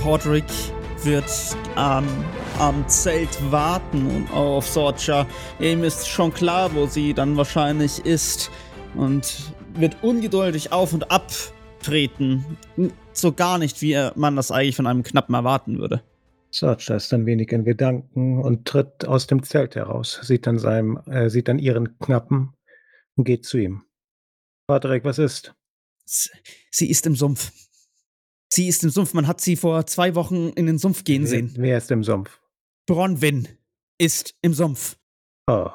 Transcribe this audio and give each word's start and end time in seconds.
Podrick 0.00 0.44
wird 1.04 1.24
ähm, 1.76 2.06
am 2.58 2.88
Zelt 2.88 3.38
warten 3.50 4.06
und 4.06 4.30
auf 4.32 4.66
Sorcha. 4.66 5.26
Ihm 5.60 5.84
ist 5.84 6.08
schon 6.08 6.32
klar, 6.32 6.74
wo 6.74 6.86
sie 6.86 7.12
dann 7.12 7.36
wahrscheinlich 7.36 8.04
ist 8.06 8.50
und 8.94 9.52
wird 9.74 10.02
ungeduldig 10.02 10.72
auf 10.72 10.94
und 10.94 11.10
ab 11.10 11.30
treten. 11.82 12.56
So 13.12 13.32
gar 13.32 13.58
nicht, 13.58 13.82
wie 13.82 14.10
man 14.14 14.36
das 14.36 14.50
eigentlich 14.50 14.76
von 14.76 14.86
einem 14.86 15.02
Knappen 15.02 15.34
erwarten 15.34 15.78
würde. 15.78 16.02
Sorcha 16.50 16.96
ist 16.96 17.12
ein 17.12 17.26
wenig 17.26 17.52
in 17.52 17.64
Gedanken 17.64 18.42
und 18.42 18.66
tritt 18.66 19.06
aus 19.06 19.26
dem 19.26 19.42
Zelt 19.42 19.76
heraus, 19.76 20.18
sieht 20.22 20.46
dann, 20.46 20.58
seinem, 20.58 20.98
äh, 21.06 21.28
sieht 21.28 21.46
dann 21.48 21.58
ihren 21.58 21.98
Knappen 21.98 22.54
und 23.16 23.24
geht 23.24 23.44
zu 23.44 23.58
ihm. 23.58 23.82
Patrick, 24.66 25.04
was 25.04 25.18
ist? 25.18 25.54
Sie 26.06 26.90
ist 26.90 27.06
im 27.06 27.14
Sumpf. 27.14 27.52
Sie 28.52 28.66
ist 28.66 28.82
im 28.82 28.90
Sumpf. 28.90 29.14
Man 29.14 29.26
hat 29.26 29.40
sie 29.40 29.56
vor 29.56 29.86
zwei 29.86 30.14
Wochen 30.14 30.48
in 30.50 30.66
den 30.66 30.78
Sumpf 30.78 31.04
gehen 31.04 31.26
sehen. 31.26 31.54
Wer 31.56 31.78
ist 31.78 31.90
im 31.90 32.02
Sumpf? 32.02 32.40
Bronwyn 32.86 33.48
ist 33.98 34.36
im 34.42 34.54
Sumpf. 34.54 34.98
Oh. 35.46 35.70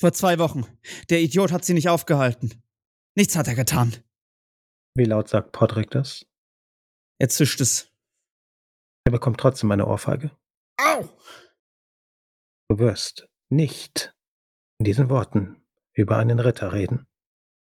Vor 0.00 0.12
zwei 0.14 0.38
Wochen. 0.38 0.66
Der 1.10 1.20
Idiot 1.20 1.52
hat 1.52 1.64
sie 1.64 1.74
nicht 1.74 1.90
aufgehalten. 1.90 2.62
Nichts 3.16 3.36
hat 3.36 3.48
er 3.48 3.54
getan. 3.54 3.94
Wie 4.94 5.04
laut 5.04 5.28
sagt 5.28 5.52
Podrick 5.52 5.90
das? 5.90 6.26
Er 7.18 7.28
zischt 7.28 7.60
es. 7.60 7.92
Er 9.04 9.12
bekommt 9.12 9.38
trotzdem 9.38 9.70
eine 9.70 9.86
Ohrfeige. 9.86 10.30
Au! 10.78 11.06
Du 12.68 12.78
wirst 12.78 13.28
nicht 13.50 14.16
in 14.78 14.84
diesen 14.84 15.10
Worten 15.10 15.62
über 15.92 16.16
einen 16.16 16.38
Ritter 16.38 16.72
reden. 16.72 17.06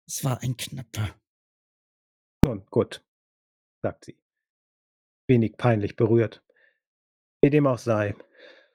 Es 0.08 0.23
war 0.23 0.42
ein 0.42 0.56
Knapper. 0.58 1.16
Nun, 2.45 2.66
gut, 2.67 3.04
sagt 3.81 4.06
sie 4.06 4.17
wenig 5.28 5.58
peinlich 5.58 5.95
berührt. 5.95 6.44
Wie 7.42 7.50
dem 7.50 7.67
auch 7.67 7.78
sei. 7.78 8.16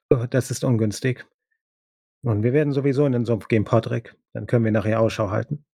Oh, 0.09 0.25
das 0.29 0.51
ist 0.51 0.63
ungünstig. 0.63 1.25
Und 2.23 2.43
wir 2.43 2.53
werden 2.53 2.73
sowieso 2.73 3.05
in 3.05 3.11
den 3.11 3.25
Sumpf 3.25 3.47
gehen, 3.47 3.65
Patrick. 3.65 4.15
Dann 4.33 4.47
können 4.47 4.63
wir 4.63 4.71
nachher 4.71 5.01
Ausschau 5.01 5.29
halten. 5.29 5.65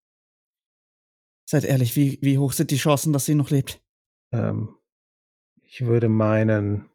Seid 1.50 1.66
ehrlich, 1.66 1.96
wie, 1.96 2.20
wie 2.22 2.38
hoch 2.38 2.54
sind 2.54 2.72
die 2.72 2.78
Chancen, 2.78 3.14
dass 3.14 3.26
sie 3.26 3.36
noch 3.36 3.50
lebt? 3.50 3.82
Ähm, 4.32 4.76
ich 5.64 5.86
würde 5.86 6.10
meinen, 6.10 6.90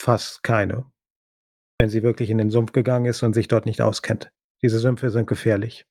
fast 0.00 0.42
keine. 0.42 0.90
Wenn 1.78 1.90
sie 1.90 2.02
wirklich 2.02 2.30
in 2.30 2.38
den 2.38 2.50
Sumpf 2.50 2.72
gegangen 2.72 3.06
ist 3.06 3.22
und 3.22 3.34
sich 3.34 3.48
dort 3.48 3.66
nicht 3.66 3.80
auskennt. 3.80 4.32
Diese 4.62 4.78
Sümpfe 4.78 5.10
sind 5.10 5.26
gefährlich. 5.26 5.86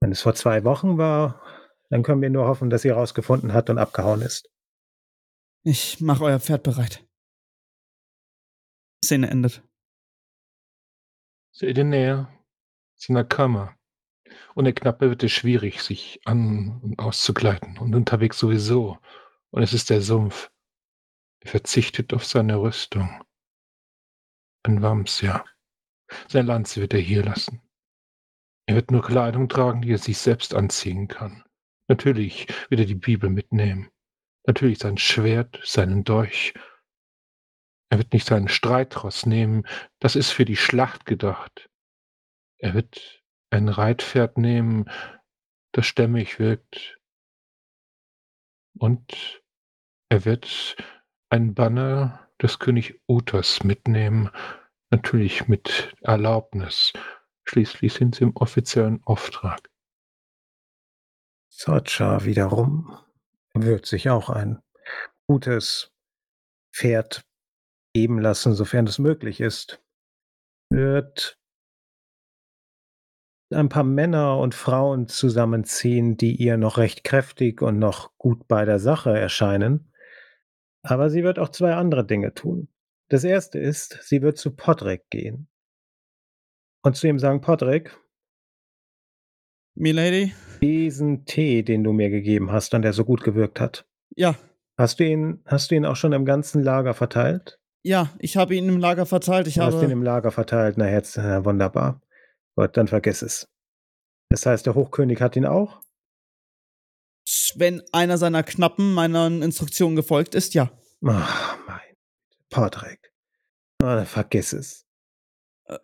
Wenn 0.00 0.12
es 0.12 0.20
vor 0.20 0.34
zwei 0.34 0.64
Wochen 0.64 0.98
war, 0.98 1.42
dann 1.90 2.02
können 2.02 2.22
wir 2.22 2.30
nur 2.30 2.46
hoffen, 2.46 2.70
dass 2.70 2.82
sie 2.82 2.88
herausgefunden 2.88 3.52
hat 3.52 3.70
und 3.70 3.78
abgehauen 3.78 4.22
ist. 4.22 4.51
Ich 5.64 6.00
mach 6.00 6.20
euer 6.20 6.40
Pferd 6.40 6.64
bereit. 6.64 7.06
Szene 9.04 9.30
endet. 9.30 9.62
Sie 11.52 11.66
in 11.66 11.74
der 11.74 11.84
Nähe, 11.84 12.28
in 13.06 13.14
der 13.14 13.24
Kammer. 13.24 13.78
Der 14.56 14.72
Knappe 14.72 15.08
wird 15.08 15.22
es 15.22 15.30
schwierig, 15.30 15.82
sich 15.82 16.20
an- 16.24 16.80
und 16.82 16.98
auszugleiten. 16.98 17.78
Und 17.78 17.94
unterwegs 17.94 18.38
sowieso. 18.38 18.98
Und 19.50 19.62
es 19.62 19.72
ist 19.72 19.90
der 19.90 20.00
Sumpf. 20.00 20.50
Er 21.40 21.50
verzichtet 21.50 22.12
auf 22.12 22.24
seine 22.24 22.60
Rüstung. 22.60 23.22
Ein 24.64 24.82
Wams, 24.82 25.20
ja. 25.20 25.44
Sein 26.26 26.46
Lanze 26.46 26.80
wird 26.80 26.94
er 26.94 27.00
hier 27.00 27.22
lassen. 27.22 27.62
Er 28.66 28.74
wird 28.74 28.90
nur 28.90 29.02
Kleidung 29.02 29.48
tragen, 29.48 29.82
die 29.82 29.92
er 29.92 29.98
sich 29.98 30.18
selbst 30.18 30.54
anziehen 30.54 31.06
kann. 31.06 31.44
Natürlich 31.86 32.48
wird 32.68 32.80
er 32.80 32.86
die 32.86 32.96
Bibel 32.96 33.30
mitnehmen. 33.30 33.91
Natürlich 34.44 34.78
sein 34.78 34.98
Schwert, 34.98 35.60
seinen 35.64 36.04
Dolch. 36.04 36.54
Er 37.90 37.98
wird 37.98 38.12
nicht 38.12 38.26
seinen 38.26 38.48
Streitross 38.48 39.26
nehmen, 39.26 39.66
das 39.98 40.16
ist 40.16 40.30
für 40.30 40.44
die 40.44 40.56
Schlacht 40.56 41.04
gedacht. 41.04 41.68
Er 42.58 42.74
wird 42.74 43.22
ein 43.50 43.68
Reitpferd 43.68 44.38
nehmen, 44.38 44.90
das 45.72 45.86
stämmig 45.86 46.38
wirkt. 46.38 46.98
Und 48.78 49.42
er 50.08 50.24
wird 50.24 50.76
ein 51.28 51.54
Banner 51.54 52.28
des 52.40 52.58
König 52.58 53.00
Uthers 53.06 53.62
mitnehmen, 53.62 54.30
natürlich 54.90 55.48
mit 55.48 55.94
Erlaubnis. 56.00 56.92
Schließlich 57.44 57.92
sind 57.92 58.14
sie 58.14 58.24
im 58.24 58.36
offiziellen 58.36 59.02
Auftrag. 59.04 59.70
Socha 61.48 62.24
wiederum 62.24 62.96
wird 63.54 63.86
sich 63.86 64.10
auch 64.10 64.30
ein 64.30 64.60
gutes 65.28 65.92
Pferd 66.74 67.22
geben 67.94 68.18
lassen, 68.18 68.54
sofern 68.54 68.86
es 68.86 68.98
möglich 68.98 69.40
ist. 69.40 69.82
Wird 70.70 71.38
ein 73.52 73.68
paar 73.68 73.84
Männer 73.84 74.38
und 74.38 74.54
Frauen 74.54 75.08
zusammenziehen, 75.08 76.16
die 76.16 76.36
ihr 76.36 76.56
noch 76.56 76.78
recht 76.78 77.04
kräftig 77.04 77.60
und 77.60 77.78
noch 77.78 78.16
gut 78.16 78.48
bei 78.48 78.64
der 78.64 78.78
Sache 78.78 79.16
erscheinen. 79.18 79.92
Aber 80.82 81.10
sie 81.10 81.22
wird 81.22 81.38
auch 81.38 81.50
zwei 81.50 81.74
andere 81.74 82.06
Dinge 82.06 82.34
tun. 82.34 82.68
Das 83.08 83.24
erste 83.24 83.58
ist, 83.58 83.98
sie 84.02 84.22
wird 84.22 84.38
zu 84.38 84.56
Podrick 84.56 85.08
gehen 85.10 85.48
und 86.82 86.96
zu 86.96 87.06
ihm 87.06 87.18
sagen, 87.18 87.42
Podrick, 87.42 87.96
Milady? 89.74 90.32
diesen 90.60 91.24
Tee, 91.24 91.62
den 91.64 91.82
du 91.82 91.92
mir 91.92 92.08
gegeben 92.10 92.52
hast 92.52 92.72
und 92.74 92.82
der 92.82 92.92
so 92.92 93.04
gut 93.04 93.24
gewirkt 93.24 93.58
hat. 93.60 93.84
Ja, 94.14 94.36
Hast 94.78 95.00
du 95.00 95.04
ihn, 95.04 95.40
hast 95.44 95.70
du 95.70 95.74
ihn 95.74 95.84
auch 95.84 95.96
schon 95.96 96.12
im 96.12 96.24
ganzen 96.24 96.62
Lager 96.62 96.94
verteilt? 96.94 97.58
ja, 97.84 98.10
ich 98.20 98.36
habe 98.36 98.54
ihn 98.54 98.68
im 98.68 98.78
Lager 98.78 99.06
verteilt. 99.06 99.46
Ich 99.48 99.54
Du 99.54 99.62
hast 99.62 99.74
ihn 99.74 99.80
habe. 99.82 99.92
im 99.92 100.02
Lager 100.02 100.30
verteilt. 100.30 100.76
Na, 100.78 100.88
jetzt, 100.90 101.16
äh, 101.18 101.44
wunderbar. 101.44 102.00
Gut, 102.56 102.76
dann 102.76 102.86
vergiss 102.88 103.22
es. 103.22 103.48
Das 104.30 104.46
heißt, 104.46 104.64
der 104.66 104.74
Hochkönig 104.74 105.20
hat 105.20 105.34
ihn 105.36 105.46
auch? 105.46 105.80
Wenn 107.56 107.82
einer 107.92 108.18
seiner 108.18 108.42
Knappen 108.44 108.94
meinen 108.94 109.42
Instruktionen 109.42 109.96
gefolgt 109.96 110.34
ist, 110.34 110.54
ja. 110.54 110.70
Ach, 111.04 111.58
mein 111.66 111.80
Patrick. 112.50 113.12
Ah, 113.82 114.04
vergiss 114.04 114.52
es. 114.52 114.86
Äh, 115.66 115.76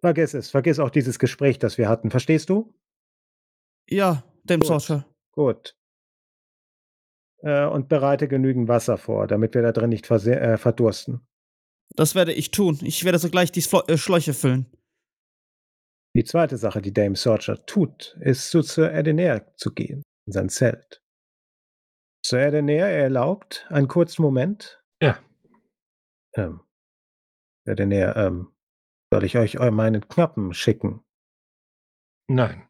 Vergiss 0.00 0.34
es. 0.34 0.50
Vergiss 0.50 0.78
auch 0.78 0.90
dieses 0.90 1.18
Gespräch, 1.18 1.58
das 1.58 1.78
wir 1.78 1.88
hatten. 1.88 2.10
Verstehst 2.10 2.48
du? 2.48 2.74
ja, 3.90 4.22
dem 4.44 4.60
Gut. 4.60 4.68
Sorcher. 4.68 5.06
Gut. 5.32 5.76
Äh, 7.42 7.66
und 7.66 7.88
bereite 7.88 8.28
genügend 8.28 8.68
Wasser 8.68 8.98
vor, 8.98 9.26
damit 9.26 9.54
wir 9.54 9.62
da 9.62 9.72
drin 9.72 9.90
nicht 9.90 10.10
äh, 10.10 10.56
verdursten. 10.56 11.26
Das 11.96 12.14
werde 12.14 12.32
ich 12.32 12.50
tun. 12.50 12.78
Ich 12.82 13.04
werde 13.04 13.18
sogleich 13.18 13.50
die 13.52 13.62
Flo 13.62 13.82
äh, 13.88 13.98
Schläuche 13.98 14.34
füllen. 14.34 14.66
Die 16.14 16.24
zweite 16.24 16.56
Sache, 16.56 16.82
die 16.82 16.92
Dame 16.92 17.16
Sorcher 17.16 17.64
tut, 17.66 18.16
ist 18.20 18.50
zu 18.50 18.62
Sir 18.62 18.92
Edenair 18.92 19.54
zu 19.56 19.72
gehen, 19.72 20.02
in 20.26 20.32
sein 20.32 20.48
Zelt. 20.48 21.02
Sir 22.24 22.40
Edenair 22.40 22.88
erlaubt 22.88 23.66
einen 23.70 23.88
kurzen 23.88 24.22
Moment. 24.22 24.82
Ja. 25.00 25.18
Ähm, 26.34 26.60
Edenair, 27.66 28.16
ähm, 28.16 28.52
soll 29.12 29.24
ich 29.24 29.36
euch 29.36 29.58
eu- 29.58 29.70
meinen 29.70 30.08
Knappen 30.08 30.54
schicken? 30.54 31.04
Nein. 32.28 32.68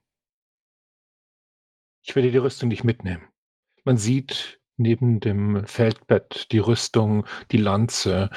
Ich 2.03 2.17
werde 2.17 2.31
die 2.31 2.39
Rüstung 2.39 2.69
nicht 2.71 2.85
mitnehmen. 2.85 3.29
Man 3.85 3.99
sieht 3.99 4.61
neben 4.77 5.21
dem 5.21 5.67
Feldbett 5.67 6.51
die 6.53 6.59
Rüstung, 6.59 7.27
die 7.51 7.59
Lanze, 7.59 8.31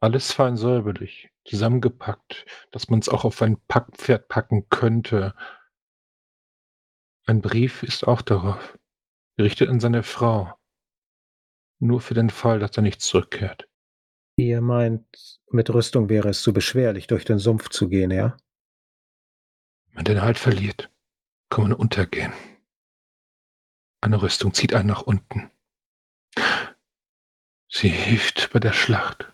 alles 0.00 0.32
fein 0.32 0.56
säuberlich, 0.56 1.30
zusammengepackt, 1.44 2.46
dass 2.70 2.88
man 2.88 3.00
es 3.00 3.08
auch 3.08 3.24
auf 3.24 3.42
ein 3.42 3.60
Packpferd 3.68 4.28
packen 4.28 4.68
könnte. 4.70 5.34
Ein 7.26 7.42
Brief 7.42 7.82
ist 7.82 8.08
auch 8.08 8.22
darauf, 8.22 8.78
gerichtet 9.36 9.68
an 9.68 9.80
seine 9.80 10.02
Frau. 10.02 10.54
Nur 11.78 12.00
für 12.00 12.14
den 12.14 12.30
Fall, 12.30 12.58
dass 12.58 12.76
er 12.76 12.82
nicht 12.82 13.02
zurückkehrt. 13.02 13.68
Ihr 14.36 14.60
meint, 14.60 15.40
mit 15.50 15.70
Rüstung 15.70 16.08
wäre 16.08 16.30
es 16.30 16.42
zu 16.42 16.52
beschwerlich, 16.52 17.06
durch 17.06 17.24
den 17.24 17.38
Sumpf 17.38 17.68
zu 17.68 17.88
gehen, 17.88 18.10
ja? 18.10 18.36
Wenn 19.86 19.94
man 19.94 20.04
den 20.04 20.22
Halt 20.22 20.38
verliert, 20.38 20.90
kann 21.50 21.64
man 21.64 21.72
untergehen. 21.74 22.32
Eine 24.00 24.22
Rüstung 24.22 24.54
zieht 24.54 24.74
einen 24.74 24.88
nach 24.88 25.02
unten. 25.02 25.50
Sie 27.68 27.88
hilft 27.88 28.50
bei 28.52 28.58
der 28.58 28.72
Schlacht. 28.72 29.32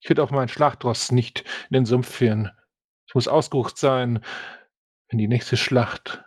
Ich 0.00 0.08
würde 0.08 0.22
auch 0.22 0.30
meinen 0.30 0.48
Schlachtross 0.48 1.12
nicht 1.12 1.40
in 1.70 1.74
den 1.74 1.86
Sumpf 1.86 2.08
führen. 2.08 2.50
Es 3.06 3.14
muss 3.14 3.28
ausgerucht 3.28 3.78
sein, 3.78 4.24
wenn 5.08 5.18
die 5.18 5.28
nächste 5.28 5.56
Schlacht 5.56 6.24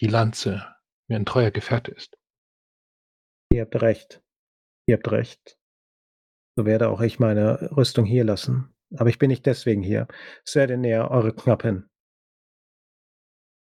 die 0.00 0.06
Lanze 0.06 0.66
mir 1.08 1.16
ein 1.16 1.26
treuer 1.26 1.50
Gefährte 1.50 1.90
ist. 1.90 2.18
Ihr 3.52 3.62
habt 3.62 3.80
recht. 3.82 4.22
Ihr 4.86 4.96
habt 4.96 5.10
recht. 5.10 5.58
So 6.56 6.66
werde 6.66 6.88
auch 6.90 7.00
ich 7.00 7.18
meine 7.18 7.70
Rüstung 7.76 8.04
hier 8.04 8.24
lassen. 8.24 8.74
Aber 8.96 9.08
ich 9.08 9.18
bin 9.18 9.28
nicht 9.28 9.46
deswegen 9.46 9.82
hier. 9.82 10.06
Sir 10.44 10.64
Edenair, 10.64 11.10
eure 11.10 11.34
Knappin. 11.34 11.88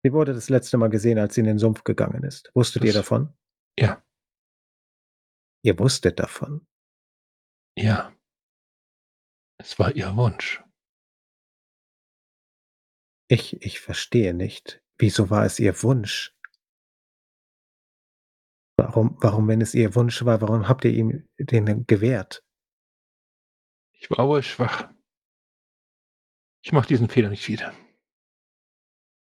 Sie 0.04 0.12
wurde 0.12 0.32
das 0.32 0.48
letzte 0.48 0.76
Mal 0.78 0.90
gesehen, 0.90 1.18
als 1.18 1.34
sie 1.34 1.40
in 1.40 1.46
den 1.46 1.58
Sumpf 1.58 1.82
gegangen 1.82 2.22
ist. 2.22 2.50
Wusstet 2.54 2.84
ihr 2.84 2.92
Das- 2.92 3.02
davon? 3.02 3.34
Ja, 3.78 4.02
Ihr 5.64 5.76
wusstet 5.80 6.20
davon? 6.20 6.66
Ja. 7.76 8.14
Es 9.60 9.76
war 9.80 9.94
ihr 9.96 10.14
Wunsch. 10.16 10.62
Ich 13.28 13.60
ich 13.60 13.80
verstehe 13.80 14.34
nicht. 14.34 14.80
Wieso 14.98 15.30
war 15.30 15.44
es 15.44 15.58
Ihr 15.58 15.82
Wunsch? 15.82 16.32
Warum 18.78 19.16
warum, 19.20 19.48
wenn 19.48 19.60
es 19.60 19.74
Ihr 19.74 19.94
Wunsch 19.96 20.24
war, 20.24 20.40
warum 20.40 20.68
habt 20.68 20.84
ihr 20.84 20.92
ihm 20.92 21.28
den 21.38 21.86
gewährt? 21.86 22.44
Ich 23.98 24.10
war 24.10 24.28
wohl 24.28 24.42
schwach. 24.42 24.88
Ich 26.62 26.72
mache 26.72 26.88
diesen 26.88 27.08
Fehler 27.08 27.28
nicht 27.28 27.48
wieder. 27.48 27.74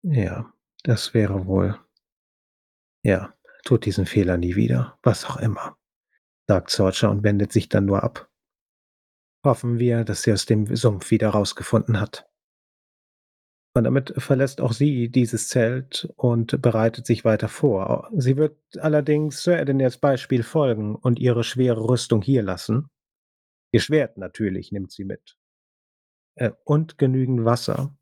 Ja, 0.03 0.51
das 0.83 1.13
wäre 1.13 1.45
wohl 1.45 1.79
ja, 3.03 3.33
tut 3.63 3.85
diesen 3.85 4.05
Fehler 4.05 4.37
nie 4.37 4.55
wieder, 4.55 4.97
was 5.03 5.25
auch 5.25 5.37
immer, 5.37 5.77
sagt 6.47 6.69
Sorcha 6.69 7.07
und 7.07 7.23
wendet 7.23 7.51
sich 7.51 7.69
dann 7.69 7.85
nur 7.85 8.03
ab. 8.03 8.29
Hoffen 9.43 9.79
wir, 9.79 10.03
dass 10.03 10.21
sie 10.21 10.33
aus 10.33 10.45
dem 10.45 10.75
Sumpf 10.75 11.09
wieder 11.09 11.29
rausgefunden 11.29 11.99
hat. 11.99 12.27
Und 13.73 13.85
damit 13.85 14.13
verlässt 14.17 14.59
auch 14.59 14.73
sie 14.73 15.09
dieses 15.09 15.47
Zelt 15.47 16.13
und 16.17 16.61
bereitet 16.61 17.07
sich 17.07 17.23
weiter 17.23 17.47
vor. 17.47 18.09
Sie 18.13 18.35
wird 18.35 18.57
allerdings 18.77 19.43
Sir 19.43 19.59
Edenirs 19.59 19.97
Beispiel 19.97 20.43
folgen 20.43 20.95
und 20.95 21.19
ihre 21.19 21.43
schwere 21.43 21.79
Rüstung 21.79 22.21
hier 22.21 22.43
lassen. 22.43 22.89
Ihr 23.71 23.79
Schwert 23.79 24.17
natürlich 24.17 24.71
nimmt 24.71 24.91
sie 24.91 25.05
mit. 25.05 25.37
Äh, 26.35 26.51
und 26.63 26.97
genügend 26.97 27.45
Wasser 27.45 27.95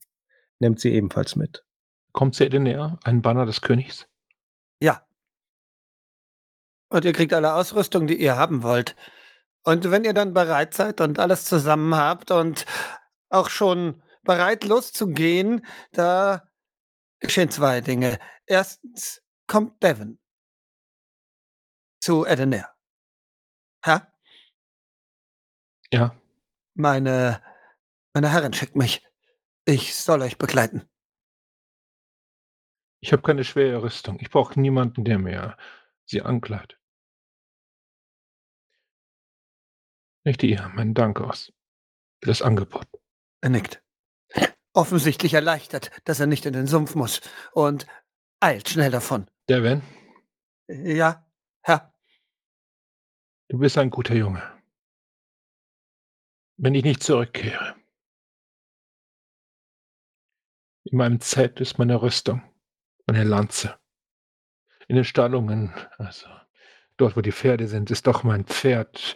nimmt 0.60 0.80
sie 0.80 0.94
ebenfalls 0.94 1.36
mit. 1.36 1.66
Kommt 2.12 2.36
Sir 2.36 2.48
Edenir, 2.48 3.00
ein 3.04 3.21
Banner 3.21 3.45
des 3.45 3.62
Königs? 3.62 4.07
Ja. 4.81 5.06
Und 6.89 7.06
ihr 7.06 7.13
kriegt 7.13 7.33
alle 7.33 7.54
Ausrüstung, 7.54 8.07
die 8.07 8.19
ihr 8.19 8.36
haben 8.36 8.63
wollt. 8.63 8.95
Und 9.63 9.92
wenn 9.92 10.04
ihr 10.04 10.13
dann 10.13 10.33
bereit 10.33 10.74
seid 10.74 11.01
und 11.01 11.19
alles 11.19 11.45
zusammen 11.45 11.95
habt 11.95 12.31
und 12.31 12.66
auch 13.30 13.50
schon 13.50 14.01
bereit 14.24 14.63
loszugehen, 14.63 15.66
da 15.92 16.50
geschehen 17.19 17.51
2 17.51 17.81
Dinge. 17.81 18.19
Erstens 18.45 19.21
kommt 19.48 19.83
Devon 19.83 20.19
zu 22.01 22.25
Edenir. 22.25 22.69
Herr? 23.83 24.08
Ja. 25.94 26.15
Meine 26.75 27.41
meine 28.13 28.31
Herrin 28.31 28.53
schickt 28.53 28.75
mich. 28.75 29.06
Ich 29.65 29.95
soll 29.95 30.21
euch 30.21 30.38
begleiten. 30.38 30.89
Ich 33.01 33.12
habe 33.13 33.21
keine 33.21 33.44
schwere 33.44 33.83
Rüstung. 33.83 34.19
Ich 34.19 34.30
brauche 34.30 34.59
niemanden, 34.59 35.06
der 35.06 35.19
mir 35.19 35.57
sie 36.06 36.21
ankleidet. 36.21 36.80
Richte 40.25 40.47
ihr 40.47 40.68
meinen 40.69 40.94
Dank 40.94 41.21
aus 41.21 41.53
für 42.21 42.27
das 42.27 42.42
Angebot. 42.42 42.88
Er 43.42 43.50
nickt. 43.50 43.81
Offensichtlich 44.74 45.33
erleichtert, 45.33 45.92
dass 46.06 46.19
er 46.19 46.27
nicht 46.27 46.45
in 46.45 46.53
den 46.53 46.68
Sumpf 46.68 46.94
muss 46.95 47.21
und 47.53 47.88
eilt 48.39 48.69
schnell 48.69 48.92
davon. 48.92 49.30
Devon, 49.50 49.81
Ja, 50.68 51.25
Herr? 51.62 51.94
du 53.50 53.57
bist 53.57 53.77
ein 53.77 53.89
guter 53.89 54.13
Junge. 54.15 54.42
Wenn 56.61 56.75
ich 56.75 56.83
nicht 56.83 57.01
zurückkehre 57.01 57.75
in 60.83 60.97
meinem 60.97 61.21
Zelt 61.21 61.61
ist 61.61 61.77
meine 61.77 62.01
Rüstung, 62.01 62.41
meine 63.06 63.23
Lanze. 63.23 63.79
In 64.89 64.97
den 64.97 65.06
Stallungen, 65.06 65.73
also 65.97 66.27
dort, 66.97 67.15
wo 67.15 67.21
die 67.21 67.31
Pferde 67.31 67.69
sind, 67.69 67.91
ist 67.91 68.07
doch 68.07 68.23
mein 68.23 68.44
Pferd, 68.44 69.15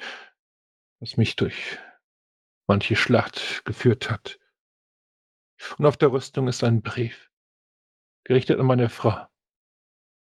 das 1.02 1.18
mich 1.18 1.36
durch 1.36 1.80
manche 2.66 2.96
Schlacht 2.96 3.66
geführt 3.66 4.10
hat. 4.10 4.40
Und 5.78 5.86
auf 5.86 5.98
der 5.98 6.14
Rüstung 6.14 6.48
ist 6.48 6.64
ein 6.64 6.82
Brief, 6.82 7.30
gerichtet 8.24 8.58
an 8.58 8.68
meine 8.68 8.88
Frau. 8.88 9.28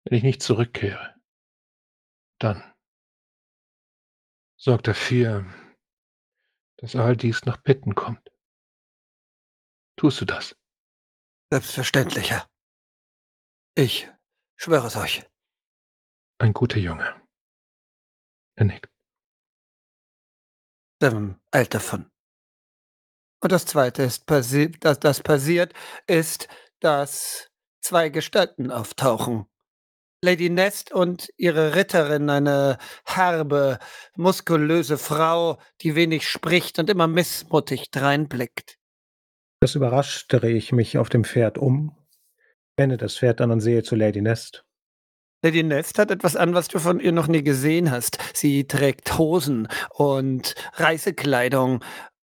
Wenn 0.03 0.17
ich 0.17 0.23
nicht 0.23 0.43
zurückkehre, 0.43 1.15
dann 2.37 2.63
sorgt 4.55 4.87
dafür, 4.87 5.45
dass 6.77 6.95
all 6.95 7.15
dies 7.18 7.45
nach 7.45 7.62
Pitten 7.63 7.95
kommt. 7.95 8.31
Tust 9.97 10.21
du 10.21 10.25
das? 10.25 10.56
Selbstverständlich, 11.51 12.31
Herr. 12.31 12.50
Ich 13.75 14.09
schwöre 14.56 14.88
es 14.88 14.95
euch. 14.95 15.24
Ein 16.39 16.53
guter 16.53 16.77
Junge. 16.79 17.19
Er 18.56 18.65
nickt. 18.65 18.91
Devon 21.01 21.39
eilt 21.51 21.74
davon. 21.74 22.12
Und 23.39 23.51
das 23.51 23.65
Zweite 23.65 24.03
ist 24.03 24.25
passi 24.25 24.71
das 24.71 25.00
das 25.00 25.21
passiert, 25.21 25.74
ist, 26.07 26.47
dass 26.79 27.51
2 27.81 28.09
Gestalten 28.09 28.71
auftauchen. 28.71 29.47
Lady 30.23 30.49
Nest 30.49 30.91
und 30.91 31.31
ihre 31.37 31.75
Ritterin, 31.75 32.29
eine 32.29 32.77
herbe, 33.05 33.77
muskulöse 34.15 34.97
Frau, 34.97 35.59
die 35.81 35.95
wenig 35.95 36.27
spricht 36.27 36.79
und 36.79 36.89
immer 36.89 37.07
missmutig 37.07 37.91
dreinblickt. 37.91 38.77
Das 39.59 39.75
überrascht, 39.75 40.31
drehe 40.33 40.55
ich 40.55 40.71
mich 40.71 40.97
auf 40.97 41.09
dem 41.09 41.23
Pferd 41.23 41.57
um, 41.57 41.95
wende 42.77 42.97
das 42.97 43.17
Pferd 43.17 43.41
an 43.41 43.51
und 43.51 43.61
sehe 43.61 43.83
zu 43.83 43.95
Lady 43.95 44.21
Nest. 44.21 44.63
Lady 45.43 45.61
Nest 45.61 45.99
hat 45.99 46.09
etwas 46.09 46.35
an, 46.35 46.55
was 46.55 46.67
du 46.67 46.79
von 46.79 46.99
ihr 46.99 47.11
noch 47.11 47.27
nie 47.27 47.43
gesehen 47.43 47.91
hast. 47.91 48.17
Sie 48.33 48.65
trägt 48.65 49.19
Hosen 49.19 49.67
und 49.91 50.55
Reisekleidung 50.73 51.83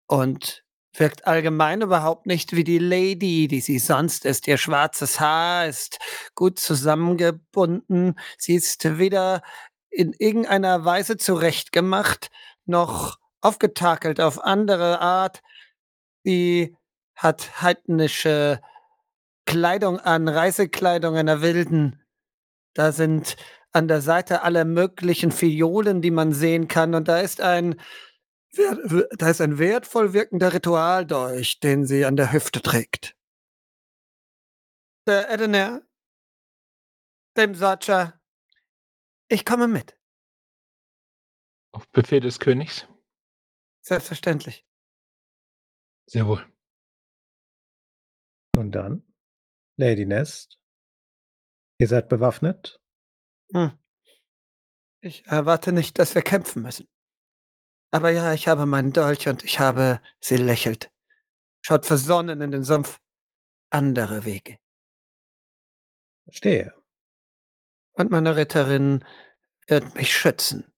und 0.07 0.63
wirkt 1.01 1.27
allgemein 1.27 1.83
überhaupt 1.83 2.27
nicht 2.27 2.55
wie 2.55 2.65
die 2.65 2.79
Lady, 2.79 3.49
die 3.49 3.61
sie 3.61 3.79
sonst 3.79 4.25
ist. 4.25 4.47
Ihr 4.49 4.59
schwarzes 4.59 5.21
Haar 5.21 5.67
ist 5.67 5.99
gut 6.35 6.59
zusammengebunden. 6.59 8.19
Sie 8.37 8.55
ist 8.55 8.99
weder 8.99 9.43
in 9.91 10.13
irgendeiner 10.13 10.85
Weise 10.85 11.17
zurechtgemacht, 11.17 12.31
noch 12.67 13.19
aufgetakelt 13.41 14.21
auf 14.21 14.45
andere 14.45 15.01
Art. 15.01 15.43
Sie 16.25 16.77
hat 17.15 17.63
heidnische 17.63 18.61
Kleidung 19.47 19.99
an, 19.99 20.29
Reisekleidung 20.29 21.17
einer 21.17 21.41
Wilden. 21.41 22.03
Da 22.75 22.93
sind 22.93 23.37
an 23.73 23.89
der 23.89 24.01
Seite 24.01 24.43
alle 24.43 24.65
möglichen 24.65 25.31
Fiolen, 25.31 26.03
die 26.03 26.11
man 26.11 26.33
sehen 26.33 26.69
kann, 26.69 26.95
und 26.95 27.09
da 27.09 27.19
ist 27.21 27.41
ein 27.41 27.77
da 28.53 29.31
ist 29.31 29.41
ein 29.41 29.59
wertvoll 29.59 30.13
wirkender 30.13 30.53
Ritualdolch, 30.53 31.61
den 31.61 31.87
sie 31.87 32.05
an 32.05 32.17
der 32.17 32.33
Hüfte 32.33 32.63
trägt. 32.63 33.17
Sir 35.07 35.29
Edenir 35.31 35.83
dem 37.37 37.55
Sorcha 37.55 38.19
ich 39.31 39.45
komme 39.45 39.69
mit. 39.69 39.99
Auf 41.73 41.87
Befehl 41.91 42.21
des 42.21 42.39
Königs? 42.39 42.89
Selbstverständlich. 43.83 44.67
Sehr 46.07 46.27
wohl. 46.27 46.45
Und 48.57 48.73
dann? 48.73 49.07
Lady 49.77 50.07
Nest? 50.07 50.59
Ihr 51.79 51.89
seid 51.89 52.09
bewaffnet? 52.09 52.81
Hm. 53.53 53.79
Ich 55.01 55.27
erwarte 55.27 55.73
nicht, 55.73 55.99
dass 55.99 56.15
wir 56.15 56.23
kämpfen 56.23 56.63
müssen. 56.63 56.89
Aber 57.91 58.11
ja, 58.11 58.35
ich 58.35 58.49
habe 58.49 58.67
meinen 58.67 58.93
Dolch 58.93 59.29
und 59.29 59.45
ich 59.45 59.61
habe 59.61 60.01
sie 60.21 60.37
lächelt. 60.37 60.91
Schaut 61.63 61.87
versonnen 61.87 62.41
in 62.41 62.51
den 62.51 62.65
Sumpf. 62.65 63.01
Andere 63.71 64.25
Wege. 64.25 64.59
Verstehe. 66.25 66.75
Und 67.93 68.11
meine 68.11 68.37
Ritterin 68.37 69.05
wird 69.67 69.95
mich 69.95 70.15
schützen. 70.15 70.73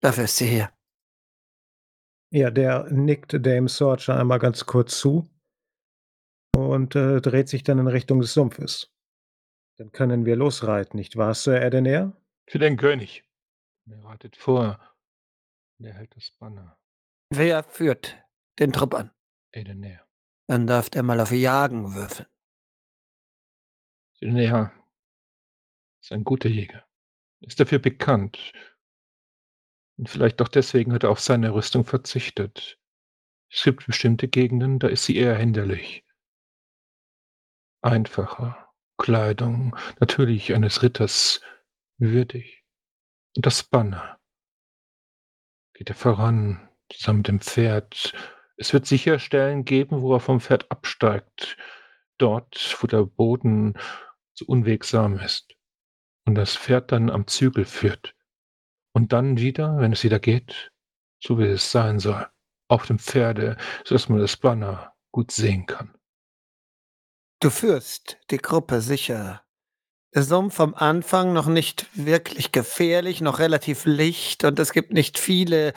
Dafür 0.00 0.24
ist 0.24 0.36
sie 0.36 0.46
hier. 0.46 0.70
Ja, 2.30 2.50
der 2.50 2.90
nickt 2.90 3.34
Dame 3.46 3.68
Sorcha 3.68 4.18
einmal 4.18 4.40
ganz 4.40 4.66
kurz 4.66 4.98
zu 4.98 5.30
und, 6.56 6.96
äh, 6.96 7.20
dreht 7.20 7.48
sich 7.48 7.62
dann 7.62 7.78
in 7.78 7.86
Richtung 7.86 8.20
des 8.20 8.34
Sumpfes. 8.34 8.92
Dann 9.76 9.92
können 9.92 10.24
wir 10.24 10.36
losreiten, 10.36 10.98
nicht 10.98 11.16
wahr, 11.16 11.34
Sir 11.34 11.62
Edenir? 11.62 12.12
Für 12.46 12.58
den 12.58 12.76
König. 12.76 13.24
Er 13.86 14.04
reitet 14.04 14.36
vor. 14.36 14.78
Er 15.84 15.92
hält 15.92 16.16
das 16.16 16.30
Banner. 16.38 16.78
Wer 17.28 17.62
führt 17.62 18.16
den 18.58 18.72
Trupp 18.72 18.94
an? 18.94 19.10
Edenir. 19.52 20.06
Dann 20.46 20.66
darf 20.66 20.88
der 20.88 21.02
mal 21.02 21.20
auf 21.20 21.30
Jagen 21.30 21.94
würfeln. 21.94 22.28
Edenir 24.18 24.72
ist 26.00 26.12
ein 26.12 26.24
guter 26.24 26.48
Jäger. 26.48 26.86
Ist 27.40 27.60
dafür 27.60 27.80
bekannt. 27.80 28.52
Und 29.98 30.08
vielleicht 30.08 30.40
auch 30.40 30.48
deswegen 30.48 30.92
hat 30.94 31.02
er 31.02 31.10
auf 31.10 31.20
seine 31.20 31.52
Rüstung 31.52 31.84
verzichtet. 31.84 32.80
Es 33.50 33.62
gibt 33.62 33.86
bestimmte 33.86 34.26
Gegenden, 34.26 34.78
da 34.78 34.88
ist 34.88 35.04
sie 35.04 35.16
eher 35.16 35.36
hinderlich. 35.36 36.02
Einfacher 37.82 38.72
Kleidung, 38.96 39.76
natürlich 40.00 40.54
eines 40.54 40.82
Ritters 40.82 41.42
würdig. 41.98 42.64
Und 43.36 43.44
das 43.44 43.62
Banner. 43.62 44.18
Geht 45.74 45.90
er 45.90 45.94
voran, 45.94 46.68
zusammen 46.90 47.18
mit 47.18 47.28
dem 47.28 47.40
Pferd. 47.40 48.14
Es 48.56 48.72
wird 48.72 48.86
sicher 48.86 49.18
Stellen 49.18 49.64
geben, 49.64 50.00
wo 50.00 50.14
er 50.14 50.20
vom 50.20 50.40
Pferd 50.40 50.70
absteigt, 50.70 51.56
dort, 52.18 52.76
wo 52.80 52.86
der 52.86 53.04
Boden 53.04 53.74
so 54.32 54.46
unwegsam 54.46 55.18
ist 55.18 55.54
und 56.24 56.34
das 56.34 56.56
Pferd 56.56 56.92
dann 56.92 57.10
am 57.10 57.26
Zügel 57.26 57.64
führt. 57.64 58.14
Und 58.92 59.12
dann 59.12 59.38
wieder, 59.38 59.78
wenn 59.78 59.92
es 59.92 60.04
wieder 60.04 60.20
geht, 60.20 60.72
so 61.20 61.38
wie 61.38 61.44
es 61.44 61.70
sein 61.70 61.98
soll, 61.98 62.26
auf 62.68 62.86
dem 62.86 62.98
Pferde, 62.98 63.56
so 63.84 63.94
dass 63.94 64.08
man 64.08 64.20
das 64.20 64.36
Banner 64.36 64.94
gut 65.10 65.32
sehen 65.32 65.66
kann. 65.66 65.94
Du 67.40 67.50
führst 67.50 68.18
die 68.30 68.38
Gruppe 68.38 68.80
sicher. 68.80 69.43
Sumpf 70.22 70.60
am 70.60 70.74
Anfang 70.74 71.32
noch 71.32 71.46
nicht 71.46 71.86
wirklich 71.94 72.52
gefährlich, 72.52 73.20
noch 73.20 73.40
relativ 73.40 73.84
licht 73.84 74.44
und 74.44 74.58
es 74.60 74.72
gibt 74.72 74.92
nicht 74.92 75.18
viele 75.18 75.72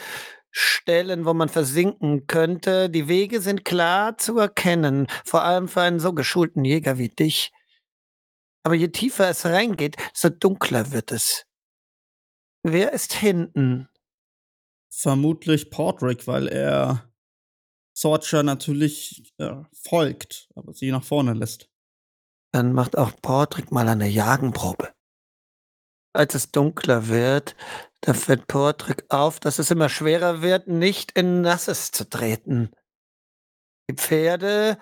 Stellen, 0.52 1.26
wo 1.26 1.34
man 1.34 1.50
versinken 1.50 2.28
könnte. 2.28 2.90
Die 2.90 3.08
Wege 3.08 3.42
sind 3.42 3.66
klar 3.66 4.18
zu 4.18 4.38
erkennen, 4.38 5.08
vor 5.26 5.44
allem 5.44 5.68
für 5.68 5.82
einen 5.82 6.00
so 6.00 6.14
geschulten 6.14 6.66
Jäger 6.66 6.98
wie 6.98 7.10
dich. 7.10 7.52
Aber 8.64 8.76
je 8.76 8.90
tiefer 8.90 9.30
es 9.30 9.46
reingeht, 9.46 9.96
desto 10.14 10.30
dunkler 10.30 10.92
wird 10.92 11.12
es. 11.12 11.46
Wer 12.64 12.92
ist 12.94 13.14
hinten? 13.14 13.88
Vermutlich 14.90 15.70
Portrick, 15.70 16.28
weil 16.28 16.48
er 16.48 17.12
Sorcha 17.94 18.44
natürlich 18.44 19.34
äh, 19.38 19.64
folgt, 19.74 20.50
aber 20.56 20.74
sie 20.74 20.92
nach 20.92 21.04
vorne 21.04 21.34
lässt. 21.34 21.70
Dann 22.58 22.74
macht 22.74 22.98
auch 22.98 23.12
Portrick 23.22 23.72
mal 23.72 23.88
eine 23.88 24.08
Jagenprobe. 24.08 24.92
Als 26.12 26.34
es 26.34 26.52
dunkler 26.52 27.08
wird, 27.08 27.56
da 28.02 28.16
fällt 28.16 28.48
Portrick 28.48 29.06
auf, 29.10 29.40
dass 29.40 29.60
es 29.60 29.70
immer 29.70 29.90
schwerer 29.90 30.42
wird, 30.42 30.68
nicht 30.68 31.12
in 31.12 31.42
Nasses 31.42 31.92
zu 31.92 32.10
treten. 32.10 32.72
Die 33.88 33.94
Pferde 33.94 34.80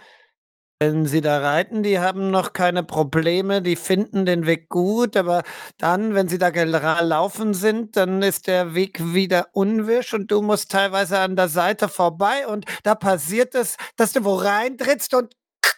wenn 0.80 1.06
sie 1.06 1.22
da 1.22 1.40
reiten, 1.40 1.84
die 1.84 2.00
haben 2.00 2.32
noch 2.32 2.52
keine 2.52 2.84
Probleme, 2.84 3.62
die 3.62 3.78
finden 3.78 4.26
den 4.26 4.46
Weg 4.46 4.68
gut, 4.68 5.16
aber 5.16 5.44
dann, 5.78 6.14
wenn 6.16 6.28
sie 6.28 6.38
da 6.38 6.50
gelaufen 6.50 7.54
sind, 7.54 7.96
dann 7.96 8.22
ist 8.22 8.48
der 8.48 8.76
Weg 8.76 9.14
wieder 9.14 9.48
unwisch 9.54 10.14
und 10.14 10.32
du 10.32 10.42
musst 10.42 10.72
teilweise 10.72 11.20
an 11.20 11.38
der 11.38 11.48
Seite 11.48 11.88
vorbei 11.88 12.46
und 12.48 12.66
da 12.84 12.94
passiert 12.94 13.56
es, 13.56 13.78
dass 13.96 14.12
du 14.12 14.26
wo 14.26 14.36
reintrittst 14.36 15.14
und 15.14 15.34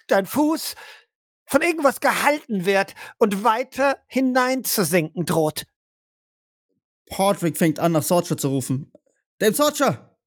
dein 0.08 0.25
Fuß 0.25 0.75
von 1.48 1.62
irgendwas 1.62 2.00
gehalten 2.01 2.66
wird 2.66 2.94
und 3.18 3.44
weiter 3.44 3.98
hineinzusinken 4.08 5.25
droht. 5.25 5.66
Portrick 7.10 7.58
fängt 7.58 7.80
an, 7.80 7.94
nach 7.94 8.04
Sorcha 8.04 8.38
zu 8.38 8.50
rufen. 8.50 8.92
Dame 9.39 9.54
Sorcha! 9.54 10.18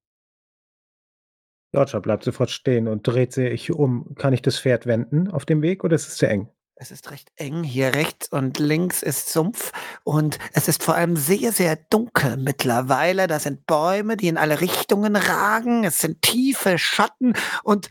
Roger 1.77 2.01
bleibt 2.01 2.25
sofort 2.25 2.51
stehen 2.51 2.89
und 2.89 3.07
dreht 3.07 3.33
sich 3.33 3.71
um. 3.71 4.15
Kann 4.17 4.33
ich 4.33 4.43
das 4.43 4.59
Pferd 4.59 4.87
wenden 4.87 5.29
auf 5.29 5.45
dem 5.45 5.63
Weg 5.63 5.85
oder 5.85 5.95
ist 5.95 6.09
es 6.09 6.17
zu 6.17 6.27
eng? 6.27 6.49
Es 6.75 6.91
ist 6.91 7.11
recht 7.11 7.31
eng. 7.37 7.63
Hier 7.63 7.95
rechts 7.95 8.29
und 8.33 8.59
links 8.59 9.03
ist 9.03 9.29
Sumpf 9.29 9.71
und 10.03 10.39
es 10.55 10.67
ist 10.67 10.83
vor 10.83 10.95
allem 10.95 11.15
sehr, 11.15 11.53
sehr 11.53 11.77
dunkel 11.77 12.39
mittlerweile. 12.39 13.27
Da 13.27 13.39
sind 13.39 13.67
Bäume, 13.67 14.17
die 14.17 14.29
in 14.29 14.39
alle 14.39 14.63
Richtungen 14.63 15.15
ragen. 15.15 15.85
Es 15.85 15.99
sind 15.99 16.23
tiefe 16.23 16.79
Schatten 16.79 17.35
und 17.65 17.91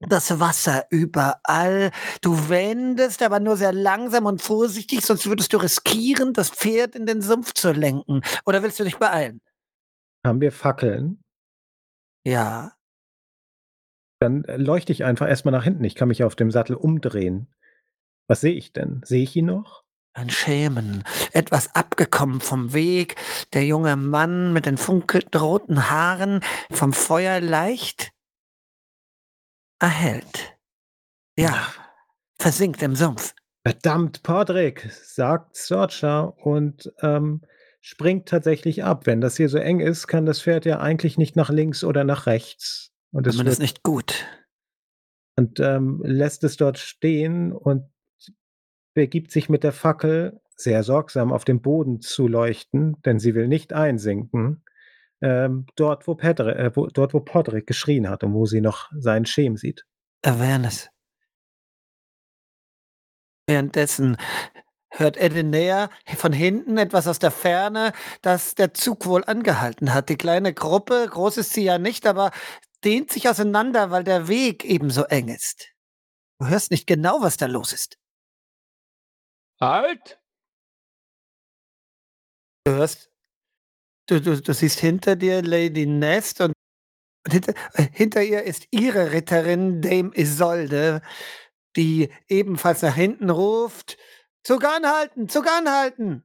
das 0.00 0.38
Wasser 0.40 0.86
überall. 0.90 1.90
Du 2.20 2.48
wendest 2.48 3.22
aber 3.22 3.40
nur 3.40 3.56
sehr 3.56 3.72
langsam 3.72 4.26
und 4.26 4.42
vorsichtig, 4.42 5.02
sonst 5.02 5.26
würdest 5.26 5.52
du 5.52 5.58
riskieren, 5.58 6.32
das 6.32 6.50
Pferd 6.50 6.94
in 6.94 7.06
den 7.06 7.22
Sumpf 7.22 7.54
zu 7.54 7.72
lenken. 7.72 8.22
Oder 8.44 8.62
willst 8.62 8.80
du 8.80 8.84
dich 8.84 8.98
beeilen? 8.98 9.40
Haben 10.24 10.40
wir 10.40 10.52
Fackeln? 10.52 11.22
Ja. 12.26 12.72
Dann 14.20 14.44
äh, 14.44 14.56
leuchte 14.56 14.92
ich 14.92 15.04
einfach 15.04 15.28
erstmal 15.28 15.52
nach 15.52 15.64
hinten. 15.64 15.84
Ich 15.84 15.94
kann 15.94 16.08
mich 16.08 16.24
auf 16.24 16.36
dem 16.36 16.50
Sattel 16.50 16.76
umdrehen. 16.76 17.52
Was 18.26 18.40
sehe 18.40 18.54
ich 18.54 18.72
denn? 18.72 19.02
Sehe 19.04 19.22
ich 19.22 19.36
ihn 19.36 19.46
noch? 19.46 19.84
Ein 20.16 20.30
Schemen, 20.30 21.02
etwas 21.32 21.74
abgekommen 21.74 22.40
vom 22.40 22.72
Weg, 22.72 23.16
der 23.52 23.66
junge 23.66 23.96
Mann 23.96 24.52
mit 24.52 24.64
den 24.64 24.76
funkelnden 24.76 25.40
roten 25.40 25.90
Haaren, 25.90 26.40
vom 26.70 26.92
Feuer 26.92 27.40
leicht 27.40 28.13
erhellt. 29.78 30.56
Ja, 31.38 31.66
versinkt 32.38 32.82
im 32.82 32.94
Sumpf. 32.94 33.34
Verdammt, 33.66 34.22
Podrick, 34.22 34.90
sagt 34.92 35.56
Sorcha 35.56 36.20
und 36.20 36.92
ähm, 37.00 37.40
springt 37.80 38.28
tatsächlich 38.28 38.84
ab. 38.84 39.06
Wenn 39.06 39.20
das 39.20 39.36
hier 39.36 39.48
so 39.48 39.58
eng 39.58 39.80
ist, 39.80 40.06
kann 40.06 40.26
das 40.26 40.42
Pferd 40.42 40.66
ja 40.66 40.80
eigentlich 40.80 41.18
nicht 41.18 41.36
nach 41.36 41.50
links 41.50 41.84
oder 41.84 42.04
nach 42.04 42.26
rechts. 42.26 42.92
Und 43.12 43.26
es 43.26 43.38
wird, 43.42 43.58
nicht 43.60 43.82
gut. 43.82 44.26
und 45.36 45.60
ähm, 45.60 46.02
lässt 46.04 46.44
es 46.44 46.56
dort 46.56 46.78
stehen 46.78 47.52
und 47.52 47.88
begibt 48.94 49.30
sich 49.30 49.48
mit 49.48 49.62
der 49.62 49.72
Fackel 49.72 50.40
sehr 50.56 50.82
sorgsam 50.82 51.32
auf 51.32 51.44
den 51.44 51.62
Boden 51.62 52.00
zu 52.00 52.26
leuchten, 52.28 52.96
denn 53.04 53.18
sie 53.18 53.34
will 53.34 53.48
nicht 53.48 53.72
einsinken. 53.72 54.63
Ähm, 55.24 55.64
dort, 55.76 56.06
wo 56.06 56.14
Pedri, 56.14 56.50
äh, 56.50 56.70
wo, 56.76 56.86
dort, 56.88 57.14
wo 57.14 57.20
Podrick 57.20 57.66
geschrien 57.66 58.10
hat 58.10 58.22
und 58.24 58.34
wo 58.34 58.44
sie 58.44 58.60
noch 58.60 58.90
seinen 58.94 59.24
Schem 59.24 59.56
sieht. 59.56 59.86
Awareness. 60.22 60.90
Währenddessen 63.46 64.18
hört 64.90 65.16
Edinea 65.16 65.88
von 66.18 66.34
hinten 66.34 66.76
etwas 66.76 67.08
aus 67.08 67.20
der 67.20 67.30
Ferne, 67.30 67.94
dass 68.20 68.54
der 68.54 68.74
Zug 68.74 69.06
wohl 69.06 69.24
angehalten 69.24 69.94
hat. 69.94 70.10
Die 70.10 70.16
kleine 70.16 70.52
Gruppe, 70.52 71.06
groß 71.08 71.38
ist 71.38 71.54
sie 71.54 71.64
ja 71.64 71.78
nicht, 71.78 72.06
aber 72.06 72.30
dehnt 72.84 73.10
sich 73.10 73.26
auseinander, 73.26 73.90
weil 73.90 74.04
der 74.04 74.28
Weg 74.28 74.62
ebenso 74.66 75.04
eng 75.04 75.28
ist. 75.28 75.70
Du 76.38 76.48
hörst 76.48 76.70
nicht 76.70 76.86
genau, 76.86 77.22
was 77.22 77.38
da 77.38 77.46
los 77.46 77.72
ist. 77.72 77.98
Halt! 79.58 80.20
Du 82.66 82.72
hörst, 82.72 83.10
du, 84.06 84.20
du, 84.20 84.40
du 84.40 84.52
siehst 84.52 84.80
hinter 84.80 85.16
dir 85.16 85.42
Lady 85.42 85.86
Nest 85.86 86.40
und, 86.40 86.52
hinter, 87.28 87.54
äh, 87.74 87.86
hinter 87.92 88.22
ihr 88.22 88.42
ist 88.42 88.66
ihre 88.70 89.12
Ritterin 89.12 89.80
Dame 89.80 90.10
Isolde, 90.14 91.02
die 91.76 92.10
ebenfalls 92.28 92.82
nach 92.82 92.94
hinten 92.94 93.30
ruft, 93.30 93.96
Zug 94.44 94.64
anhalten, 94.64 95.28
Zug 95.28 95.46
anhalten! 95.48 96.22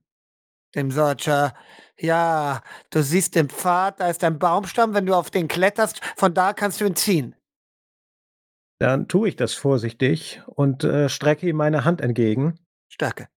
Dem 0.76 0.92
Sorcher, 0.92 1.56
ja, 1.98 2.62
du 2.92 3.02
siehst 3.02 3.34
den 3.36 3.50
Pfad, 3.50 4.00
da 4.00 4.10
ist 4.10 4.24
ein 4.24 4.38
Baumstamm, 4.38 4.94
wenn 4.94 5.08
du 5.08 5.16
auf 5.16 5.32
den 5.32 5.48
kletterst, 5.48 6.00
von 6.16 6.34
da 6.34 6.54
kannst 6.54 6.80
du 6.80 6.86
ihn 6.86 6.96
ziehen. 6.96 7.36
Dann 8.80 9.08
tue 9.08 9.30
ich 9.30 9.36
das 9.36 9.56
vorsichtig 9.56 10.42
und 10.46 10.84
äh, 10.84 11.10
strecke 11.10 11.50
ihm 11.50 11.58
meine 11.58 11.86
Hand 11.86 12.02
entgegen. 12.02 12.60
Stärke. 12.88 13.28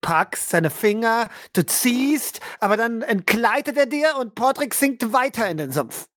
Packst 0.00 0.50
seine 0.50 0.70
Finger, 0.70 1.28
du 1.52 1.64
ziehst, 1.64 2.40
aber 2.58 2.76
dann 2.76 3.02
entgleitet 3.02 3.76
er 3.76 3.86
dir 3.86 4.16
und 4.18 4.34
Portrick 4.34 4.74
sinkt 4.74 5.12
weiter 5.12 5.48
in 5.48 5.58
den 5.58 5.72
Sumpf. 5.72 6.08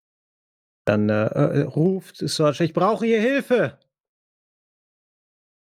Dann 0.85 1.09
äh, 1.09 1.25
äh, 1.25 1.61
ruft 1.61 2.17
Sorcha, 2.17 2.63
ich 2.63 2.73
brauche 2.73 3.05
hier 3.05 3.21
Hilfe. 3.21 3.79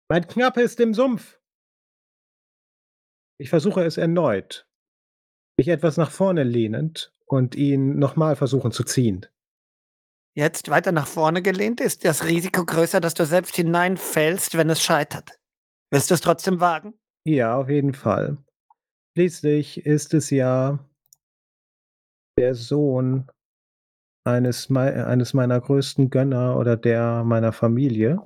Mein 0.09 0.27
Knappe 0.27 0.61
ist 0.61 0.79
im 0.79 0.93
Sumpf. 0.93 1.39
Ich 3.39 3.49
versuche 3.49 3.83
es 3.83 3.97
erneut, 3.97 4.67
mich 5.57 5.67
etwas 5.67 5.97
nach 5.97 6.11
vorne 6.11 6.43
lehnend 6.43 7.13
und 7.25 7.55
ihn 7.55 7.97
nochmal 7.97 8.35
versuchen 8.35 8.71
zu 8.71 8.83
ziehen. 8.83 9.25
Jetzt 10.35 10.69
weiter 10.69 10.91
nach 10.91 11.07
vorne 11.07 11.41
gelehnt 11.41 11.79
ist 11.79 12.05
das 12.05 12.25
Risiko 12.25 12.65
größer, 12.65 12.99
dass 12.99 13.13
du 13.13 13.25
selbst 13.25 13.55
hineinfällst, 13.55 14.57
wenn 14.57 14.69
es 14.69 14.81
scheitert. 14.81 15.39
Willst 15.91 16.09
du 16.09 16.15
es 16.15 16.21
trotzdem 16.21 16.59
wagen? 16.59 16.95
Ja, 17.25 17.57
auf 17.57 17.69
jeden 17.69 17.93
Fall. 17.93 18.37
Schließlich 19.15 19.85
ist 19.85 20.13
es 20.13 20.29
ja 20.29 20.79
der 22.37 22.55
Sohn 22.55 23.29
eines, 24.25 24.69
mei 24.69 25.05
eines 25.05 25.33
meiner 25.33 25.59
größten 25.61 26.09
Gönner 26.09 26.57
oder 26.57 26.75
der 26.75 27.23
meiner 27.23 27.53
Familie. 27.53 28.19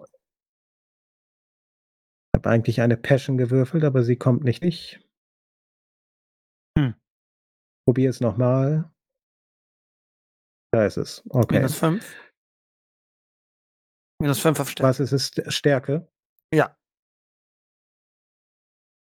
Ich 2.34 2.39
habe 2.39 2.50
eigentlich 2.50 2.82
eine 2.82 2.98
Passion 2.98 3.38
gewürfelt, 3.38 3.84
aber 3.84 4.04
sie 4.04 4.16
kommt 4.16 4.44
nicht. 4.44 4.63
Ich 4.63 5.00
Hm. 6.77 6.94
probiere 7.86 8.12
es 8.12 8.22
nochmal. 8.22 8.92
Da 10.72 10.86
ist 10.86 10.98
es. 10.98 11.24
Okay. 11.30 11.58
Minus 11.58 11.77
5. 11.80 12.16
Minus 14.22 14.39
5 14.39 14.60
auf 14.60 14.70
Stärke. 14.70 14.89
Was 14.89 15.00
ist 15.00 15.12
es? 15.12 15.32
St- 15.32 15.51
Stärke? 15.51 16.08
Ja. 16.54 16.77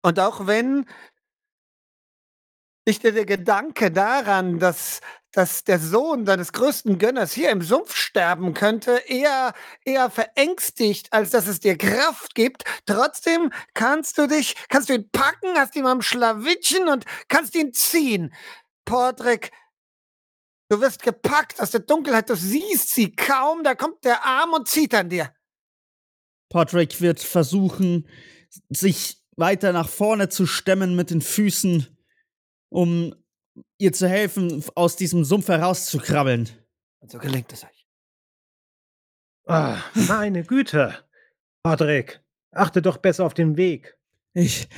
Und 0.03 0.19
auch 0.21 0.47
wenn 0.47 0.87
dich 2.87 2.99
der, 2.99 3.13
der 3.13 3.27
Gedanke 3.27 3.93
daran, 3.93 4.59
dass, 4.59 5.01
dass 5.31 5.63
der 5.63 5.79
Sohn 5.79 6.25
deines 6.25 6.53
größten 6.53 6.99
Gönners 6.99 7.33
hier 7.33 7.51
im 7.51 7.63
Sumpf 7.63 7.95
sterben 7.95 8.55
könnte, 8.55 9.03
eher, 9.07 9.55
eher 9.85 10.11
verängstigt, 10.11 11.13
als 11.13 11.31
dass 11.31 11.47
es 11.47 11.61
dir 11.61 11.79
Kraft 11.79 12.35
gibt, 12.35 12.65
trotzdem 12.87 13.53
kannst 13.75 14.19
du 14.19 14.27
dich, 14.27 14.57
kannst 14.69 14.89
du 14.89 14.95
ihn 14.95 15.09
packen, 15.11 15.57
hast 15.57 15.77
ihn 15.77 15.87
am 15.87 16.03
Schlawittchen 16.03 16.89
und 16.89 17.05
kannst 17.29 17.55
ihn 17.55 17.73
ziehen. 17.73 18.35
Portrick, 18.85 19.53
Du 20.73 20.81
wirst 20.81 21.03
gepackt 21.03 21.61
aus 21.61 21.73
der 21.73 21.81
Dunkelheit, 21.81 22.31
du 22.31 22.35
siehst 22.35 22.95
sie 22.95 23.15
kaum, 23.15 23.63
da 23.63 23.75
kommt 23.75 24.03
der 24.07 24.25
Arm 24.25 24.55
und 24.55 24.67
zieht 24.67 24.95
an 24.95 25.11
dir. 25.11 25.31
Podrick 26.49 27.03
wird 27.03 27.21
versuchen, 27.21 28.09
sich 28.71 29.22
weiter 29.37 29.73
nach 29.73 29.89
vorne 29.89 30.29
zu 30.29 30.47
stemmen 30.47 30.97
mit 30.97 31.11
den 31.11 31.21
Füßen, 31.21 31.87
um 32.69 33.15
ihr 33.79 33.93
zu 33.93 34.09
helfen, 34.09 34.65
aus 34.75 34.97
diesem 34.97 35.25
Sumpf 35.25 35.49
herauszukrabbeln. 35.49 36.49
Und 37.01 37.11
so 37.11 37.19
gelingt 37.19 37.53
es 37.53 37.65
euch. 37.65 37.87
Ah, 39.47 39.79
meine 39.95 40.45
Güte. 40.45 40.95
Patrick, 41.63 42.21
achte 42.53 42.81
doch 42.83 42.99
besser 42.99 43.25
auf 43.25 43.35
den 43.35 43.57
Weg. 43.57 43.97
Ich 44.35 44.69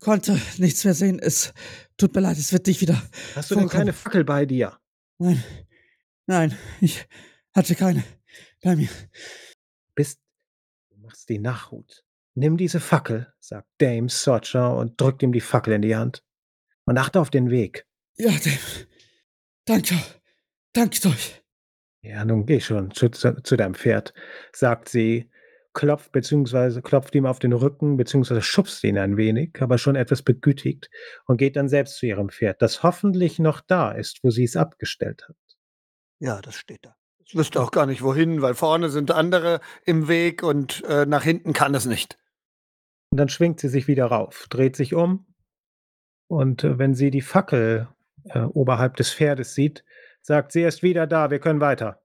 konnte 0.00 0.40
nichts 0.58 0.84
mehr 0.84 0.94
sehen. 0.94 1.18
Es 1.18 1.54
tut 1.96 2.14
mir 2.14 2.20
leid, 2.20 2.36
es 2.36 2.52
wird 2.52 2.66
dich 2.66 2.80
wieder. 2.80 3.00
Hast 3.34 3.50
du 3.50 3.54
denn 3.54 3.68
keine 3.68 3.92
Fackel 3.92 4.24
bei 4.24 4.44
dir? 4.44 4.78
Nein, 5.18 5.42
nein, 6.26 6.58
ich 6.80 7.06
hatte 7.54 7.74
keine 7.74 8.04
bei 8.62 8.76
mir. 8.76 8.88
Bist. 9.94 10.20
Du 10.90 10.96
machst 10.98 11.28
die 11.28 11.38
Nachhut. 11.38 12.04
Nimm 12.38 12.56
diese 12.56 12.78
Fackel, 12.78 13.32
sagt 13.40 13.66
Dame 13.78 14.08
Sorcher 14.08 14.76
und 14.76 15.00
drückt 15.00 15.24
ihm 15.24 15.32
die 15.32 15.40
Fackel 15.40 15.74
in 15.74 15.82
die 15.82 15.96
Hand. 15.96 16.22
Und 16.84 16.96
achte 16.96 17.20
auf 17.20 17.30
den 17.30 17.50
Weg. 17.50 17.84
Ja, 18.16 18.30
Dave. 18.30 18.86
Danke. 19.64 19.96
Danke 20.72 21.08
euch. 21.08 21.42
Ja, 22.00 22.24
nun 22.24 22.46
geh 22.46 22.60
schon 22.60 22.92
zu, 22.92 23.08
zu, 23.08 23.42
zu 23.42 23.56
deinem 23.56 23.74
Pferd, 23.74 24.14
sagt 24.52 24.88
sie, 24.88 25.28
klopft 25.72 26.12
beziehungsweise 26.12 26.80
klopft 26.80 27.16
ihm 27.16 27.26
auf 27.26 27.40
den 27.40 27.52
Rücken 27.52 27.96
beziehungsweise 27.96 28.40
schubst 28.40 28.84
ihn 28.84 28.98
ein 28.98 29.16
wenig, 29.16 29.60
aber 29.60 29.76
schon 29.76 29.96
etwas 29.96 30.22
begütigt 30.22 30.90
und 31.26 31.38
geht 31.38 31.56
dann 31.56 31.68
selbst 31.68 31.98
zu 31.98 32.06
ihrem 32.06 32.28
Pferd, 32.28 32.62
das 32.62 32.84
hoffentlich 32.84 33.40
noch 33.40 33.60
da 33.60 33.90
ist, 33.90 34.20
wo 34.22 34.30
sie 34.30 34.44
es 34.44 34.54
abgestellt 34.54 35.24
hat. 35.28 35.36
Ja, 36.20 36.40
das 36.40 36.54
steht 36.54 36.86
da. 36.86 36.94
Ich 37.24 37.34
wüsste 37.34 37.60
auch 37.60 37.72
gar 37.72 37.84
nicht 37.84 38.02
wohin, 38.02 38.42
weil 38.42 38.54
vorne 38.54 38.88
sind 38.90 39.10
andere 39.10 39.60
im 39.84 40.08
Weg 40.08 40.42
und 40.42 40.82
äh, 40.84 41.04
nach 41.04 41.24
hinten 41.24 41.52
kann 41.52 41.74
es 41.74 41.84
nicht. 41.84 42.17
Und 43.10 43.18
dann 43.18 43.28
schwingt 43.28 43.60
sie 43.60 43.68
sich 43.68 43.88
wieder 43.88 44.06
rauf, 44.06 44.46
dreht 44.50 44.76
sich 44.76 44.94
um 44.94 45.26
und 46.28 46.64
äh, 46.64 46.78
wenn 46.78 46.94
sie 46.94 47.10
die 47.10 47.22
Fackel 47.22 47.88
äh, 48.24 48.40
oberhalb 48.40 48.96
des 48.96 49.12
Pferdes 49.12 49.54
sieht, 49.54 49.84
sagt 50.20 50.52
sie, 50.52 50.62
er 50.62 50.68
ist 50.68 50.82
wieder 50.82 51.06
da, 51.06 51.30
wir 51.30 51.38
können 51.38 51.60
weiter. 51.60 52.02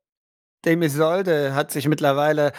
Dem 0.65 0.81
Isolde 0.81 1.53
hat 1.55 1.71
sich 1.71 1.87
mittlerweile 1.89 2.53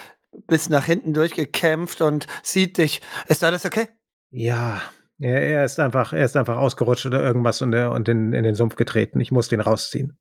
bis 0.47 0.69
nach 0.69 0.85
hinten 0.85 1.15
durchgekämpft 1.15 2.03
und 2.03 2.27
sieht 2.43 2.77
dich. 2.77 3.01
Ist 3.29 3.43
alles 3.45 3.65
okay? 3.65 3.89
Ja, 4.31 4.83
er, 5.19 5.41
er 5.43 5.65
ist 5.65 5.81
einfach, 5.81 6.13
er 6.13 6.25
ist 6.25 6.37
einfach 6.37 6.59
ausgerutscht 6.59 7.07
oder 7.07 7.23
irgendwas 7.23 7.63
und, 7.63 7.73
er- 7.73 7.93
und 7.93 8.09
in, 8.09 8.33
in 8.35 8.43
den 8.45 8.55
Sumpf 8.55 8.77
getreten. 8.77 9.21
Ich 9.21 9.33
muss 9.33 9.49
den 9.49 9.61
rausziehen. 9.61 10.19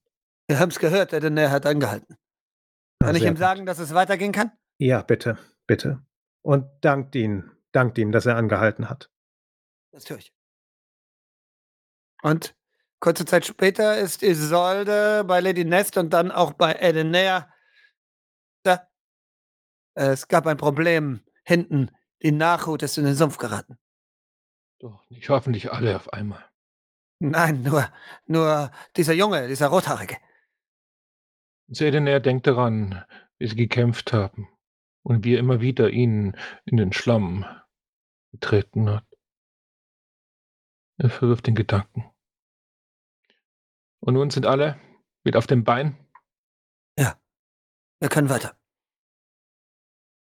Wir 0.47 0.59
haben 0.59 0.69
es 0.69 0.79
gehört, 0.79 1.11
der 1.11 1.19
Denner 1.19 1.51
hat 1.51 1.65
angehalten. 1.65 2.15
Na, 3.01 3.07
Kann 3.07 3.15
ich 3.15 3.23
sehr 3.23 3.31
ihm 3.31 3.35
gut. 3.35 3.39
sagen, 3.39 3.65
dass 3.65 3.79
es 3.79 3.93
weitergehen 3.93 4.31
kann? 4.31 4.51
Ja, 4.77 5.01
bitte, 5.01 5.37
bitte. 5.67 6.01
Und 6.41 6.65
dankt 6.81 7.15
ihn, 7.15 7.51
dankt 7.73 7.97
ihm, 7.97 8.11
dass 8.11 8.25
er 8.25 8.37
angehalten 8.37 8.89
hat. 8.89 9.11
Das 9.91 10.05
tue 10.05 10.17
ich. 10.17 10.33
Und 12.21 12.55
kurze 12.99 13.25
Zeit 13.25 13.45
später 13.45 13.97
ist 13.97 14.23
Isolde 14.23 15.23
bei 15.25 15.41
Lady 15.41 15.65
Nest 15.65 15.97
und 15.97 16.11
dann 16.11 16.31
auch 16.31 16.53
bei 16.53 16.73
Edenair. 16.73 17.53
Da. 18.63 18.87
Es 19.93 20.27
gab 20.29 20.47
ein 20.47 20.57
Problem 20.57 21.21
hinten. 21.43 21.91
Die 22.21 22.31
Nachhut 22.31 22.81
ist 22.81 22.97
in 22.97 23.03
den 23.03 23.15
Sumpf 23.15 23.37
geraten. 23.37 23.77
Doch 24.79 25.03
nicht 25.09 25.29
hoffentlich 25.29 25.71
alle 25.71 25.95
auf 25.95 26.11
einmal. 26.13 26.43
Nein, 27.19 27.61
nur, 27.63 27.89
nur 28.25 28.71
dieser 28.95 29.13
Junge, 29.13 29.47
dieser 29.47 29.67
Rothaarige. 29.67 30.17
Sedener 31.67 32.19
denkt 32.19 32.47
daran, 32.47 33.03
wie 33.37 33.47
sie 33.47 33.55
gekämpft 33.55 34.13
haben 34.13 34.49
und 35.03 35.23
wie 35.23 35.35
er 35.35 35.39
immer 35.39 35.61
wieder 35.61 35.89
ihn 35.89 36.37
in 36.65 36.77
den 36.77 36.93
Schlamm 36.93 37.45
getreten 38.33 38.89
hat. 38.89 39.07
Er 40.97 41.09
verwirft 41.09 41.47
den 41.47 41.55
Gedanken. 41.55 42.11
Und 44.01 44.15
nun 44.15 44.29
sind 44.29 44.45
alle 44.45 44.79
wieder 45.23 45.39
auf 45.39 45.47
dem 45.47 45.63
Bein. 45.63 46.03
Wir 48.03 48.09
können 48.09 48.27
weiter. 48.27 48.59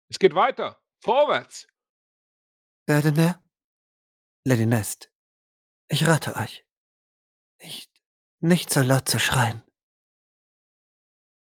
Es 0.08 0.18
geht 0.18 0.34
weiter. 0.34 0.82
Vorwärts. 1.02 1.68
Edenair? 2.86 3.44
Lady 4.46 4.64
Nest. 4.64 5.12
Ich 5.88 6.06
rate 6.06 6.36
euch. 6.36 6.66
Nicht, 7.60 7.92
nicht 8.40 8.70
so 8.72 8.80
laut 8.80 9.10
zu 9.10 9.18
schreien. 9.18 9.62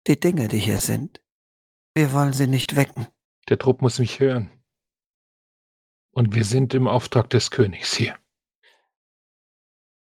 Die 0.08 0.20
Dinge, 0.20 0.48
die 0.48 0.58
hier 0.58 0.82
sind, 0.82 1.24
wir 1.94 2.14
wollen 2.14 2.34
sie 2.34 2.48
nicht 2.48 2.76
wecken. 2.76 3.06
Der 3.48 3.60
Trupp 3.60 3.84
muss 3.84 4.00
mich 4.00 4.20
hören. 4.20 4.63
Und 6.14 6.36
wir 6.36 6.46
sind 6.46 6.74
im 6.74 6.88
Auftrag 6.88 7.30
des 7.30 7.52
Königs 7.52 7.94
hier. 7.94 8.18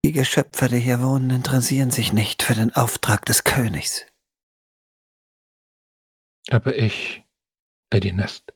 Die 0.06 0.14
Geschöpfe, 0.14 0.70
die 0.70 0.80
hier 0.80 1.02
wohnen, 1.02 1.30
interessieren 1.30 1.92
sich 1.92 2.14
nicht 2.14 2.44
für 2.44 2.56
den 2.56 2.74
Auftrag 2.74 3.26
des 3.26 3.44
Königs. 3.44 4.06
Aber 6.50 6.78
ich, 6.78 7.24
Lady 7.92 8.14
Nest, 8.14 8.54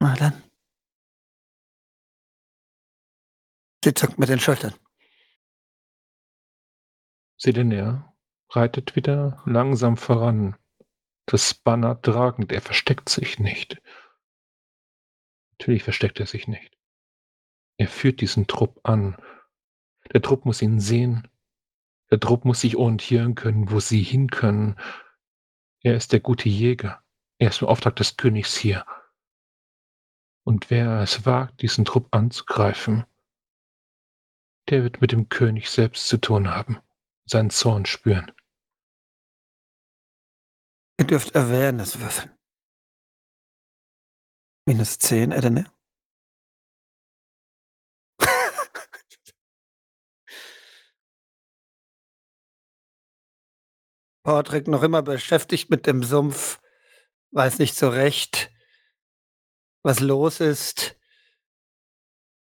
Na 0.00 0.14
dann. 0.14 0.42
Sie 3.84 3.94
zuckt 3.94 4.18
mit 4.18 4.28
den 4.28 4.40
Schultern. 4.40 4.74
Sedener 7.36 8.16
reitet 8.50 8.96
wieder 8.96 9.42
langsam 9.46 9.96
voran, 9.96 10.56
das 11.28 11.54
Banner 11.54 12.00
tragend. 12.00 12.52
Er 12.52 12.60
versteckt 12.62 13.08
sich 13.08 13.38
nicht. 13.38 13.80
Natürlich 15.52 15.82
versteckt 15.82 16.20
er 16.20 16.26
sich 16.26 16.48
nicht. 16.48 16.76
Er 17.76 17.88
führt 17.88 18.20
diesen 18.20 18.46
Trupp 18.46 18.80
an. 18.82 19.16
Der 20.12 20.22
Trupp 20.22 20.44
muss 20.44 20.62
ihn 20.62 20.80
sehen. 20.80 21.28
Der 22.10 22.18
Trupp 22.18 22.44
muss 22.44 22.62
sich 22.62 22.76
orientieren 22.76 23.34
können, 23.34 23.70
wo 23.70 23.80
sie 23.80 24.02
hin 24.02 24.30
können. 24.30 24.76
Er 25.82 25.94
ist 25.94 26.12
der 26.12 26.20
gute 26.20 26.48
Jäger. 26.48 27.02
Er 27.38 27.50
ist 27.50 27.60
im 27.62 27.68
Auftrag 27.68 27.96
des 27.96 28.16
Königs 28.16 28.56
hier. 28.56 28.84
Und 30.44 30.70
wer 30.70 31.00
es 31.00 31.26
wagt, 31.26 31.60
diesen 31.60 31.84
Trupp 31.84 32.08
anzugreifen, 32.10 33.04
der 34.70 34.82
wird 34.82 35.00
mit 35.00 35.12
dem 35.12 35.28
König 35.28 35.68
selbst 35.68 36.08
zu 36.08 36.18
tun 36.18 36.48
haben, 36.48 36.78
seinen 37.26 37.50
Zorn 37.50 37.84
spüren. 37.84 38.32
Ihr 41.00 41.06
dürft 41.06 41.36
Awareness 41.36 42.00
würfeln. 42.00 42.36
Minus 44.66 44.98
10, 44.98 45.30
Edene. 45.30 45.72
Patrick 54.24 54.66
noch 54.66 54.82
immer 54.82 55.02
beschäftigt 55.02 55.70
mit 55.70 55.86
dem 55.86 56.02
Sumpf, 56.02 56.60
weiß 57.30 57.60
nicht 57.60 57.76
so 57.76 57.88
recht, 57.88 58.50
was 59.84 60.00
los 60.00 60.40
ist. 60.40 60.96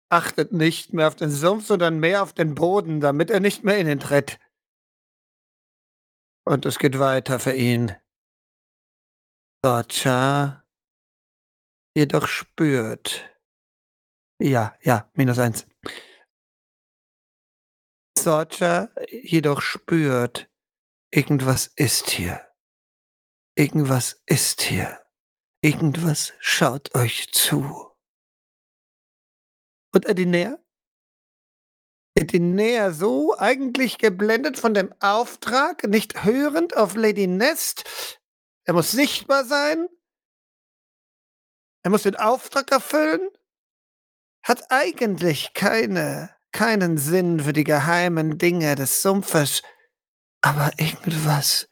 Achtet 0.09 0.53
nicht 0.53 0.93
mehr 0.93 1.09
auf 1.09 1.17
den 1.17 1.33
Sumpf, 1.33 1.67
sondern 1.67 1.99
mehr 1.99 2.23
auf 2.23 2.33
den 2.33 2.55
Boden, 2.55 3.01
damit 3.01 3.29
er 3.29 3.41
nicht 3.41 3.65
mehr 3.65 3.79
in 3.79 3.89
ihn 3.89 3.99
tritt. 3.99 4.39
Und 6.45 6.65
es 6.65 6.79
geht 6.79 7.01
weiter 7.01 7.41
für 7.41 7.55
ihn. 7.55 7.97
Sorcha 9.67 10.65
jedoch 11.97 12.29
spürt. 12.29 13.29
Ja, 14.41 14.79
ja, 14.81 15.11
minus 15.15 15.41
eins. 15.41 15.67
Sorcha 18.17 18.91
jedoch 19.11 19.61
spürt, 19.61 20.49
irgendwas 21.13 21.67
ist 21.75 22.11
hier. 22.11 22.47
Irgendwas 23.57 24.23
ist 24.27 24.63
hier. 24.63 25.05
Irgendwas 25.63 26.33
schaut 26.39 26.95
euch 26.95 27.33
zu. 27.33 27.91
Und 29.93 30.07
Edinea? 30.07 30.61
Edinea 32.15 32.93
so 32.93 33.37
eigentlich 33.37 33.99
geblendet 33.99 34.61
von 34.61 34.75
dem 34.75 34.95
Auftrag, 35.01 35.89
nicht 35.89 36.23
hörend 36.23 36.77
auf 36.77 36.95
Lady 36.95 37.27
Nest. 37.27 38.17
Er 38.67 38.75
muss 38.75 38.91
sichtbar 38.91 39.45
sein. 39.45 39.89
Er 41.83 41.91
muss 41.91 42.03
den 42.03 42.17
Auftrag 42.17 42.71
erfüllen. 42.73 43.31
Hat 44.43 44.71
eigentlich 44.71 45.55
keine, 45.55 46.31
keinen 46.53 46.99
Sinn 46.99 47.41
für 47.41 47.53
die 47.53 47.65
geheimen 47.65 48.39
Dinge 48.39 48.75
des 48.75 49.03
Sumpfes. 49.03 49.63
Aber 50.41 50.73
irgendwas 50.79 51.69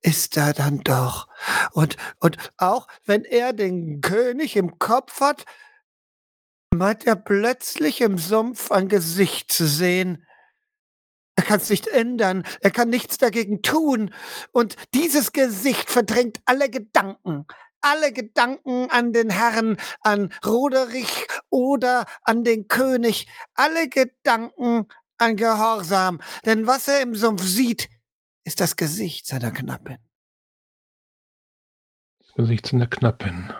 ist 0.00 0.36
da 0.36 0.52
dann 0.52 0.80
doch. 0.80 1.28
Und, 1.72 1.96
und 2.18 2.38
auch 2.56 2.88
wenn 3.04 3.24
er 3.24 3.52
den 3.52 4.00
König 4.00 4.56
im 4.56 4.78
Kopf 4.78 5.20
hat, 5.20 5.44
meint 6.70 7.06
er 7.06 7.16
plötzlich 7.16 8.00
im 8.00 8.16
Sumpf 8.16 8.72
ein 8.72 8.88
Gesicht 8.88 9.52
zu 9.52 9.66
sehen, 9.66 10.26
Er 11.34 11.44
kann 11.44 11.60
es 11.60 11.70
nicht 11.70 11.88
ändern. 11.88 12.44
Er 12.60 12.70
kann 12.70 12.90
nichts 12.90 13.18
dagegen 13.18 13.62
tun. 13.62 14.14
Und 14.52 14.76
dieses 14.94 15.32
Gesicht 15.32 15.90
verdrängt 15.90 16.40
alle 16.44 16.68
Gedanken. 16.68 17.46
Alle 17.80 18.12
Gedanken 18.12 18.90
an 18.90 19.12
den 19.12 19.30
Herrn, 19.30 19.76
an 20.02 20.32
Roderich 20.44 21.26
oder 21.50 22.06
an 22.22 22.44
den 22.44 22.68
König. 22.68 23.26
Alle 23.54 23.88
Gedanken 23.88 24.86
an 25.18 25.36
Gehorsam. 25.36 26.20
Denn 26.44 26.66
was 26.66 26.88
er 26.88 27.00
im 27.00 27.14
Sumpf 27.14 27.42
sieht, 27.42 27.88
ist 28.44 28.60
das 28.60 28.76
Gesicht 28.76 29.26
seiner 29.26 29.50
Knappin. 29.50 29.98
Das 32.18 32.34
Gesicht 32.34 32.66
seiner 32.66 32.86
Knappin. 32.86 33.52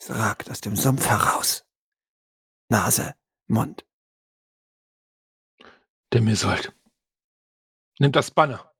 Es 0.00 0.10
ragt 0.10 0.50
aus 0.50 0.60
dem 0.60 0.76
Sumpf 0.76 1.06
heraus. 1.08 1.64
Nase, 2.68 3.14
Mund. 3.46 3.84
Der 6.12 6.20
Misold. 6.20 6.74
Nimmt 7.98 8.16
das 8.16 8.30
Banner. 8.30 8.70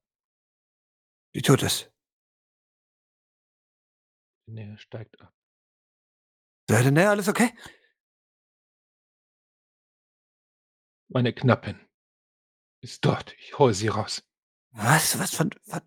Wie 1.32 1.40
tut 1.40 1.62
es? 1.62 1.90
Nee, 4.46 4.76
steigt 4.76 5.18
ab. 5.18 5.34
Seid 6.68 6.94
ihr 6.94 7.10
alles 7.10 7.28
okay? 7.28 7.56
Meine 11.08 11.32
Knappin 11.32 11.80
ist 12.82 13.02
dort. 13.02 13.34
Ich 13.38 13.58
hole 13.58 13.72
sie 13.72 13.88
raus. 13.88 14.22
Was? 14.72 15.18
Was 15.18 15.34
von, 15.34 15.52
von, 15.64 15.80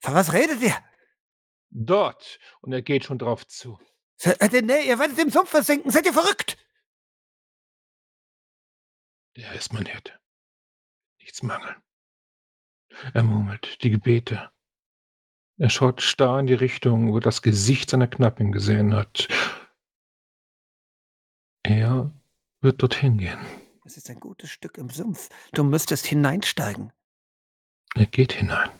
von 0.00 0.14
was 0.14 0.32
redet 0.32 0.62
ihr? 0.62 0.76
Dort. 1.70 2.38
Und 2.62 2.72
er 2.72 2.80
geht 2.80 3.04
schon 3.04 3.18
drauf 3.18 3.46
zu. 3.46 3.78
Äh, 4.22 4.62
nee, 4.62 4.88
ihr 4.88 4.98
werdet 4.98 5.18
im 5.18 5.30
Sumpf 5.30 5.50
versinken. 5.50 5.90
Seid 5.90 6.06
ihr 6.06 6.14
verrückt? 6.14 6.56
Der 9.36 9.52
ist 9.52 9.74
mein 9.74 9.84
Hirte. 9.84 10.18
Nichts 11.28 11.42
mangeln. 11.42 11.76
Er 13.12 13.22
murmelt 13.22 13.82
die 13.82 13.90
Gebete. 13.90 14.50
Er 15.58 15.68
schaut 15.68 16.00
starr 16.00 16.40
in 16.40 16.46
die 16.46 16.54
Richtung, 16.54 17.12
wo 17.12 17.20
das 17.20 17.42
Gesicht 17.42 17.90
seiner 17.90 18.06
Knappin 18.06 18.50
gesehen 18.50 18.94
hat. 18.94 19.28
Er 21.62 22.10
wird 22.62 22.80
dorthin 22.80 23.18
gehen. 23.18 23.38
Es 23.84 23.98
ist 23.98 24.08
ein 24.08 24.20
gutes 24.20 24.48
Stück 24.48 24.78
im 24.78 24.88
Sumpf. 24.88 25.28
Du 25.52 25.64
müsstest 25.64 26.06
hineinsteigen. 26.06 26.94
Er 27.94 28.06
geht 28.06 28.32
hinein. 28.32 28.70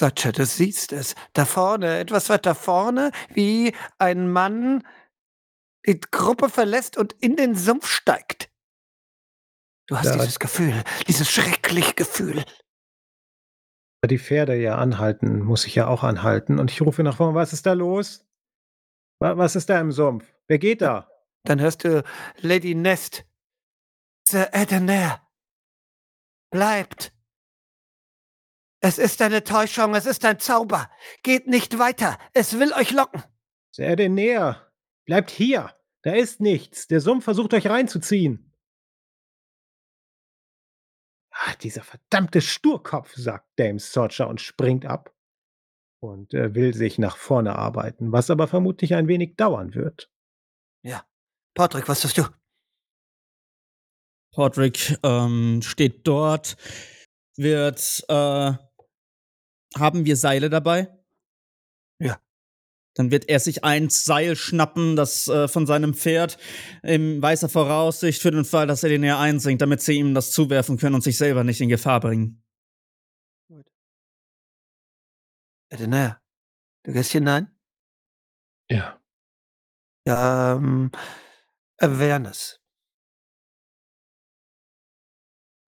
Satscha, 0.00 0.32
du 0.32 0.46
siehst 0.46 0.94
es. 0.94 1.16
Da 1.34 1.44
vorne, 1.44 1.98
etwas 1.98 2.30
weiter 2.30 2.54
vorne, 2.54 3.12
wie 3.28 3.74
ein 3.98 4.32
Mann 4.32 4.86
die 5.84 6.00
Gruppe 6.00 6.48
verlässt 6.48 6.96
und 6.96 7.12
in 7.12 7.36
den 7.36 7.54
Sumpf 7.54 7.86
steigt. 7.86 8.50
Du 9.88 9.96
hast 9.96 10.14
dieses 10.14 10.38
Gefühl, 10.38 10.84
dieses 11.08 11.30
schreckliche 11.30 11.94
Gefühl. 11.94 12.44
Da 14.02 14.06
die 14.08 14.18
Pferde 14.18 14.54
ja 14.54 14.76
anhalten, 14.76 15.40
muss 15.40 15.64
ich 15.66 15.74
ja 15.74 15.86
auch 15.88 16.04
anhalten. 16.04 16.58
Und 16.58 16.70
ich 16.70 16.80
rufe 16.82 17.02
nach 17.02 17.16
vorne, 17.16 17.34
was 17.34 17.52
ist 17.52 17.66
da 17.66 17.72
los? 17.72 18.24
Wa- 19.20 19.36
Was 19.36 19.56
ist 19.56 19.68
da 19.70 19.80
im 19.80 19.90
Sumpf? 19.90 20.32
Wer 20.46 20.58
geht 20.58 20.82
da? 20.82 21.10
Dann 21.44 21.60
hörst 21.60 21.84
du 21.84 22.04
Lady 22.36 22.74
Nest. 22.74 23.24
Sir 24.28 24.50
Edener. 24.52 25.26
Bleibt. 26.50 27.12
Es 28.80 28.98
ist 28.98 29.20
eine 29.22 29.42
Täuschung, 29.42 29.94
es 29.94 30.06
ist 30.06 30.24
ein 30.24 30.38
Zauber. 30.38 30.90
Geht 31.22 31.46
nicht 31.48 31.78
weiter. 31.78 32.18
Es 32.34 32.58
will 32.60 32.72
euch 32.74 32.92
locken. 32.92 33.22
Denn 33.76 34.14
näher. 34.14 34.70
Bleibt 35.06 35.30
hier. 35.30 35.74
Da 36.02 36.12
ist 36.12 36.40
nichts. 36.40 36.86
Der 36.86 37.00
Sumpf 37.00 37.24
versucht 37.24 37.54
euch 37.54 37.68
reinzuziehen. 37.68 38.47
Ah, 41.40 41.54
dieser 41.54 41.82
verdammte 41.82 42.40
Sturkopf, 42.40 43.14
sagt 43.14 43.48
Dame 43.60 43.78
Sorcher 43.78 44.28
und 44.28 44.40
springt 44.40 44.84
ab 44.84 45.14
und 46.02 46.34
äh, 46.34 46.54
will 46.54 46.74
sich 46.74 46.98
nach 46.98 47.16
vorne 47.16 47.54
arbeiten, 47.54 48.10
was 48.10 48.30
aber 48.30 48.48
vermutlich 48.48 48.94
ein 48.94 49.06
wenig 49.06 49.36
dauern 49.36 49.74
wird. 49.74 50.10
Ja. 50.82 51.06
Patrick, 51.54 51.88
was 51.88 52.00
tust 52.00 52.18
du? 52.18 52.24
Podrick 54.34 54.98
ähm, 55.04 55.62
steht 55.62 56.06
dort, 56.06 56.56
wird, 57.36 58.04
äh, 58.08 58.52
haben 59.76 60.04
wir 60.04 60.16
Seile 60.16 60.50
dabei? 60.50 60.88
Ja. 62.00 62.20
Dann 62.98 63.12
wird 63.12 63.28
er 63.28 63.38
sich 63.38 63.62
ein 63.62 63.90
Seil 63.90 64.34
schnappen, 64.34 64.96
das 64.96 65.28
äh, 65.28 65.46
von 65.46 65.66
seinem 65.66 65.94
Pferd 65.94 66.36
in 66.82 67.22
weißer 67.22 67.48
Voraussicht 67.48 68.20
für 68.20 68.32
den 68.32 68.44
Fall, 68.44 68.66
dass 68.66 68.82
er 68.82 68.88
den 68.88 69.02
näher 69.02 69.20
einsinkt, 69.20 69.62
damit 69.62 69.80
sie 69.80 69.92
ihm 69.92 70.14
das 70.14 70.32
zuwerfen 70.32 70.78
können 70.78 70.96
und 70.96 71.02
sich 71.02 71.16
selber 71.16 71.44
nicht 71.44 71.60
in 71.60 71.68
Gefahr 71.68 72.00
bringen. 72.00 72.42
Edener. 75.70 76.20
Du 76.82 76.92
gehst 76.92 77.12
hinein? 77.12 77.56
Ja. 78.68 79.00
Ja, 80.04 80.56
ähm, 80.56 80.90
Awareness. 81.78 82.60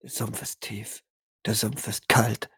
Der 0.01 0.09
Sumpf 0.09 0.41
ist 0.41 0.59
tief. 0.59 1.01
Der 1.45 1.55
Sumpf 1.55 1.87
ist 1.87 2.09
kalt. 2.09 2.49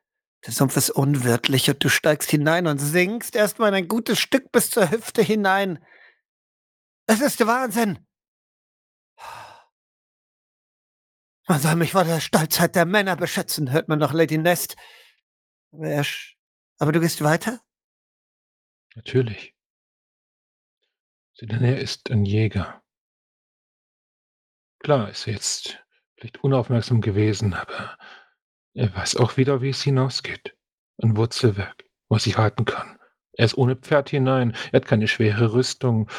Der 0.45 0.51
Sumpf 0.51 0.75
ist 0.75 0.89
unwirtlich 0.89 1.69
und 1.69 1.83
du 1.83 1.89
steigst 1.89 2.29
hinein 2.29 2.67
und 2.67 2.77
sinkst 2.77 3.35
erstmal 3.35 3.73
ein 3.73 3.87
gutes 3.87 4.19
Stück 4.19 4.51
bis 4.51 4.69
zur 4.69 4.91
Hüfte 4.91 5.21
hinein. 5.21 5.83
Es 7.07 7.21
ist 7.21 7.45
Wahnsinn. 7.45 8.05
Man 11.47 11.59
soll 11.59 11.75
mich 11.75 11.91
vor 11.91 12.03
der 12.03 12.19
Stolzheit 12.19 12.75
der 12.75 12.85
Männer 12.85 13.15
beschützen, 13.15 13.71
hört 13.71 13.89
man 13.89 13.99
noch 13.99 14.13
Lady 14.13 14.37
Nest. 14.37 14.75
Er 15.71 16.05
aber 16.77 16.91
du 16.91 16.99
gehst 16.99 17.23
weiter? 17.23 17.61
Natürlich. 18.95 19.55
Denn 21.41 21.63
er 21.63 21.79
ist 21.79 22.09
ein 22.11 22.25
Jäger. 22.25 22.81
Klar 24.79 25.09
ist 25.09 25.27
er 25.27 25.33
jetzt 25.33 25.83
vielleicht 26.15 26.43
unaufmerksam 26.43 27.01
gewesen, 27.01 27.53
aber 27.53 27.97
er 28.73 28.93
weiß 28.95 29.17
auch 29.17 29.37
wieder, 29.37 29.61
wie 29.61 29.69
es 29.69 29.81
hinausgeht. 29.81 30.55
Ein 31.01 31.17
Wurzelwerk, 31.17 31.85
wo 32.09 32.15
er 32.15 32.19
sich 32.19 32.37
halten 32.37 32.65
kann. 32.65 32.99
Er 33.33 33.45
ist 33.45 33.57
ohne 33.57 33.75
Pferd 33.75 34.09
hinein. 34.09 34.55
Er 34.71 34.81
hat 34.81 34.87
keine 34.87 35.07
schwere 35.07 35.53
Rüstung. 35.53 36.09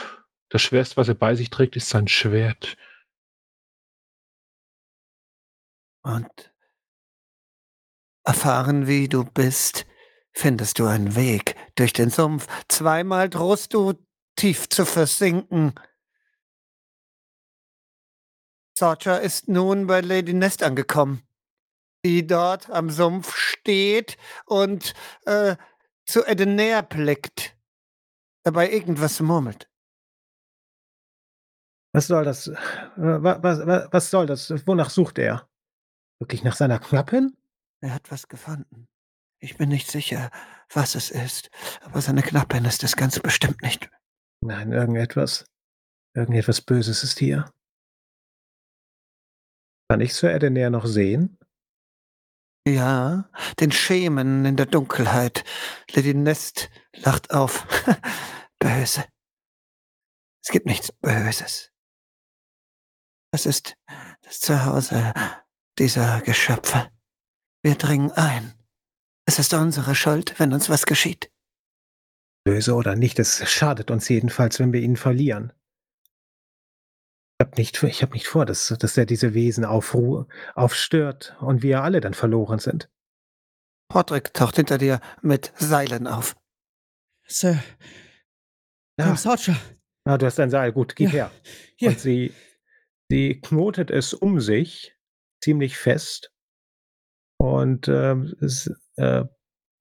Das 0.48 0.62
Schwerste, 0.62 0.96
was 0.96 1.08
er 1.08 1.14
bei 1.14 1.34
sich 1.34 1.50
trägt, 1.50 1.76
ist 1.76 1.88
sein 1.88 2.08
Schwert. 2.08 2.76
Und 6.02 6.52
erfahren 8.24 8.86
wie 8.86 9.08
du 9.08 9.24
bist, 9.24 9.86
findest 10.32 10.78
du 10.78 10.86
einen 10.86 11.14
Weg 11.16 11.56
durch 11.76 11.92
den 11.92 12.10
Sumpf. 12.10 12.46
Zweimal 12.68 13.30
drohst 13.30 13.72
du 13.72 13.94
tief 14.36 14.68
zu 14.68 14.84
versinken. 14.84 15.74
Sorcha 18.76 19.16
ist 19.16 19.48
nun 19.48 19.86
bei 19.86 20.00
Lady 20.00 20.34
Nest 20.34 20.62
angekommen, 20.62 21.22
die 22.04 22.26
dort 22.26 22.70
am 22.70 22.90
Sumpf 22.90 23.34
steht 23.36 24.16
und 24.46 24.94
äh, 25.26 25.56
zu 26.06 26.24
Edener 26.26 26.82
blickt, 26.82 27.56
dabei 28.44 28.70
irgendwas 28.70 29.20
murmelt. 29.20 29.70
Was 31.94 32.08
soll 32.08 32.24
das? 32.24 32.48
Äh, 32.48 32.54
wa- 32.96 33.38
Was, 33.42 33.66
was, 33.66 33.88
was 33.92 34.10
soll 34.10 34.26
das? 34.26 34.50
Wonach 34.66 34.90
sucht 34.90 35.18
er? 35.18 35.48
Wirklich 36.20 36.44
nach 36.44 36.56
seiner 36.56 36.78
Knappin? 36.78 37.36
Er 37.80 37.94
hat 37.94 38.10
was 38.10 38.28
gefunden. 38.28 38.86
Ich 39.40 39.56
bin 39.56 39.68
nicht 39.68 39.90
sicher, 39.90 40.30
was 40.72 40.94
es 40.94 41.10
ist, 41.10 41.50
aber 41.82 42.00
seine 42.00 42.22
Knappin 42.22 42.64
ist 42.64 42.82
es 42.82 42.96
ganz 42.96 43.18
bestimmt 43.20 43.62
nicht. 43.62 43.90
Nein, 44.42 44.72
irgendetwas. 44.72 45.44
Irgendetwas 46.14 46.60
Böses 46.60 47.02
ist 47.02 47.18
hier. 47.18 47.50
Kann 49.90 50.00
ich 50.00 50.14
Sir 50.14 50.34
Edener 50.34 50.70
noch 50.70 50.86
sehen? 50.86 51.38
Ja, 52.66 53.28
den 53.60 53.72
Schemen 53.72 54.46
in 54.46 54.56
der 54.56 54.66
Dunkelheit. 54.66 55.44
Lady 55.90 56.14
Nest 56.14 56.70
lacht 56.94 57.30
auf. 57.30 57.66
Böse. 58.58 59.04
Es 60.42 60.50
gibt 60.50 60.64
nichts 60.64 60.90
Böses. 60.92 61.70
Das 63.32 63.44
ist 63.44 63.76
das 64.22 64.40
Zuhause 64.40 65.12
dieser 65.78 66.22
Geschöpfe. 66.22 66.90
Wir 67.62 67.74
dringen 67.74 68.12
ein. 68.12 68.54
Es 69.26 69.38
ist 69.38 69.52
unsere 69.52 69.94
Schuld, 69.94 70.38
wenn 70.38 70.52
uns 70.52 70.70
was 70.70 70.86
geschieht. 70.86 71.30
Böse 72.44 72.74
oder 72.74 72.94
nicht, 72.94 73.18
es 73.18 73.50
schadet 73.50 73.90
uns 73.90 74.08
jedenfalls, 74.08 74.58
wenn 74.58 74.72
wir 74.72 74.80
ihn 74.80 74.96
verlieren. 74.96 75.52
Ich 77.40 77.46
habe 77.46 77.56
nicht, 77.56 77.82
ich 77.82 78.02
hab 78.02 78.12
nicht 78.14 78.28
vor, 78.28 78.46
dass, 78.46 78.68
dass 78.78 78.96
er 78.96 79.06
diese 79.06 79.34
Wesen 79.34 79.64
aufruh, 79.64 80.26
aufstört 80.54 81.36
und 81.40 81.62
wir 81.62 81.82
alle 81.82 82.00
dann 82.00 82.14
verloren 82.14 82.60
sind. 82.60 82.88
Patrick 83.88 84.32
taucht 84.34 84.56
hinter 84.56 84.78
dir 84.78 85.00
mit 85.20 85.52
Seilen 85.56 86.06
auf. 86.06 86.36
Sir, 87.26 87.58
Ja. 88.98 89.16
Sarcher, 89.16 89.56
ah, 90.04 90.16
du 90.16 90.26
hast 90.26 90.38
ein 90.38 90.50
Seil, 90.50 90.72
gut, 90.72 90.94
gib 90.94 91.08
Ja, 91.08 91.12
her. 91.12 91.30
hier. 91.76 91.88
Und 91.90 91.98
sie, 91.98 92.32
Sie 93.10 93.40
knotet 93.40 93.90
es 93.90 94.14
um 94.14 94.40
sich 94.40 94.96
ziemlich 95.42 95.76
fest 95.76 96.32
und, 97.38 97.88
s 97.88 98.70
äh, 98.96 99.24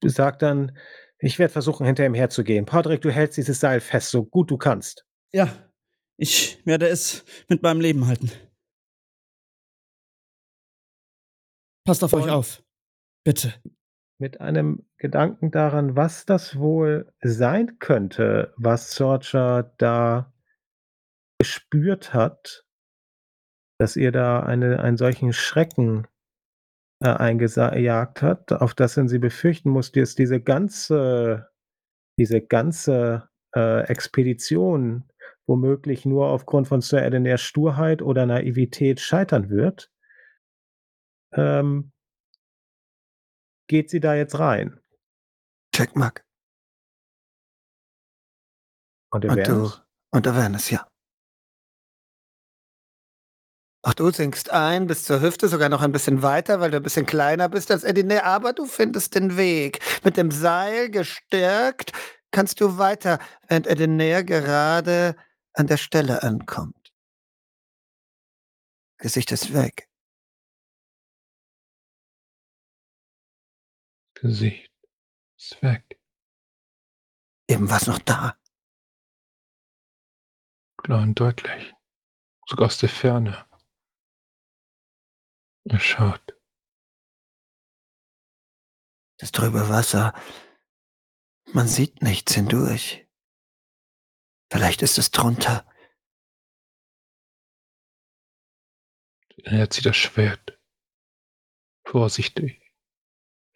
sagt 0.03 0.41
dann: 0.41 0.77
„Ich 1.19 1.39
werde 1.39 1.53
versuchen, 1.53 1.85
hinter 1.85 2.05
ihm 2.05 2.13
herzugehen. 2.15 2.65
Podrick, 2.65 3.01
du 3.01 3.11
hältst 3.11 3.37
dieses 3.37 3.59
Seil 3.59 3.79
fest, 3.79 4.09
so 4.11 4.25
gut 4.25 4.51
du 4.51 4.57
kannst.“ 4.57 5.05
Ja, 5.31 5.47
ich 6.23 6.65
werde 6.65 6.87
es 6.87 7.25
mit 7.49 7.61
meinem 7.63 7.81
Leben 7.81 8.07
halten. 8.07 8.31
Passt 11.85 12.01
auf 12.03 12.13
euch 12.13 12.23
Und- 12.23 12.29
auf. 12.29 12.63
Bitte. 13.25 13.53
Mit 14.21 14.39
einem 14.39 14.85
Gedanken 14.97 15.51
daran, 15.51 15.97
was 15.97 16.25
das 16.25 16.57
wohl 16.57 17.11
sein 17.21 17.77
könnte, 17.79 18.53
was 18.55 18.95
Sorcha 18.95 19.63
da 19.77 20.33
gespürt 21.41 22.13
hat, 22.13 22.65
dass 23.79 23.97
ihr 23.97 24.13
da 24.13 24.41
eine 24.43 24.79
einen 24.79 24.95
solchen 24.95 25.33
Schrecken, 25.33 26.07
äh, 27.03 27.09
eingejagt 27.09 28.21
hat, 28.21 28.53
auf 28.53 28.73
das 28.75 28.93
sie 28.93 29.19
befürchten 29.19 29.69
musste, 29.69 29.99
ist 29.99 30.19
diese 30.19 30.39
ganze 30.39 31.49
diese 32.17 32.39
ganze, 32.41 33.27
äh, 33.55 33.81
Expedition 33.87 35.03
womöglich 35.47 36.05
nur 36.05 36.27
aufgrund 36.27 36.67
von 36.67 36.81
Sir 36.81 37.03
Edenairs 37.05 37.41
Sturheit 37.41 38.01
oder 38.01 38.25
Naivität 38.25 38.99
scheitern 38.99 39.49
wird. 39.49 39.91
Ähm 41.33 41.91
geht 43.67 43.89
sie 43.89 43.99
da 43.99 44.13
jetzt 44.15 44.37
rein? 44.39 44.79
Check 45.75 45.95
Mark. 45.95 46.23
Und 49.11 49.25
Und 49.25 49.47
du 49.47 49.51
Awareness? 49.51 49.81
und 50.11 50.27
Awareness, 50.27 50.69
ja. 50.69 50.87
Auch 53.85 53.93
du 53.93 54.11
sinkst 54.11 54.49
ein 54.51 54.87
bis 54.87 55.03
zur 55.03 55.21
Hüfte, 55.21 55.49
sogar 55.49 55.67
noch 55.67 55.81
ein 55.81 55.91
bisschen 55.91 56.21
weiter, 56.21 56.61
weil 56.61 56.71
du 56.71 56.77
ein 56.77 56.83
bisschen 56.83 57.05
kleiner 57.05 57.49
bist 57.49 57.69
als 57.69 57.83
Edine, 57.83 58.23
aber 58.23 58.53
du 58.53 58.65
findest 58.65 59.13
den 59.15 59.35
Weg. 59.35 59.79
Mit 60.05 60.15
dem 60.15 60.31
Seil 60.31 60.89
gestärkt 60.89 61.91
kannst 62.31 62.61
du 62.61 62.77
weiter, 62.77 63.19
während 63.49 63.67
Edine 63.67 64.23
gerade 64.23 65.15
an 65.53 65.67
der 65.67 65.77
Stelle 65.77 66.23
ankommt. 66.23 66.93
Gesicht 68.97 69.31
ist 69.31 69.53
weg. 69.53 69.89
Gesicht 74.15 74.71
ist 75.37 75.61
weg. 75.61 75.99
Eben 77.49 77.69
war's 77.69 77.87
noch 77.87 77.99
da. 77.99 78.39
Klar 80.77 81.03
und 81.03 81.19
deutlich. 81.19 81.73
Sogar 82.47 82.67
aus 82.67 82.77
der 82.77 82.89
Ferne. 82.89 83.47
Er 85.65 85.79
schaut. 85.79 86.37
Das 89.17 89.31
trübe 89.31 89.69
Wasser. 89.69 90.13
Man 91.53 91.67
sieht 91.67 92.01
nichts 92.01 92.33
hindurch. 92.33 93.02
Vielleicht 94.53 94.83
ist 94.83 94.99
es 94.99 95.09
drunter. 95.09 95.65
Er 99.37 99.67
zieht 99.71 99.87
das 99.87 99.97
Schwert. 99.97 100.59
Vorsichtig. 101.87 102.61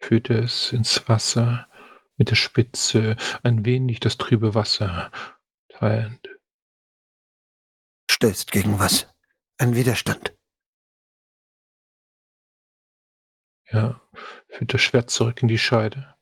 Führt 0.00 0.28
es 0.28 0.72
ins 0.72 1.08
Wasser 1.08 1.70
mit 2.16 2.30
der 2.30 2.34
Spitze 2.34 3.16
ein 3.44 3.64
wenig 3.64 4.00
das 4.00 4.16
trübe 4.16 4.56
Wasser 4.56 5.12
teilend. 5.68 6.28
Stößt 8.10 8.50
gegen 8.50 8.80
was? 8.80 9.06
Ein 9.56 9.76
Widerstand. 9.76 10.36
Ja, 13.70 14.00
führt 14.48 14.74
das 14.74 14.82
Schwert 14.82 15.10
zurück 15.10 15.42
in 15.42 15.48
die 15.48 15.58
Scheide 15.58 16.16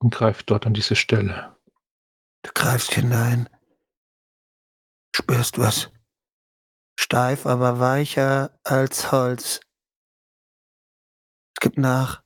und 0.00 0.12
greift 0.12 0.50
dort 0.50 0.66
an 0.66 0.74
diese 0.74 0.96
Stelle. 0.96 1.56
Du 2.42 2.50
greifst 2.52 2.94
hinein. 2.94 3.48
Spürst 5.14 5.58
was. 5.58 5.90
Steif, 6.98 7.46
aber 7.46 7.80
weicher 7.80 8.58
als 8.64 9.12
Holz. 9.12 9.60
Es 11.54 11.60
gibt 11.60 11.78
nach. 11.78 12.22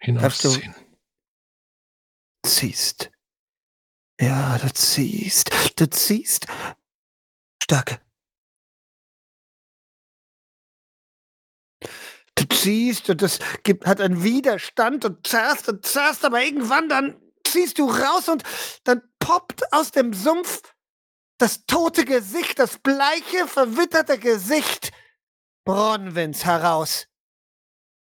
Hinausziehen. 0.00 0.74
Ziehst. 2.44 3.10
Ja, 4.20 4.58
du 4.58 4.72
ziehst. 4.72 5.50
Du 5.78 5.90
ziehst. 5.90 6.46
Starke. 7.62 8.00
Du 12.36 12.44
ziehst 12.54 13.10
und 13.10 13.22
das 13.22 13.38
gibt, 13.64 13.86
hat 13.86 14.00
einen 14.00 14.22
Widerstand 14.22 15.04
und 15.04 15.26
zerrst 15.26 15.68
und 15.68 15.84
zerrst, 15.84 16.24
aber 16.24 16.42
irgendwann 16.42 16.88
dann 16.88 17.25
ziehst 17.52 17.78
du 17.78 17.88
raus 17.88 18.28
und 18.28 18.42
dann 18.84 19.02
poppt 19.18 19.72
aus 19.72 19.90
dem 19.90 20.12
Sumpf 20.12 20.62
das 21.38 21.66
tote 21.66 22.04
Gesicht, 22.04 22.58
das 22.58 22.78
bleiche, 22.78 23.46
verwitterte 23.46 24.18
Gesicht 24.18 24.92
Bronwins 25.64 26.44
heraus. 26.44 27.08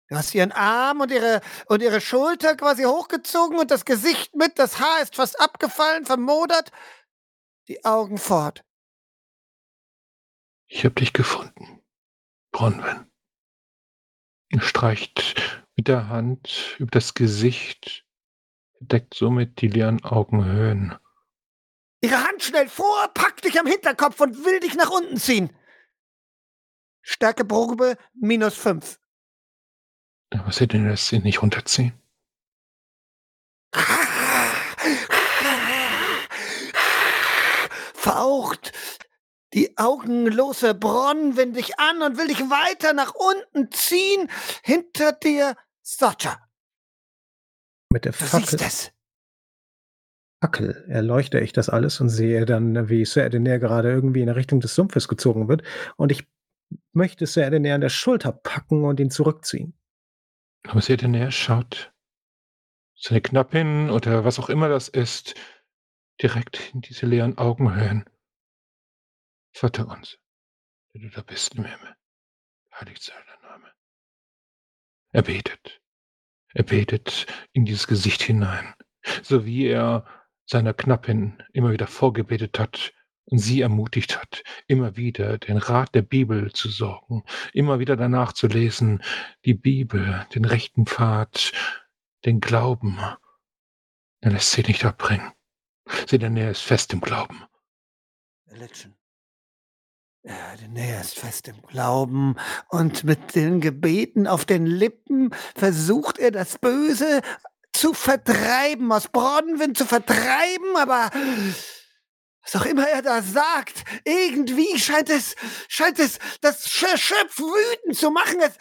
Du 0.08 0.16
hast 0.16 0.34
ihren 0.34 0.52
Arm 0.52 1.02
und 1.02 1.12
ihre, 1.12 1.42
und 1.68 1.82
ihre 1.82 2.02
Schulter 2.02 2.56
quasi 2.56 2.84
hochgezogen 2.84 3.60
und 3.60 3.70
das 3.70 3.86
Gesicht 3.86 4.36
mit, 4.36 4.58
das 4.58 4.80
Haar 4.80 5.02
ist 5.02 5.16
fast 5.16 5.40
abgefallen, 5.40 6.06
vermodert, 6.06 6.72
die 7.68 7.86
Augen 7.86 8.18
fort. 8.18 8.64
Ich 10.68 10.86
hab 10.86 10.96
dich 10.96 11.14
gefunden, 11.14 11.84
Bronwyn. 12.52 13.12
Er 14.50 14.62
streicht 14.62 15.64
mit 15.76 15.88
der 15.88 16.08
Hand 16.08 16.76
über 16.80 16.92
das 16.92 17.14
Gesicht, 17.14 18.06
deckt 18.80 19.14
somit 19.14 19.62
die 19.62 19.68
leeren 19.68 20.04
Augenhöhlen. 20.04 20.98
Ihre 22.02 22.24
Hand 22.24 22.44
schnell 22.44 22.70
vor, 22.70 23.10
packt 23.14 23.46
dich 23.46 23.60
am 23.60 23.68
Hinterkopf 23.68 24.20
und 24.22 24.46
will 24.46 24.60
dich 24.60 24.76
nach 24.76 24.90
unten 24.90 25.18
ziehen. 25.18 25.56
Stärkeprobe 27.02 27.98
minus 28.14 28.56
fünf. 28.56 29.00
Aber 30.32 30.52
sie 30.52 30.68
denn 30.68 30.88
lässt 30.88 31.08
sie 31.08 31.20
nicht 31.20 31.42
runterziehen? 31.42 31.94
Faucht 37.94 38.72
die 39.54 39.78
augenlose 39.78 40.76
Bronwyn 40.76 41.54
dich 41.54 41.80
an 41.80 42.02
und 42.02 42.18
will 42.18 42.28
dich 42.28 42.40
weiter 42.40 42.94
nach 42.94 43.14
unten 43.14 43.72
ziehen. 43.72 44.30
Hinter 44.64 45.12
dir 45.12 45.56
Socha. 45.82 46.49
Mit 47.92 48.06
der 48.06 48.12
Du 48.12 48.20
siehst 48.20 48.32
Fackel, 48.32 48.60
es. 48.62 48.92
Fackel 50.42 50.86
erleuchte 50.88 51.40
ich 51.40 51.54
das 51.54 51.70
alles 51.70 52.00
und 52.00 52.10
sehe 52.10 52.46
dann, 52.46 52.90
wie 52.90 53.04
Sir 53.06 53.26
Edenair 53.26 53.60
gerade 53.60 53.90
irgendwie 53.90 54.22
in 54.22 54.28
der 54.28 54.36
Richtung 54.36 54.60
des 54.60 54.76
Sumpfes 54.76 55.08
gezogen 55.08 55.48
wird. 55.48 55.64
Und 55.98 56.12
ich 56.12 56.28
möchte 56.94 57.26
Sir 57.26 57.48
Edenair 57.48 57.76
an 57.76 57.82
der 57.82 57.90
Schulter 57.90 58.32
packen 58.32 58.84
und 58.84 59.00
ihn 59.00 59.12
zurückziehen. 59.12 59.74
Aber 60.68 60.82
denn 60.82 61.12
näher 61.12 61.32
schaut 61.32 61.94
seine 62.96 63.22
Knappin 63.22 63.90
oder 63.90 64.26
was 64.26 64.40
auch 64.40 64.50
immer 64.50 64.68
das 64.68 64.90
ist, 64.90 65.34
direkt 66.22 66.74
in 66.74 66.82
diese 66.82 67.06
leeren 67.06 67.38
Augenhöhlen. 67.38 68.06
Vater 69.54 69.88
uns, 69.88 70.20
der 70.94 71.02
du 71.02 71.10
da 71.10 71.22
bist 71.22 71.56
im 71.56 71.64
Himmel, 71.64 71.96
heiligt 72.74 73.02
sei 73.02 73.14
dein 73.26 73.50
Name. 73.50 73.74
Er 75.12 75.22
betet. 75.24 75.79
Er 76.60 76.66
betet 76.66 77.26
in 77.54 77.64
dieses 77.64 77.88
Gesicht 77.88 78.22
hinein, 78.22 78.74
so 79.24 79.46
wie 79.46 79.68
er 79.68 80.06
seiner 80.46 80.74
Knappin 80.74 81.42
immer 81.54 81.72
wieder 81.72 81.88
vorgebetet 81.88 82.60
hat 82.60 82.92
und 83.24 83.38
sie 83.38 83.62
ermutigt 83.62 84.20
hat, 84.20 84.44
immer 84.68 84.98
wieder 84.98 85.38
den 85.38 85.56
Rat 85.56 85.96
der 85.96 86.02
Bibel 86.02 86.52
zu 86.52 86.68
sorgen, 86.68 87.24
immer 87.54 87.80
wieder 87.80 87.96
danach 87.96 88.34
zu 88.34 88.48
lesen, 88.48 89.02
die 89.46 89.54
Bibel, 89.54 90.28
den 90.36 90.44
rechten 90.44 90.86
Pfad, 90.86 91.54
den 92.26 92.42
Glauben. 92.42 93.00
Er 94.20 94.32
lässt 94.32 94.52
sie 94.52 94.64
nicht 94.64 94.84
abbringen. 94.84 95.32
Sie 96.08 96.18
denn 96.18 96.36
er 96.36 96.52
ist 96.52 96.62
fest 96.62 96.92
im 96.92 97.00
Glauben. 97.00 97.42
Religion. 98.48 98.99
Ja, 100.24 100.56
denn 100.62 100.76
er 100.76 101.00
ist 101.00 101.18
fest 101.18 101.48
im 101.48 101.62
Glauben 101.62 102.36
und 102.68 103.06
mit 103.06 103.36
den 103.36 103.62
Gebeten 103.62 104.28
auf 104.28 104.44
den 104.44 104.66
Lippen 104.66 105.34
versucht 105.56 106.20
er 106.20 106.32
das 106.32 106.58
Böse 106.58 107.22
zu 107.72 107.94
vertreiben, 107.94 108.92
aus 108.92 109.08
Bronwyn 109.08 109.76
zu 109.76 109.86
vertreiben, 109.86 110.76
aber 110.76 111.10
was 112.44 112.62
auch 112.62 112.66
immer 112.66 112.88
er 112.88 113.02
da 113.02 113.22
sagt, 113.22 113.84
irgendwie 114.04 114.78
scheint 114.78 115.10
es, 115.10 115.36
scheint 115.70 116.00
es 116.00 116.20
das 116.42 116.64
Geschöpf 116.64 117.40
wütend 117.40 117.98
zu 117.98 118.12
machen. 118.12 118.40
Es 118.42 118.58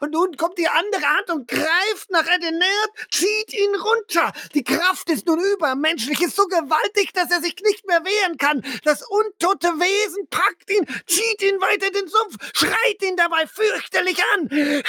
Und 0.00 0.12
nun 0.12 0.36
kommt 0.36 0.58
die 0.58 0.68
andere 0.68 1.02
Hand 1.02 1.30
und 1.30 1.48
greift 1.48 2.10
nach 2.10 2.26
Edenert, 2.26 2.90
zieht 3.10 3.54
ihn 3.54 3.74
runter. 3.74 4.32
Die 4.54 4.64
Kraft 4.64 5.10
ist 5.10 5.26
nun 5.26 5.40
übermenschlich, 5.40 6.20
ist 6.20 6.36
so 6.36 6.46
gewaltig, 6.46 7.12
dass 7.12 7.30
er 7.30 7.40
sich 7.40 7.56
nicht 7.62 7.86
mehr 7.86 8.04
wehren 8.04 8.36
kann. 8.38 8.64
Das 8.84 9.02
untote 9.02 9.68
Wesen 9.68 10.28
packt 10.28 10.70
ihn, 10.70 10.86
zieht 11.06 11.42
ihn 11.42 11.60
weiter 11.60 11.88
in 11.88 11.92
den 11.92 12.08
Sumpf, 12.08 12.36
schreit 12.54 13.02
ihn 13.02 13.16
dabei 13.16 13.46
fürchterlich 13.46 14.22
an. 14.34 14.82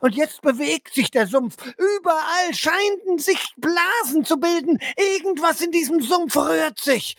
Und 0.00 0.14
jetzt 0.14 0.42
bewegt 0.42 0.94
sich 0.94 1.10
der 1.10 1.26
Sumpf. 1.26 1.56
Überall 1.76 2.54
scheinen 2.54 3.18
sich 3.18 3.54
Blasen 3.56 4.24
zu 4.24 4.38
bilden. 4.38 4.78
Irgendwas 4.96 5.60
in 5.60 5.70
diesem 5.70 6.00
Sumpf 6.00 6.36
rührt 6.36 6.80
sich. 6.80 7.16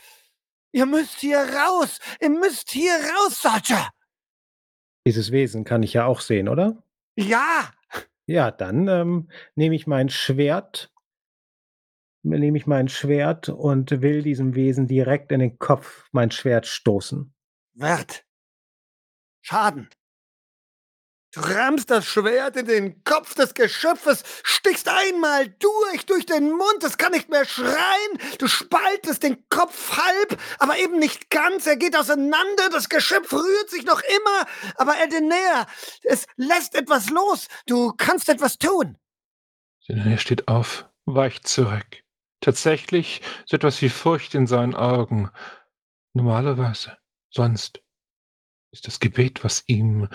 Ihr 0.72 0.86
müsst 0.86 1.20
hier 1.20 1.40
raus. 1.40 2.00
Ihr 2.20 2.30
müsst 2.30 2.72
hier 2.72 2.94
raus, 2.94 3.42
Sarja. 3.42 3.90
Dieses 5.08 5.32
Wesen 5.32 5.64
kann 5.64 5.84
ich 5.84 5.94
ja 5.94 6.06
auch 6.06 6.20
sehen, 6.20 6.50
oder? 6.50 6.84
Ja. 7.16 7.72
Ja, 8.26 8.52
dann 8.52 8.90
ähm, 8.90 9.30
nehme 9.56 9.74
ich 9.74 9.88
mein 9.88 10.10
Schwert, 10.10 10.94
nehme 12.24 12.58
ich 12.58 12.68
mein 12.68 12.90
Schwert 12.90 13.48
und 13.48 14.02
will 14.02 14.22
diesem 14.22 14.54
Wesen 14.54 14.86
direkt 14.86 15.32
in 15.32 15.40
den 15.40 15.60
Kopf 15.60 16.10
mein 16.12 16.30
Schwert 16.30 16.68
stoßen. 16.68 17.34
Wert. 17.76 18.26
Schaden. 19.40 19.88
Rammst 21.38 21.92
das 21.92 22.06
Schwert 22.06 22.56
in 22.58 22.66
den 22.66 23.04
Kopf 23.04 23.36
des 23.36 23.54
Geschöpfes, 23.54 24.24
stichst 24.44 24.88
einmal 24.90 25.48
durch, 25.48 26.06
durch 26.06 26.26
den 26.26 26.52
Mund, 26.52 26.84
es 26.84 26.98
kann 26.98 27.12
nicht 27.12 27.30
mehr 27.30 27.46
schreien, 27.46 28.18
du 28.40 28.48
spaltest 28.48 29.24
den 29.24 29.48
Kopf 29.50 29.98
halb, 29.98 30.40
aber 30.60 30.78
eben 30.80 30.98
nicht 30.98 31.30
ganz, 31.30 31.68
er 31.68 31.78
geht 31.78 31.96
auseinander, 31.96 32.70
das 32.72 32.90
Geschöpf 32.90 33.32
rührt 33.32 33.70
sich 33.70 33.86
noch 33.86 34.02
immer, 34.02 34.48
aber 34.76 35.00
Edener, 35.00 35.68
es 36.04 36.26
lässt 36.36 36.76
etwas 36.76 37.10
los, 37.10 37.48
du 37.68 37.94
kannst 37.96 38.30
etwas 38.30 38.58
tun. 38.58 38.98
Er 39.88 40.18
steht 40.18 40.48
auf, 40.48 40.86
weicht 41.06 41.48
zurück. 41.48 42.04
Tatsächlich 42.42 43.22
so 43.46 43.56
etwas 43.56 43.82
wie 43.82 43.90
Furcht 43.90 44.36
in 44.36 44.48
seinen 44.48 44.76
Augen. 44.76 45.32
Normalerweise, 46.14 46.98
sonst 47.30 47.82
ist 48.72 48.88
das 48.88 49.00
Gebet, 49.00 49.44
was 49.44 49.64
ihm 49.68 50.10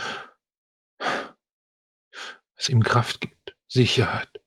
was 2.62 2.68
ihm 2.68 2.84
Kraft 2.84 3.20
gibt, 3.20 3.56
Sicherheit, 3.66 4.40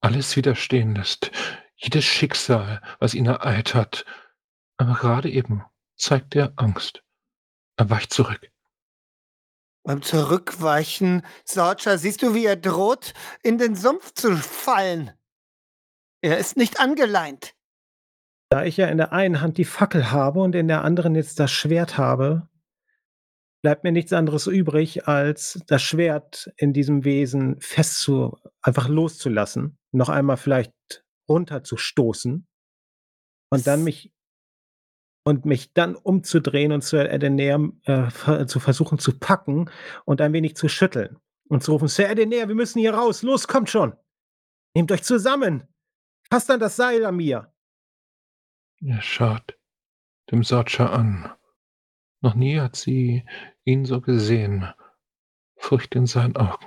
alles 0.00 0.34
widerstehen 0.34 0.96
lässt, 0.96 1.30
jedes 1.76 2.04
Schicksal, 2.04 2.82
was 2.98 3.14
ihn 3.14 3.26
ereilt 3.26 3.72
hat. 3.72 4.04
Aber 4.78 4.94
gerade 4.94 5.30
eben 5.30 5.64
zeigt 5.96 6.34
er 6.34 6.54
Angst. 6.56 7.04
Er 7.76 7.88
weicht 7.88 8.12
zurück. 8.12 8.50
Beim 9.84 10.02
Zurückweichen, 10.02 11.22
Sorcha, 11.44 11.98
siehst 11.98 12.22
du, 12.22 12.34
wie 12.34 12.46
er 12.46 12.56
droht, 12.56 13.14
in 13.44 13.58
den 13.58 13.76
Sumpf 13.76 14.12
zu 14.12 14.36
fallen. 14.36 15.12
Er 16.22 16.38
ist 16.38 16.56
nicht 16.56 16.80
angeleint. 16.80 17.54
Da 18.48 18.64
ich 18.64 18.76
ja 18.76 18.88
in 18.88 18.96
der 18.96 19.12
einen 19.12 19.40
Hand 19.40 19.56
die 19.56 19.64
Fackel 19.64 20.10
habe 20.10 20.40
und 20.40 20.56
in 20.56 20.66
der 20.66 20.82
anderen 20.82 21.14
jetzt 21.14 21.38
das 21.38 21.52
Schwert 21.52 21.96
habe, 21.96 22.48
bleibt 23.66 23.82
mir 23.82 23.90
nichts 23.90 24.12
anderes 24.12 24.46
übrig, 24.46 25.08
als 25.08 25.60
das 25.66 25.82
Schwert 25.82 26.52
in 26.56 26.72
diesem 26.72 27.02
Wesen 27.04 27.60
festzu 27.60 28.38
einfach 28.62 28.86
loszulassen, 28.86 29.76
noch 29.90 30.08
einmal 30.08 30.36
vielleicht 30.36 30.72
runterzustoßen 31.28 32.46
und 33.50 33.66
dann 33.66 33.82
mich 33.82 34.12
und 35.24 35.46
mich 35.46 35.72
dann 35.72 35.96
umzudrehen 35.96 36.70
und 36.70 36.82
zu 36.82 36.96
Edener 36.96 37.72
äh, 37.86 38.46
zu 38.46 38.60
versuchen 38.60 39.00
zu 39.00 39.18
packen 39.18 39.68
und 40.04 40.20
ein 40.20 40.32
wenig 40.32 40.54
zu 40.54 40.68
schütteln 40.68 41.18
und 41.48 41.64
zu 41.64 41.72
rufen, 41.72 41.88
Sir 41.88 42.08
Edener, 42.08 42.46
wir 42.46 42.54
müssen 42.54 42.78
hier 42.78 42.94
raus, 42.94 43.22
los, 43.22 43.48
kommt 43.48 43.68
schon. 43.68 43.96
Nehmt 44.76 44.92
euch 44.92 45.02
zusammen. 45.02 45.66
Passt 46.30 46.48
an 46.52 46.60
das 46.60 46.76
Seil 46.76 47.04
an 47.04 47.16
mir. 47.16 47.52
Er 48.80 49.02
schaut 49.02 49.58
dem 50.30 50.44
Sorcher 50.44 50.92
an. 50.92 51.34
Noch 52.26 52.34
nie 52.34 52.58
hat 52.58 52.74
sie 52.74 53.22
ihn 53.62 53.84
so 53.84 54.00
gesehen. 54.00 54.68
Furcht 55.58 55.94
in 55.94 56.06
seinen 56.06 56.34
Augen. 56.34 56.66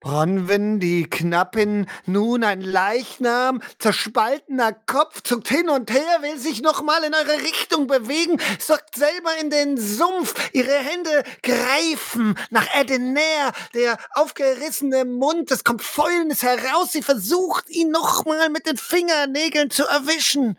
Bronwyn, 0.00 0.80
die 0.80 1.04
Knappin, 1.04 1.86
nun 2.06 2.42
ein 2.42 2.62
Leichnam, 2.62 3.60
zerspaltener 3.78 4.72
Kopf, 4.72 5.20
zuckt 5.24 5.48
hin 5.48 5.68
und 5.68 5.90
her, 5.90 6.22
will 6.22 6.38
sich 6.38 6.62
nochmal 6.62 7.04
in 7.04 7.12
eure 7.12 7.42
Richtung 7.42 7.86
bewegen, 7.86 8.40
sockt 8.58 8.96
selber 8.96 9.32
in 9.42 9.50
den 9.50 9.76
Sumpf, 9.76 10.34
ihre 10.54 10.78
Hände 10.78 11.22
greifen 11.42 12.34
nach 12.48 12.66
Edener, 12.74 13.52
der 13.74 13.98
aufgerissene 14.14 15.04
Mund, 15.04 15.50
es 15.50 15.64
kommt 15.64 15.82
Fäulnis 15.82 16.42
heraus, 16.42 16.92
sie 16.92 17.02
versucht, 17.02 17.68
ihn 17.68 17.90
nochmal 17.90 18.48
mit 18.48 18.64
den 18.64 18.78
Fingernägeln 18.78 19.68
zu 19.68 19.84
erwischen. 19.84 20.58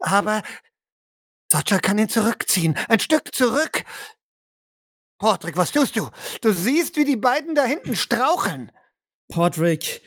Aber 0.00 0.42
Dodger 1.54 1.78
kann 1.78 1.98
ihn 1.98 2.08
zurückziehen. 2.08 2.76
Ein 2.88 2.98
Stück 2.98 3.32
zurück. 3.32 3.84
Portrick, 5.18 5.56
was 5.56 5.70
tust 5.70 5.94
du? 5.94 6.10
Du 6.40 6.52
siehst, 6.52 6.96
wie 6.96 7.04
die 7.04 7.16
beiden 7.16 7.54
da 7.54 7.64
hinten 7.64 7.94
straucheln. 7.94 8.72
Portrick 9.28 10.02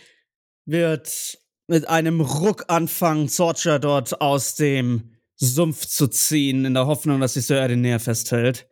wird 0.65 1.37
mit 1.67 1.87
einem 1.87 2.19
Ruck 2.19 2.65
anfangen, 2.67 3.29
Sorcha 3.29 3.79
dort 3.79 4.19
aus 4.19 4.55
dem 4.55 5.15
Sumpf 5.37 5.85
zu 5.85 6.07
ziehen, 6.07 6.65
in 6.65 6.73
der 6.73 6.85
Hoffnung, 6.85 7.21
dass 7.21 7.35
sich 7.35 7.45
Sir 7.45 7.63
Edenair 7.63 8.01
festhält. 8.01 8.67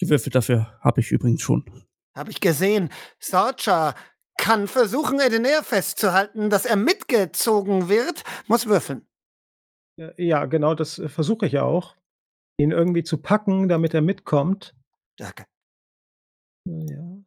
Gewürfelt 0.00 0.34
dafür 0.34 0.76
habe 0.82 1.00
ich 1.00 1.12
übrigens 1.12 1.42
schon. 1.42 1.64
Hab 2.12 2.28
ich 2.28 2.40
gesehen. 2.40 2.90
Sorcha 3.20 3.94
kann 4.36 4.66
versuchen, 4.66 5.20
Edenair 5.20 5.62
festzuhalten, 5.62 6.50
dass 6.50 6.64
er 6.64 6.76
mitgezogen 6.76 7.88
wird, 7.88 8.24
muss 8.48 8.66
würfeln. 8.66 9.07
Äh, 9.98 10.22
ja, 10.22 10.46
genau, 10.46 10.74
das 10.74 10.98
äh, 10.98 11.08
versuche 11.08 11.46
ich 11.46 11.52
ja 11.52 11.62
auch. 11.62 11.96
Ihn 12.58 12.70
irgendwie 12.70 13.04
zu 13.04 13.18
packen, 13.18 13.68
damit 13.68 13.94
er 13.94 14.02
mitkommt. 14.02 14.74
Danke. 15.16 15.46
Ja. 16.64 17.18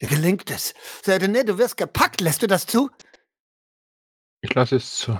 Dir 0.00 0.08
gelingt 0.08 0.50
es. 0.50 0.74
Serdene, 1.02 1.44
du 1.44 1.58
wirst 1.58 1.76
gepackt. 1.76 2.20
Lässt 2.20 2.42
du 2.42 2.46
das 2.46 2.66
zu? 2.66 2.90
Ich 4.42 4.54
lasse 4.54 4.76
es 4.76 4.98
zu. 4.98 5.18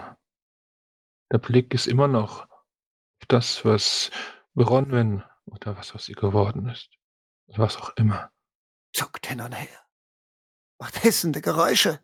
Der 1.33 1.39
Blick 1.39 1.75
ist 1.75 1.87
immer 1.87 2.09
noch 2.09 2.49
auf 2.49 3.27
das, 3.29 3.65
was 3.65 4.11
Bronwyn 4.55 5.25
oder 5.47 5.77
was 5.77 5.95
aus 5.95 6.09
ihr 6.09 6.15
geworden 6.15 6.69
ist. 6.69 6.91
Was 7.49 7.77
auch 7.77 7.91
immer. 7.97 8.31
Zuckt 8.93 9.27
hin 9.27 9.41
und 9.41 9.53
her. 9.53 9.87
Macht 10.79 10.99
hissende 10.99 11.41
Geräusche. 11.41 12.01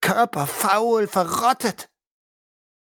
Körper 0.00 0.46
faul, 0.46 1.08
verrottet. 1.08 1.90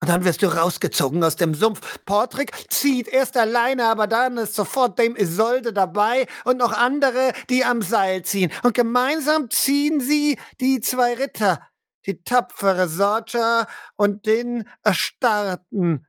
Und 0.06 0.10
dann 0.10 0.24
wirst 0.24 0.44
du 0.44 0.56
rausgezogen 0.56 1.24
aus 1.24 1.36
dem 1.36 1.56
Sumpf. 1.56 1.98
Portrick 2.06 2.52
zieht 2.72 3.08
erst 3.08 3.36
alleine, 3.38 3.86
aber 3.86 4.06
dann 4.06 4.38
ist 4.38 4.54
sofort 4.54 5.00
Dame 5.00 5.20
Isolde 5.20 5.74
dabei 5.74 6.28
und 6.44 6.58
noch 6.58 6.74
andere, 6.74 7.34
die 7.50 7.66
am 7.66 7.82
Seil 7.82 8.22
ziehen. 8.22 8.52
Und 8.62 8.76
gemeinsam 8.76 9.50
ziehen 9.50 10.00
sie 10.00 10.38
die 10.62 10.80
zwei 10.80 11.16
Ritter, 11.16 11.68
die 12.06 12.22
tapfere 12.22 12.88
Sorcha 12.88 13.68
und 13.96 14.28
den 14.28 14.70
erstarrten 14.84 16.06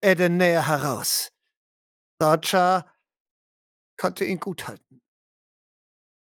Edener 0.00 0.68
heraus. 0.68 1.32
Sorcha 2.20 2.86
konnte 3.96 4.24
ihn 4.24 4.38
gut 4.38 4.68
halten, 4.68 5.02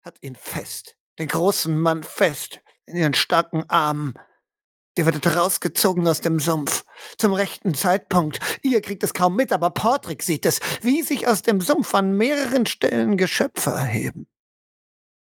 hat 0.04 0.17
ihn 0.19 0.36
fest, 0.36 0.97
den 1.17 1.30
großen 1.30 1.80
Mann 1.80 2.04
fest 2.04 2.60
in 2.86 2.97
ihren 2.97 3.13
starken 3.13 3.63
Armen 3.69 4.15
Ihr 4.97 5.05
werdet 5.05 5.27
rausgezogen 5.27 6.08
aus 6.08 6.21
dem 6.21 6.39
Sumpf. 6.39 6.86
Zum 7.17 7.34
rechten 7.34 7.73
Zeitpunkt. 7.73 8.39
Ihr 8.62 8.81
kriegt 8.81 9.03
es 9.03 9.13
kaum 9.13 9.36
mit, 9.36 9.51
aber 9.51 9.69
Portrick 9.69 10.23
sieht 10.23 10.46
es, 10.46 10.60
wie 10.81 11.02
sich 11.04 11.27
aus 11.27 11.41
dem 11.41 11.60
Sumpf 11.60 11.93
an 11.93 12.15
mehreren 12.15 12.65
Stellen 12.65 13.17
Geschöpfe 13.17 13.71
erheben. 13.71 14.27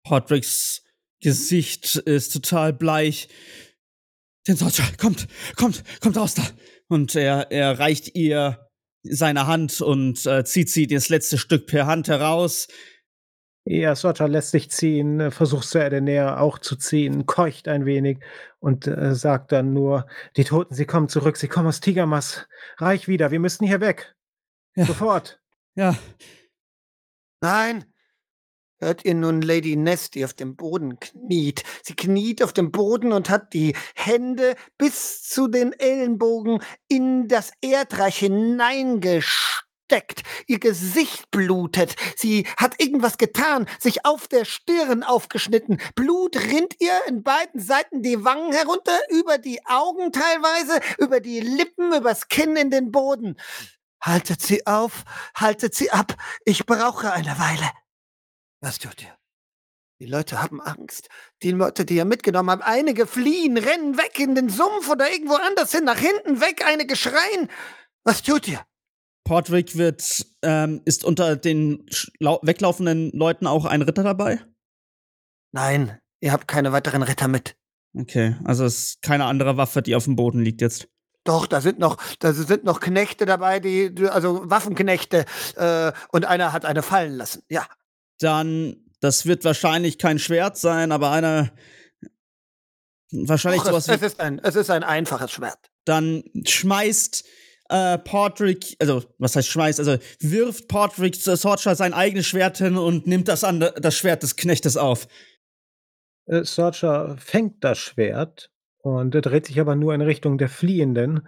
Portricks 0.05 0.83
Gesicht 1.23 1.97
ist 1.97 2.33
total 2.33 2.73
bleich. 2.73 3.29
Den 4.47 4.57
Soldier, 4.57 4.85
kommt, 4.99 5.29
kommt, 5.57 5.85
kommt 6.01 6.17
raus 6.17 6.35
da. 6.35 6.43
Und 6.89 7.15
er, 7.15 7.51
er 7.51 7.79
reicht 7.79 8.15
ihr 8.15 8.69
seine 9.05 9.47
Hand 9.47 9.81
und 9.81 10.27
äh, 10.27 10.45
zieht 10.45 10.69
sie 10.69 10.87
das 10.87 11.09
letzte 11.09 11.39
Stück 11.39 11.67
per 11.67 11.87
Hand 11.87 12.09
heraus. 12.09 12.69
Ja, 13.65 13.95
Socha 13.95 14.27
lässt 14.27 14.51
sich 14.51 14.71
ziehen, 14.71 15.21
äh, 15.21 15.31
versucht 15.31 15.69
Sir 15.69 15.87
Edenair 15.87 16.41
auch 16.41 16.59
zu 16.59 16.75
ziehen, 16.75 17.27
keucht 17.27 17.69
ein 17.69 17.87
wenig 17.87 18.19
und 18.59 18.89
äh, 18.89 19.15
sagt 19.15 19.53
dann 19.53 19.73
nur, 19.73 20.07
die 20.37 20.45
Toten, 20.45 20.75
sie 20.75 20.85
kommen 20.85 21.09
zurück, 21.09 21.37
sie 21.37 21.47
kommen 21.47 21.69
aus 21.69 21.81
Tigermas. 21.81 22.49
Reich 22.79 23.07
wieder, 23.07 23.31
wir 23.31 23.39
müssen 23.39 23.65
hier 23.67 23.81
weg. 23.81 24.17
Ja. 24.75 24.85
Sofort. 24.87 25.41
Ja. 25.77 25.97
Nein. 27.41 27.85
Hört 28.81 29.05
ihr 29.05 29.15
nun 29.15 29.43
Lady 29.43 29.77
Ness, 29.77 30.11
die 30.11 30.25
auf 30.25 30.35
dem 30.35 30.57
Boden 30.57 30.99
kniet. 30.99 31.63
Sie 31.85 31.95
kniet 31.95 32.43
auf 32.43 32.53
dem 32.53 32.73
Boden 32.73 33.13
und 33.13 33.31
hat 33.31 33.53
die 33.53 33.77
Hände 33.95 34.57
bis 34.77 35.23
zu 35.23 35.47
den 35.47 35.73
Ellenbogen 35.73 36.61
in 36.89 37.29
das 37.29 37.53
Erdreich 37.61 38.19
hineingestreckt 38.19 39.62
versteckt. 39.93 40.23
Ihr 40.47 40.59
Gesicht 40.59 41.31
blutet. 41.31 41.97
Sie 42.17 42.47
hat 42.57 42.81
irgendwas 42.81 43.19
getan, 43.19 43.67
sich 43.79 44.05
auf 44.05 44.27
der 44.27 44.45
Stirn 44.45 45.03
aufgeschnitten. 45.03 45.81
Blut 45.95 46.37
rinnt 46.37 46.81
ihr 46.81 46.99
in 47.07 47.23
beiden 47.23 47.61
Seiten 47.61 48.03
die 48.03 48.25
Wangen 48.25 48.53
herunter, 48.53 48.99
über 49.11 49.39
die 49.39 49.65
Augen 49.67 50.13
teilweise, 50.13 50.81
über 50.99 51.21
die 51.21 51.41
Lippen, 51.41 51.93
übers 51.93 52.29
Kinn 52.29 52.57
in 52.57 52.71
den 52.71 52.91
Boden. 52.91 53.37
Haltet 54.01 54.41
sie 54.41 54.67
auf, 54.67 55.05
haltet 55.37 55.75
sie 55.75 55.91
ab. 55.91 56.15
Ich 56.45 56.65
brauche 56.67 57.13
eine 57.13 57.39
Weile. 57.39 57.71
Was 58.61 58.79
tut 58.79 59.03
ihr? 59.03 59.15
Die 60.01 60.07
Leute 60.07 60.43
haben 60.43 60.61
Angst. 60.61 61.09
Die 61.43 61.53
Leute, 61.53 61.85
die 61.85 61.97
ihr 61.97 62.05
mitgenommen 62.05 62.51
habt, 62.51 62.65
einige 62.65 63.07
fliehen, 63.07 63.57
rennen 63.57 63.99
weg 63.99 64.19
in 64.19 64.35
den 64.35 64.49
Sumpf 64.49 64.89
oder 64.89 65.13
irgendwo 65.13 65.35
anders 65.35 65.71
hin, 65.71 65.85
nach 65.85 65.99
hinten 65.99 66.41
weg, 66.41 66.65
einige 66.67 66.97
schreien. 66.97 67.49
Was 68.03 68.23
tut 68.23 68.49
ihr? 68.49 68.65
Portwick 69.33 69.79
wird, 69.79 70.27
ähm, 70.43 70.83
ist 70.85 71.05
unter 71.05 71.37
den 71.37 71.87
weglaufenden 72.21 73.11
Leuten 73.13 73.47
auch 73.47 73.65
ein 73.65 73.81
Ritter 73.81 74.03
dabei? 74.03 74.45
Nein, 75.53 75.99
ihr 76.21 76.33
habt 76.33 76.47
keine 76.47 76.73
weiteren 76.73 77.03
Ritter 77.03 77.29
mit. 77.29 77.57
Okay, 77.95 78.37
also 78.45 78.67
es 78.67 78.77
ist 78.77 79.03
keine 79.03 79.25
andere 79.25 79.57
Waffe, 79.57 79.81
die 79.81 79.97
auf 79.97 80.05
dem 80.05 80.17
Boden 80.17 80.41
liegt 80.41 80.61
jetzt. 80.61 80.89
Doch, 81.25 81.47
da 81.47 81.63
sind 81.63 81.79
noch, 81.79 81.97
da 82.19 82.35
sind 82.35 82.65
noch 82.65 82.81
Knechte 82.81 83.25
dabei, 83.25 83.59
die, 83.59 83.95
also 84.07 84.51
Waffenknechte, 84.51 85.25
äh, 85.57 85.93
und 86.11 86.27
einer 86.27 86.53
hat 86.53 86.67
eine 86.67 86.83
fallen 86.83 87.15
lassen, 87.15 87.43
ja. 87.49 87.67
Dann, 88.19 88.85
das 89.01 89.25
wird 89.25 89.47
wahrscheinlich 89.47 89.97
kein 89.97 90.19
Schwert 90.19 90.59
sein, 90.59 90.93
aber 90.93 91.11
einer, 91.11 91.53
wahrscheinlich 93.13 93.63
Doch, 93.63 93.71
sowas 93.71 93.89
es, 93.89 93.97
es, 93.97 94.03
ist 94.03 94.21
ein, 94.21 94.41
es 94.41 94.57
ist 94.57 94.69
ein 94.69 94.85
einfaches 94.85 95.31
Schwert. 95.31 95.71
Dann 95.87 96.23
schmeißt 96.45 97.25
äh, 97.73 97.99
Portrick, 97.99 98.77
also 98.81 99.03
was 99.19 99.35
heißt 99.35 99.49
schmeißt, 99.49 99.79
also 99.81 99.97
wirft 100.21 100.69
Portrick 100.69 101.17
Sorcha 101.17 101.75
sein 101.75 101.95
eigenes 101.95 102.27
Schwert 102.27 102.59
hin 102.59 102.77
und 102.77 103.07
nimmt 103.07 103.29
das, 103.29 103.45
an, 103.45 103.61
das 103.61 103.97
Schwert 103.97 104.23
des 104.23 104.37
Knechtes 104.37 104.77
auf. 104.77 105.09
Äh, 106.27 106.45
Sorcha 106.45 107.17
fängt 107.17 107.65
das 107.65 107.79
Schwert 107.79 108.51
und 108.79 109.13
dreht 109.13 109.47
sich 109.47 109.59
aber 109.59 109.75
nur 109.75 109.95
in 109.95 110.03
Richtung 110.03 110.39
der 110.39 110.49
Fliehenden 110.49 111.27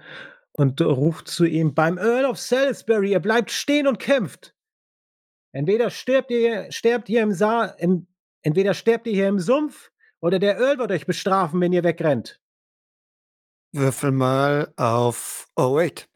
und 0.52 0.80
ruft 0.80 1.28
zu 1.28 1.46
ihm, 1.46 1.74
beim 1.74 1.98
Earl 1.98 2.26
of 2.26 2.38
Salisbury, 2.38 3.12
ihr 3.12 3.20
bleibt 3.20 3.50
stehen 3.50 3.86
und 3.86 3.98
kämpft. 3.98 4.54
Entweder 5.52 5.90
stirbt 5.90 6.30
ihr, 6.30 6.70
sterbt 6.70 7.08
ihr 7.08 7.22
im 7.22 7.32
Saal, 7.32 7.74
im, 7.78 8.06
entweder 8.42 8.74
sterbt 8.74 9.06
ihr 9.06 9.14
hier 9.14 9.28
im 9.28 9.40
Sumpf 9.40 9.90
oder 10.20 10.38
der 10.38 10.58
Earl 10.58 10.78
wird 10.78 10.92
euch 10.92 11.06
bestrafen, 11.06 11.60
wenn 11.60 11.72
ihr 11.72 11.84
wegrennt. 11.84 12.40
Würfel 13.72 14.12
mal 14.12 14.72
auf. 14.76 15.48
Oh, 15.56 15.74
wait. 15.76 16.08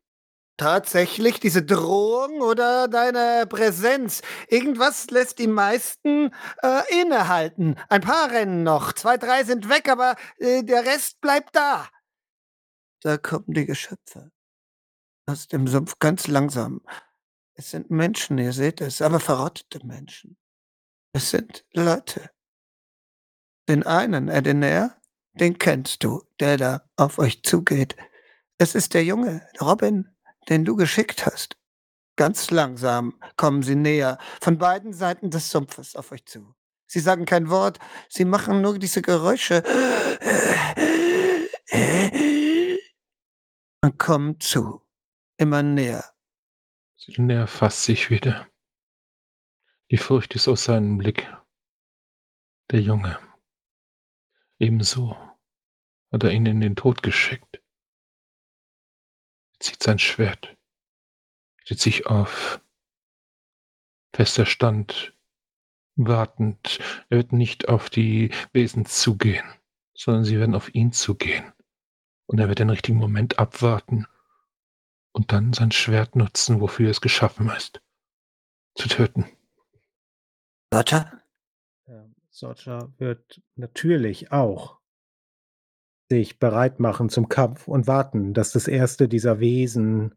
Tatsächlich 0.59 1.39
diese 1.39 1.63
Drohung 1.63 2.41
oder 2.41 2.89
deine 2.89 3.47
Präsenz. 3.47 4.23
Irgendwas 4.49 5.09
lässt 5.09 5.39
die 5.39 5.47
meisten 5.47 6.35
äh, 6.63 7.01
innehalten. 7.01 7.77
Ein 7.89 8.01
paar 8.01 8.33
rennen 8.33 8.65
noch, 8.65 8.93
zwei, 8.93 9.19
drei 9.19 9.45
sind 9.45 9.69
weg, 9.69 9.89
aber 9.89 10.17
äh, 10.39 10.65
der 10.65 10.85
Rest 10.85 11.21
bleibt 11.21 11.55
da. 11.55 11.89
Da 13.03 13.19
kommen 13.19 13.45
die 13.55 13.67
Geschöpfe. 13.67 14.33
Aus 15.27 15.47
dem 15.47 15.69
Sumpf 15.69 16.01
ganz 16.01 16.27
langsam. 16.27 16.81
Es 17.55 17.71
sind 17.71 17.93
Menschen, 17.93 18.37
ihr 18.39 18.53
seht 18.53 18.81
es, 18.81 19.01
aber 19.01 19.21
verrottete 19.21 19.87
Menschen. 19.87 20.37
Es 21.13 21.31
sind 21.31 21.65
Leute. 21.73 22.31
Den 23.69 23.85
einen, 23.85 24.27
Edener, 24.27 25.01
den 25.35 25.57
kennst 25.57 26.03
du, 26.03 26.25
der 26.41 26.57
da 26.57 26.91
auf 26.97 27.21
euch 27.21 27.45
zugeht. 27.45 27.95
Es 28.59 28.75
ist 28.75 28.95
der 28.95 29.05
Junge, 29.05 29.47
Robin, 29.61 30.09
den 30.49 30.64
du 30.64 30.76
geschickt 30.76 31.26
hast. 31.26 31.57
Ganz 32.16 32.51
langsam 32.51 33.14
kommen 33.36 33.62
sie 33.62 33.76
näher, 33.76 34.18
von 34.40 34.59
beiden 34.59 34.92
Seiten 34.92 35.30
des 35.30 35.51
Sumpfes 35.51 35.94
auf 35.94 36.11
euch 36.11 36.24
zu. 36.26 36.55
Sie 36.86 37.01
sagen 37.01 37.26
kein 37.26 37.51
Wort, 37.51 37.78
sie 38.09 38.24
machen 38.24 38.61
nur 38.61 38.78
diese 38.78 39.03
Geräusche 39.03 39.62
und 43.82 43.99
kommen 43.99 44.40
zu, 44.40 44.82
immer 45.36 45.62
näher. 45.62 46.05
Näher 47.16 47.46
fasst 47.46 47.84
sich 47.84 48.11
wieder. 48.11 48.49
Die 49.90 49.96
Furcht 49.96 50.34
ist 50.34 50.49
aus 50.49 50.64
seinem 50.64 50.99
Blick. 50.99 51.32
Der 52.70 52.80
Junge. 52.80 53.18
Ebenso 54.59 55.16
hat 56.11 56.24
er 56.24 56.32
ihn 56.32 56.46
in 56.46 56.61
den 56.61 56.76
Tod 56.76 57.03
geschickt 57.03 57.62
zieht 59.61 59.83
sein 59.83 59.99
Schwert, 59.99 60.57
steht 61.65 61.81
sich 61.81 62.07
auf. 62.07 62.61
Fester 64.15 64.47
Stand, 64.47 65.15
wartend. 65.97 66.79
Er 67.11 67.19
wird 67.19 67.33
nicht 67.33 67.69
auf 67.69 67.91
die 67.91 68.31
Wesen 68.53 68.87
zugehen, 68.87 69.47
sondern 69.95 70.25
sie 70.25 70.39
werden 70.39 70.55
auf 70.55 70.75
ihn 70.75 70.93
zugehen. 70.93 71.53
Und 72.27 72.39
er 72.39 72.49
wird 72.49 72.59
den 72.59 72.71
richtigen 72.71 72.99
Moment 72.99 73.39
abwarten 73.39 74.07
und 75.13 75.33
dann 75.33 75.53
sein 75.53 75.73
Schwert 75.73 76.17
nutzen, 76.17 76.61
wofür 76.61 76.91
es 76.91 77.01
geschaffen 77.01 77.51
ist. 77.51 77.81
Zu 78.75 78.89
töten. 78.89 79.27
Roger? 80.73 81.23
Socha 82.39 82.93
wird 82.99 83.43
natürlich 83.57 84.31
auch 84.31 84.78
sich 86.11 86.39
bereit 86.39 86.81
machen 86.81 87.09
zum 87.09 87.29
Kampf 87.29 87.69
und 87.69 87.87
warten, 87.87 88.35
dass 88.35 88.53
das 88.53 88.69
erste 88.69 89.09
dieser 89.09 89.41
Wesen 89.41 90.15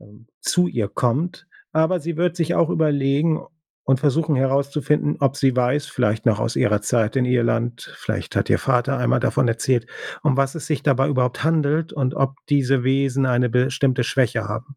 ähm, 0.00 0.26
zu 0.40 0.66
ihr 0.66 0.88
kommt. 0.88 1.46
Aber 1.72 2.00
sie 2.00 2.16
wird 2.16 2.36
sich 2.36 2.54
auch 2.54 2.70
überlegen 2.70 3.44
und 3.84 4.00
versuchen 4.00 4.34
herauszufinden, 4.34 5.16
ob 5.20 5.36
sie 5.36 5.54
weiß, 5.54 5.86
vielleicht 5.86 6.26
noch 6.26 6.40
aus 6.40 6.56
ihrer 6.56 6.82
Zeit 6.82 7.14
in 7.14 7.24
Irland, 7.24 7.94
vielleicht 7.96 8.34
hat 8.34 8.50
ihr 8.50 8.58
Vater 8.58 8.98
einmal 8.98 9.20
davon 9.20 9.46
erzählt, 9.46 9.86
um 10.22 10.36
was 10.36 10.56
es 10.56 10.66
sich 10.66 10.82
dabei 10.82 11.06
überhaupt 11.06 11.44
handelt 11.44 11.92
und 11.92 12.14
ob 12.14 12.34
diese 12.48 12.82
Wesen 12.82 13.26
eine 13.26 13.48
bestimmte 13.48 14.02
Schwäche 14.02 14.48
haben. 14.48 14.76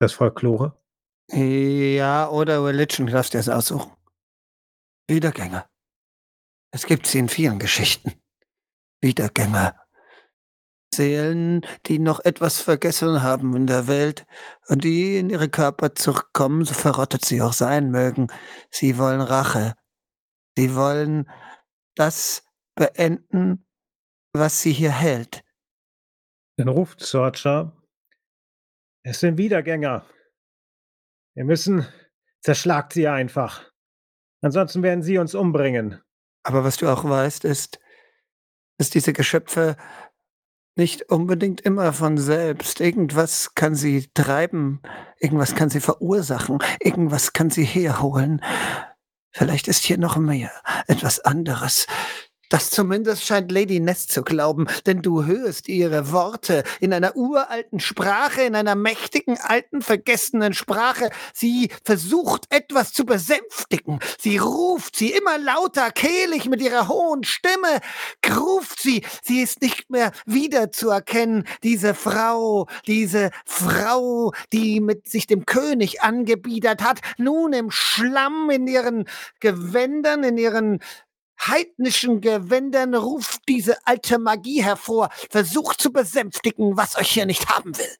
Das 0.00 0.12
Folklore? 0.12 0.80
Ja, 1.30 2.30
oder 2.30 2.64
Religion, 2.64 3.08
darfst 3.08 3.34
du 3.34 3.38
es 3.38 3.50
aussuchen. 3.50 3.92
Wiedergänger. 5.08 5.68
Es 6.70 6.86
gibt 6.86 7.06
sie 7.06 7.18
in 7.18 7.28
vielen 7.28 7.58
Geschichten. 7.58 8.14
Wiedergänger. 9.00 9.74
Seelen, 10.94 11.60
die 11.86 11.98
noch 11.98 12.20
etwas 12.20 12.60
vergessen 12.60 13.22
haben 13.22 13.54
in 13.54 13.66
der 13.66 13.86
Welt 13.88 14.26
und 14.68 14.84
die 14.84 15.18
in 15.18 15.30
ihre 15.30 15.48
Körper 15.48 15.94
zurückkommen, 15.94 16.64
so 16.64 16.74
verrottet 16.74 17.24
sie 17.24 17.42
auch 17.42 17.52
sein 17.52 17.90
mögen. 17.90 18.28
Sie 18.70 18.96
wollen 18.98 19.20
Rache. 19.20 19.74
Sie 20.56 20.74
wollen 20.74 21.30
das 21.94 22.42
beenden, 22.74 23.66
was 24.32 24.62
sie 24.62 24.72
hier 24.72 24.92
hält. 24.92 25.44
Dann 26.56 26.68
ruft 26.68 27.00
Sorcha, 27.00 27.78
es 29.02 29.20
sind 29.20 29.38
Wiedergänger. 29.38 30.04
Wir 31.34 31.44
müssen, 31.44 31.86
zerschlagt 32.40 32.92
sie 32.92 33.08
einfach. 33.08 33.70
Ansonsten 34.42 34.82
werden 34.82 35.02
sie 35.02 35.18
uns 35.18 35.34
umbringen. 35.34 36.02
Aber 36.42 36.64
was 36.64 36.76
du 36.76 36.88
auch 36.88 37.04
weißt, 37.04 37.44
ist, 37.44 37.78
dass 38.78 38.90
diese 38.90 39.12
Geschöpfe 39.12 39.76
nicht 40.76 41.10
unbedingt 41.10 41.60
immer 41.60 41.92
von 41.92 42.16
selbst. 42.16 42.80
Irgendwas 42.80 43.54
kann 43.54 43.74
sie 43.74 44.08
treiben, 44.14 44.80
irgendwas 45.18 45.54
kann 45.54 45.68
sie 45.68 45.80
verursachen, 45.80 46.58
irgendwas 46.80 47.32
kann 47.32 47.50
sie 47.50 47.64
herholen. 47.64 48.40
Vielleicht 49.30 49.68
ist 49.68 49.84
hier 49.84 49.98
noch 49.98 50.16
mehr, 50.16 50.52
etwas 50.86 51.20
anderes. 51.20 51.86
Das 52.48 52.70
zumindest 52.70 53.24
scheint 53.24 53.52
Lady 53.52 53.78
Ness 53.78 54.06
zu 54.06 54.22
glauben, 54.22 54.66
denn 54.86 55.02
du 55.02 55.24
hörst 55.24 55.68
ihre 55.68 56.12
Worte 56.12 56.64
in 56.80 56.94
einer 56.94 57.14
uralten 57.14 57.78
Sprache, 57.78 58.40
in 58.42 58.54
einer 58.54 58.74
mächtigen, 58.74 59.36
alten, 59.38 59.82
vergessenen 59.82 60.54
Sprache. 60.54 61.10
Sie 61.34 61.68
versucht 61.84 62.46
etwas 62.48 62.94
zu 62.94 63.04
besänftigen. 63.04 63.98
Sie 64.18 64.38
ruft 64.38 64.96
sie 64.96 65.10
immer 65.10 65.36
lauter, 65.36 65.90
kehlig 65.90 66.46
mit 66.46 66.62
ihrer 66.62 66.88
hohen 66.88 67.22
Stimme, 67.24 67.80
ruft 68.34 68.80
sie. 68.80 69.04
Sie 69.22 69.42
ist 69.42 69.60
nicht 69.60 69.90
mehr 69.90 70.12
wiederzuerkennen, 70.24 71.44
diese 71.62 71.92
Frau, 71.92 72.66
diese 72.86 73.30
Frau, 73.44 74.32
die 74.54 74.80
mit 74.80 75.06
sich 75.06 75.26
dem 75.26 75.44
König 75.44 76.00
angebiedert 76.00 76.82
hat, 76.82 77.00
nun 77.18 77.52
im 77.52 77.70
Schlamm 77.70 78.48
in 78.48 78.66
ihren 78.66 79.04
Gewändern, 79.40 80.24
in 80.24 80.38
ihren 80.38 80.80
heidnischen 81.46 82.20
Gewändern 82.20 82.94
ruft 82.94 83.42
diese 83.48 83.86
alte 83.86 84.18
Magie 84.18 84.62
hervor, 84.62 85.10
versucht 85.30 85.80
zu 85.80 85.92
besänftigen, 85.92 86.76
was 86.76 86.96
euch 86.96 87.10
hier 87.10 87.26
nicht 87.26 87.48
haben 87.48 87.76
will. 87.76 87.96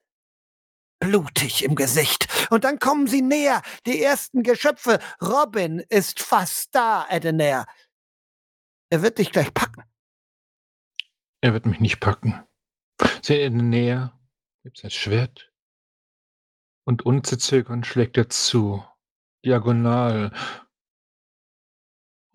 Blutig 1.01 1.65
im 1.65 1.77
Gesicht. 1.77 2.27
Und 2.51 2.65
dann 2.65 2.79
kommen 2.79 3.07
sie 3.07 3.23
näher, 3.23 3.63
die 3.87 4.03
ersten 4.03 4.43
Geschöpfe. 4.43 4.99
Robin 5.23 5.79
ist 5.89 6.21
fast 6.21 6.75
da, 6.75 7.07
Edener. 7.09 7.67
Er 8.91 9.03
wird 9.03 9.19
dich 9.19 9.31
gleich 9.31 9.55
packen. 9.55 9.85
Er 11.41 11.53
wird 11.53 11.67
mich 11.67 11.79
nicht 11.79 12.01
packen. 12.01 12.43
Sehr 13.23 13.49
näher, 13.51 14.19
gibt 14.65 14.79
sein 14.79 14.91
Schwert 14.91 15.53
und 16.89 17.05
unzerzeugend 17.05 17.87
schlägt 17.87 18.17
er 18.17 18.31
zu, 18.31 18.83
diagonal, 19.45 20.33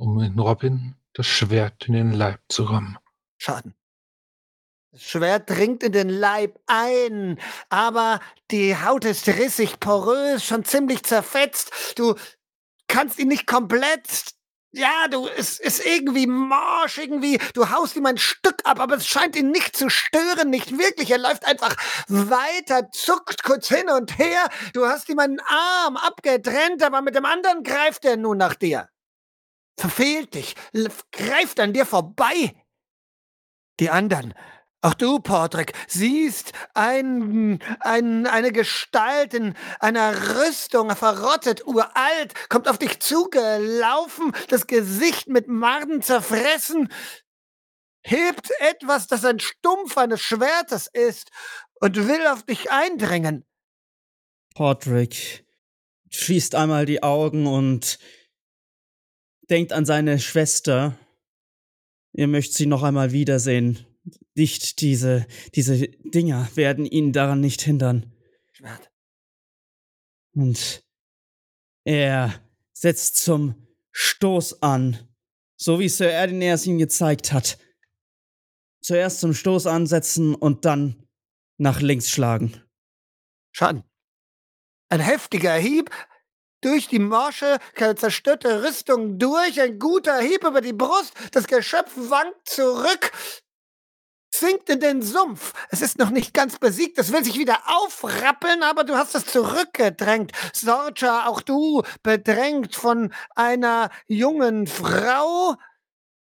um 0.04 0.20
in 0.20 0.38
Robin 0.38 0.95
das 1.14 1.28
Schwert 1.28 1.88
in 1.88 1.93
den 1.93 2.12
Leib 2.12 2.41
zu 2.49 2.64
rammen. 2.64 2.97
Schaden. 3.38 3.74
Das 4.91 5.01
Schwert 5.01 5.49
dringt 5.49 5.82
in 5.82 5.93
den 5.93 6.10
Leib 6.10 6.60
ein, 6.68 7.39
aber 7.70 8.20
die 8.51 8.76
Haut 8.76 9.06
ist 9.06 9.28
rissig, 9.28 9.80
porös, 9.80 10.43
schon 10.43 10.66
ziemlich 10.66 11.04
zerfetzt. 11.04 11.72
Du 11.95 12.16
kannst 12.88 13.18
ihn 13.18 13.30
nicht 13.30 13.47
komplett. 13.47 14.34
Ja, 14.72 15.08
du, 15.10 15.28
es 15.28 15.60
ist 15.60 15.86
irgendwie 15.86 16.28
morsch, 16.28 16.97
irgendwie. 16.97 17.39
Du 17.54 17.70
haust 17.70 17.95
ihm 17.95 18.06
ein 18.06 18.18
Stück 18.18 18.58
ab, 18.66 18.80
aber 18.80 18.95
es 18.95 19.08
scheint 19.08 19.36
ihn 19.36 19.51
nicht 19.51 19.78
zu 19.78 19.89
stören, 19.89 20.49
nicht 20.49 20.78
wirklich. 20.78 21.12
Er 21.12 21.20
läuft 21.20 21.45
einfach 21.45 21.76
weiter, 22.08 22.91
zuckt 22.91 23.43
kurz 23.43 23.70
hin 23.70 23.89
und 23.89 24.18
her. 24.18 24.49
Du 24.74 24.86
hast 24.86 25.10
ihm 25.10 25.20
einen 25.20 25.39
Arm 25.39 25.95
abgetrennt, 25.95 26.84
aber 26.84 27.01
mit 27.01 27.16
dem 27.16 27.26
anderen 27.26 27.64
greift 27.64 28.04
er 28.04 28.18
nun 28.18 28.38
nach 28.38 28.56
dir. 28.56 28.89
Verfehlt 29.78 30.34
dich, 30.36 30.56
greift 31.12 31.60
an 31.60 31.74
dir 31.74 31.86
vorbei. 31.86 32.56
Die 33.80 33.90
anderen 33.90 34.34
auch 34.84 34.96
du, 34.96 35.20
Portrick, 35.20 35.72
siehst 35.88 36.52
ein, 36.74 37.60
ein, 37.80 38.28
eine 38.28 38.52
Gestalt 38.52 39.34
in 39.34 39.56
einer 39.80 40.36
Rüstung, 40.36 40.94
verrottet, 40.94 41.66
uralt, 41.66 42.34
kommt 42.50 42.68
auf 42.68 42.78
dich 42.80 43.00
zugelaufen, 43.00 44.34
das 44.50 44.68
Gesicht 44.68 45.30
mit 45.30 45.48
Marden 45.48 46.02
zerfressen, 46.02 46.92
hebt 48.02 48.52
etwas, 48.60 49.08
das 49.08 49.24
ein 49.24 49.40
Stumpf 49.40 49.98
eines 49.98 50.20
Schwertes 50.20 50.88
ist 50.92 51.30
und 51.80 51.96
will 51.96 52.28
auf 52.28 52.44
dich 52.44 52.70
eindringen. 52.70 53.46
Portrick 54.54 55.46
schließt 56.10 56.56
einmal 56.56 56.86
die 56.86 57.02
Augen 57.04 57.48
und 57.48 58.00
denkt 59.50 59.74
an 59.74 59.86
seine 59.86 60.20
Schwester. 60.20 60.98
Ihr 62.14 62.28
möchtet 62.28 62.56
sie 62.56 62.66
noch 62.66 62.84
einmal 62.84 63.12
wiedersehen 63.12 63.86
nicht 64.36 64.82
diese, 64.82 65.28
diese 65.56 65.88
Dinger 65.88 66.50
werden 66.56 66.86
ihn 66.86 67.14
daran 67.14 67.39
nicht 67.39 67.62
hindern. 67.62 68.12
Schwert. 68.52 68.91
Und 70.34 70.84
er 71.84 72.34
setzt 72.74 73.18
zum 73.18 73.68
Stoß 73.91 74.62
an, 74.64 74.98
so 75.56 75.80
wie 75.80 75.89
Sir 75.89 76.10
Erdinär 76.10 76.56
es 76.56 76.66
ihm 76.66 76.80
gezeigt 76.80 77.32
hat. 77.32 77.60
Zuerst 78.82 79.20
zum 79.20 79.34
Stoß 79.34 79.68
ansetzen 79.68 80.36
und 80.36 80.66
dann 80.66 81.08
nach 81.58 81.82
links 81.82 82.10
schlagen. 82.10 82.62
Schaden. 83.52 83.84
Ein 84.89 85.00
heftiger 85.00 85.56
Hieb 85.56 85.91
durch 86.64 86.88
die 86.88 86.99
morsche, 86.99 87.57
zerstörte 87.95 88.64
Rüstung 88.64 89.20
durch, 89.20 89.61
ein 89.61 89.80
guter 89.80 90.20
Hieb 90.20 90.43
über 90.43 90.61
die 90.61 90.74
Brust, 90.74 91.14
das 91.32 91.47
Geschöpf 91.47 91.91
wankt 91.95 92.47
zurück, 92.47 93.11
sinkt 94.34 94.70
in 94.70 94.80
den 94.80 95.01
Sumpf. 95.01 95.53
Es 95.70 95.82
ist 95.82 95.99
noch 95.99 96.09
nicht 96.09 96.34
ganz 96.34 96.57
besiegt, 96.57 96.97
es 96.97 97.11
will 97.11 97.24
sich 97.24 97.38
wieder 97.38 97.59
aufrappeln, 97.66 98.64
aber 98.64 98.84
du 98.84 98.95
hast 98.95 99.16
es 99.16 99.26
zurückgedrängt. 99.26 100.32
Sorcha, 100.53 101.28
auch 101.28 101.41
du, 101.41 101.84
bedrängt 102.01 102.76
von 102.76 103.14
einer 103.36 103.89
jungen 104.07 104.68
Frau. 104.68 105.55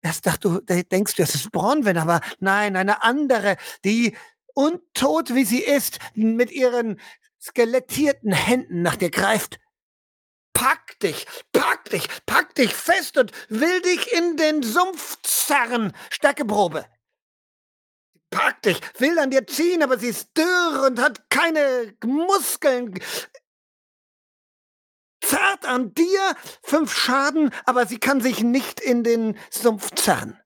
Erst 0.02 0.28
dachte 0.28 0.62
du, 0.62 0.84
denkst 0.84 1.16
du, 1.16 1.24
es 1.24 1.36
ist 1.36 1.52
Bronwyn, 1.52 1.98
aber 1.98 2.22
nein, 2.40 2.78
eine 2.78 3.04
andere, 3.04 3.58
die 3.84 4.16
untot 4.54 5.36
wie 5.36 5.46
sie 5.46 5.62
ist, 5.62 6.00
mit 6.14 6.52
ihren 6.52 7.00
skelettierten 7.42 8.32
Händen 8.32 8.82
nach 8.82 8.96
dir 8.96 9.10
greift. 9.10 9.60
Pack 10.60 11.00
dich, 11.00 11.26
pack 11.54 11.90
dich, 11.90 12.06
pack 12.26 12.54
dich 12.56 12.74
fest 12.76 13.18
und 13.18 13.32
will 13.48 13.82
dich 13.82 14.12
in 14.12 14.36
den 14.36 14.62
Sumpf 14.62 15.18
zerren. 15.24 15.94
Stärkeprobe 16.10 16.86
packt 18.30 18.66
dich, 18.66 18.82
will 19.00 19.18
an 19.20 19.32
dir 19.32 19.48
ziehen, 19.48 19.82
aber 19.82 19.98
sie 19.98 20.10
ist 20.10 20.38
dürr 20.38 20.86
und 20.88 21.00
hat 21.00 21.30
keine 21.30 21.96
Muskeln. 22.04 23.00
Zerrt 25.22 25.66
an 25.66 25.94
dir, 25.94 26.36
fünf 26.62 26.94
Schaden, 26.94 27.52
aber 27.66 27.86
sie 27.86 27.98
kann 27.98 28.20
sich 28.20 28.44
nicht 28.44 28.82
in 28.82 29.04
den 29.04 29.38
Sumpf 29.52 29.92
zerren. 29.96 30.38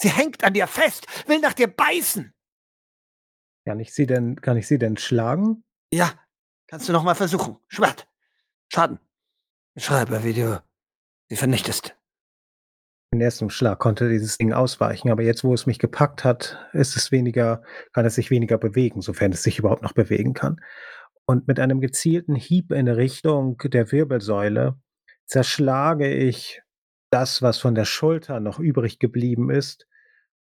Sie 0.00 0.10
hängt 0.10 0.44
an 0.44 0.54
dir 0.54 0.68
fest, 0.68 1.06
will 1.26 1.40
nach 1.40 1.54
dir 1.54 1.66
beißen. 1.66 2.32
Kann 3.66 3.80
ich 3.80 3.92
sie 3.92 4.06
denn, 4.06 4.40
kann 4.40 4.56
ich 4.56 4.68
sie 4.68 4.78
denn 4.78 4.96
schlagen? 4.96 5.64
Ja, 5.92 6.14
kannst 6.68 6.88
du 6.88 6.92
noch 6.92 7.02
mal 7.02 7.16
versuchen. 7.16 7.58
Schwert. 7.66 8.08
Schaden. 8.72 9.00
Schreibe, 9.78 10.24
wie 10.24 10.34
du 10.34 10.62
sie 11.28 11.36
vernichtest. 11.36 11.94
Den 13.12 13.20
ersten 13.20 13.48
Schlag 13.48 13.78
konnte 13.78 14.10
dieses 14.10 14.36
Ding 14.36 14.52
ausweichen, 14.52 15.10
aber 15.10 15.22
jetzt, 15.22 15.42
wo 15.42 15.54
es 15.54 15.66
mich 15.66 15.78
gepackt 15.78 16.24
hat, 16.24 16.68
ist 16.72 16.96
es 16.96 17.10
weniger 17.10 17.62
kann 17.92 18.04
es 18.04 18.16
sich 18.16 18.30
weniger 18.30 18.58
bewegen, 18.58 19.00
sofern 19.00 19.32
es 19.32 19.42
sich 19.42 19.58
überhaupt 19.58 19.82
noch 19.82 19.94
bewegen 19.94 20.34
kann. 20.34 20.60
Und 21.24 21.48
mit 21.48 21.58
einem 21.58 21.80
gezielten 21.80 22.34
Hieb 22.34 22.70
in 22.70 22.88
Richtung 22.88 23.56
der 23.64 23.92
Wirbelsäule 23.92 24.78
zerschlage 25.26 26.12
ich 26.12 26.62
das, 27.10 27.40
was 27.40 27.58
von 27.58 27.74
der 27.74 27.84
Schulter 27.84 28.40
noch 28.40 28.58
übrig 28.58 28.98
geblieben 28.98 29.50
ist 29.50 29.86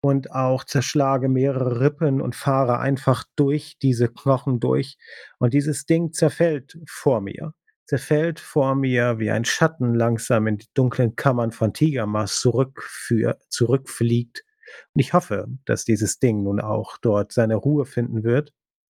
und 0.04 0.32
auch 0.32 0.64
zerschlage 0.64 1.30
mehrere 1.30 1.80
Rippen 1.80 2.22
und 2.22 2.36
fahre 2.36 2.80
einfach 2.80 3.24
durch 3.36 3.78
diese 3.82 4.08
Knochen 4.08 4.60
durch 4.60 4.98
und 5.40 5.54
dieses 5.54 5.86
Ding 5.86 6.14
zerfällt 6.14 6.78
vor 6.88 7.22
mir 7.22 7.54
zerfällt 7.92 8.40
vor 8.40 8.76
mir 8.76 9.20
wie 9.20 9.32
ein 9.32 9.44
Schatten 9.44 9.94
langsam 9.94 10.48
in 10.48 10.56
die 10.56 10.70
dunklen 10.74 11.18
Kammern 11.18 11.52
von 11.52 11.74
Tigermas 11.74 12.40
zurückfliegt. 12.40 14.46
Und 14.94 15.02
ich 15.02 15.12
hoffe, 15.12 15.48
dass 15.66 15.84
dieses 15.84 16.18
Ding 16.18 16.44
nun 16.44 16.62
auch 16.62 16.98
dort 17.02 17.34
seine 17.34 17.56
Ruhe 17.56 17.84
finden 17.84 18.24
wird. 18.24 18.54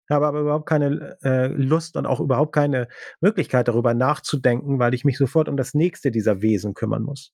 Habe 0.09 0.27
aber 0.27 0.39
überhaupt 0.39 0.65
keine 0.65 1.17
äh, 1.23 1.47
Lust 1.47 1.97
und 1.97 2.05
auch 2.05 2.21
überhaupt 2.21 2.55
keine 2.55 2.87
Möglichkeit 3.19 3.67
darüber 3.67 3.93
nachzudenken, 3.93 4.79
weil 4.79 4.93
ich 4.93 5.03
mich 5.03 5.17
sofort 5.17 5.49
um 5.49 5.57
das 5.57 5.73
nächste 5.73 6.09
dieser 6.09 6.41
Wesen 6.41 6.73
kümmern 6.73 7.03
muss. 7.03 7.33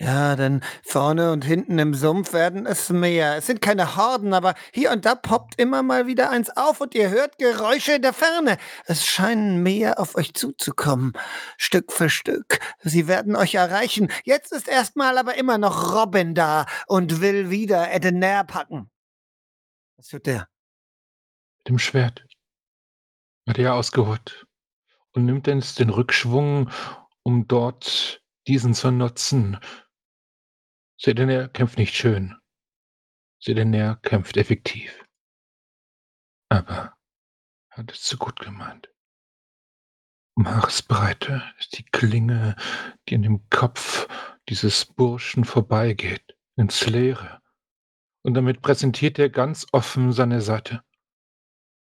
Ja, 0.00 0.34
denn 0.34 0.60
vorne 0.82 1.30
und 1.30 1.44
hinten 1.44 1.78
im 1.78 1.94
Sumpf 1.94 2.32
werden 2.32 2.66
es 2.66 2.90
mehr. 2.90 3.36
Es 3.36 3.46
sind 3.46 3.60
keine 3.60 3.94
Horden, 3.94 4.34
aber 4.34 4.54
hier 4.72 4.90
und 4.90 5.04
da 5.04 5.14
poppt 5.14 5.54
immer 5.60 5.84
mal 5.84 6.08
wieder 6.08 6.30
eins 6.30 6.50
auf 6.50 6.80
und 6.80 6.96
ihr 6.96 7.10
hört 7.10 7.38
Geräusche 7.38 7.92
in 7.92 8.02
der 8.02 8.12
Ferne. 8.12 8.58
Es 8.86 9.06
scheinen 9.06 9.62
mehr 9.62 10.00
auf 10.00 10.16
euch 10.16 10.34
zuzukommen, 10.34 11.12
Stück 11.58 11.92
für 11.92 12.10
Stück. 12.10 12.58
Sie 12.82 13.06
werden 13.06 13.36
euch 13.36 13.54
erreichen. 13.54 14.10
Jetzt 14.24 14.50
ist 14.50 14.66
erstmal 14.66 15.16
aber 15.16 15.36
immer 15.36 15.58
noch 15.58 15.94
Robin 15.94 16.34
da 16.34 16.66
und 16.88 17.20
will 17.20 17.50
wieder 17.50 17.92
Edener 17.92 18.42
packen. 18.42 18.90
Was 19.96 20.08
tut 20.08 20.26
der? 20.26 20.48
Mit 21.60 21.68
dem 21.68 21.78
Schwert 21.78 22.26
hat 23.48 23.58
er 23.58 23.74
ausgeholt 23.74 24.44
und 25.12 25.24
nimmt 25.24 25.46
jetzt 25.46 25.78
den 25.78 25.90
Rückschwung, 25.90 26.68
um 27.22 27.46
dort 27.46 28.22
diesen 28.48 28.74
zu 28.74 28.90
nutzen 28.90 29.58
Sedener 30.96 31.48
kämpft 31.48 31.78
nicht 31.78 31.94
schön. 31.94 32.36
Sedener 33.40 33.96
kämpft 33.96 34.36
effektiv. 34.36 35.04
Aber 36.48 36.96
er 37.70 37.76
hat 37.78 37.92
es 37.92 38.02
zu 38.02 38.16
gut 38.16 38.38
gemeint. 38.40 38.88
Um 40.36 40.48
Haaresbreite 40.48 41.42
ist 41.58 41.78
die 41.78 41.84
Klinge, 41.84 42.56
die 43.08 43.14
an 43.14 43.22
dem 43.22 43.48
Kopf 43.50 44.08
dieses 44.48 44.84
Burschen 44.84 45.44
vorbeigeht, 45.44 46.36
ins 46.56 46.86
Leere. 46.86 47.40
Und 48.22 48.34
damit 48.34 48.62
präsentiert 48.62 49.18
er 49.18 49.30
ganz 49.30 49.66
offen 49.72 50.12
seine 50.12 50.40
Seite. 50.40 50.82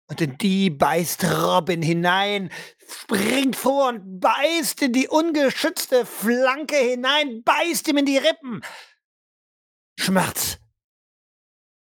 Und 0.08 0.20
in 0.20 0.38
die 0.38 0.70
beißt 0.70 1.24
Robin 1.24 1.82
hinein, 1.82 2.50
springt 2.88 3.56
vor 3.56 3.88
und 3.88 4.20
beißt 4.20 4.82
in 4.82 4.92
die 4.92 5.08
ungeschützte 5.08 6.06
Flanke 6.06 6.76
hinein, 6.76 7.42
beißt 7.42 7.88
ihm 7.88 7.96
in 7.96 8.06
die 8.06 8.18
Rippen. 8.18 8.62
Schmerz. 9.98 10.58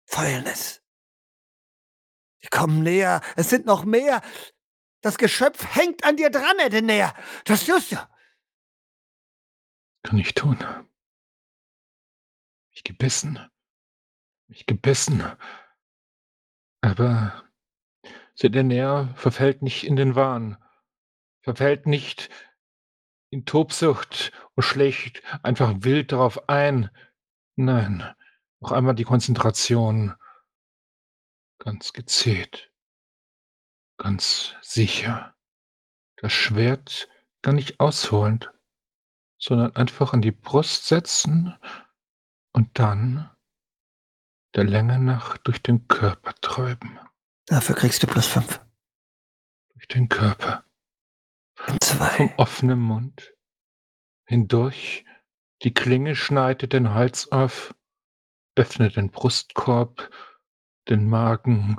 Fäulnis. 0.05 0.81
Wir 2.39 2.49
kommen 2.49 2.83
näher. 2.83 3.21
Es 3.35 3.49
sind 3.49 3.65
noch 3.65 3.85
mehr. 3.85 4.21
Das 5.01 5.17
Geschöpf 5.17 5.75
hängt 5.75 6.03
an 6.03 6.17
dir 6.17 6.29
dran, 6.29 6.59
Edenäer. 6.59 7.13
Das 7.45 7.65
tust 7.65 7.91
du. 7.91 7.97
Kann 10.03 10.17
ich 10.17 10.33
tun. 10.33 10.57
Mich 12.71 12.83
gebissen. 12.83 13.39
Mich 14.47 14.65
gebissen. 14.65 15.23
Aber 16.81 17.48
Sedenär 18.39 19.13
verfällt 19.17 19.61
nicht 19.61 19.85
in 19.85 19.97
den 19.97 20.15
Wahn. 20.15 20.55
Verfällt 21.41 21.87
nicht 21.87 22.29
in 23.31 23.45
Tobsucht 23.45 24.31
und 24.55 24.63
schlägt 24.63 25.21
einfach 25.43 25.73
wild 25.79 26.13
darauf 26.13 26.47
ein, 26.47 26.89
Nein, 27.57 28.15
noch 28.61 28.71
einmal 28.71 28.95
die 28.95 29.03
Konzentration. 29.03 30.15
Ganz 31.57 31.91
gezählt. 31.91 32.71
Ganz 33.97 34.55
sicher. 34.61 35.35
das 36.15 36.31
Schwert 36.31 37.09
gar 37.41 37.53
nicht 37.53 37.81
ausholend, 37.81 38.53
sondern 39.37 39.75
einfach 39.75 40.13
an 40.13 40.21
die 40.21 40.31
Brust 40.31 40.87
setzen 40.87 41.53
und 42.53 42.79
dann 42.79 43.29
der 44.55 44.63
Länge 44.63 44.97
nach 44.97 45.37
durch 45.39 45.61
den 45.61 45.89
Körper 45.89 46.33
träuben. 46.35 46.97
Dafür 47.49 47.75
kriegst 47.75 48.03
du 48.03 48.07
plus 48.07 48.27
fünf. 48.27 48.61
Durch 49.73 49.87
den 49.87 50.07
Körper. 50.07 50.63
Und 51.67 51.83
zwei. 51.83 52.09
Vom 52.09 52.31
offenen 52.37 52.79
Mund 52.79 53.33
hindurch. 54.25 55.03
Die 55.63 55.73
Klinge 55.73 56.15
schneidet 56.15 56.73
den 56.73 56.93
Hals 56.93 57.31
auf, 57.31 57.73
öffnet 58.55 58.95
den 58.95 59.09
Brustkorb, 59.09 60.11
den 60.87 61.09
Magen, 61.09 61.77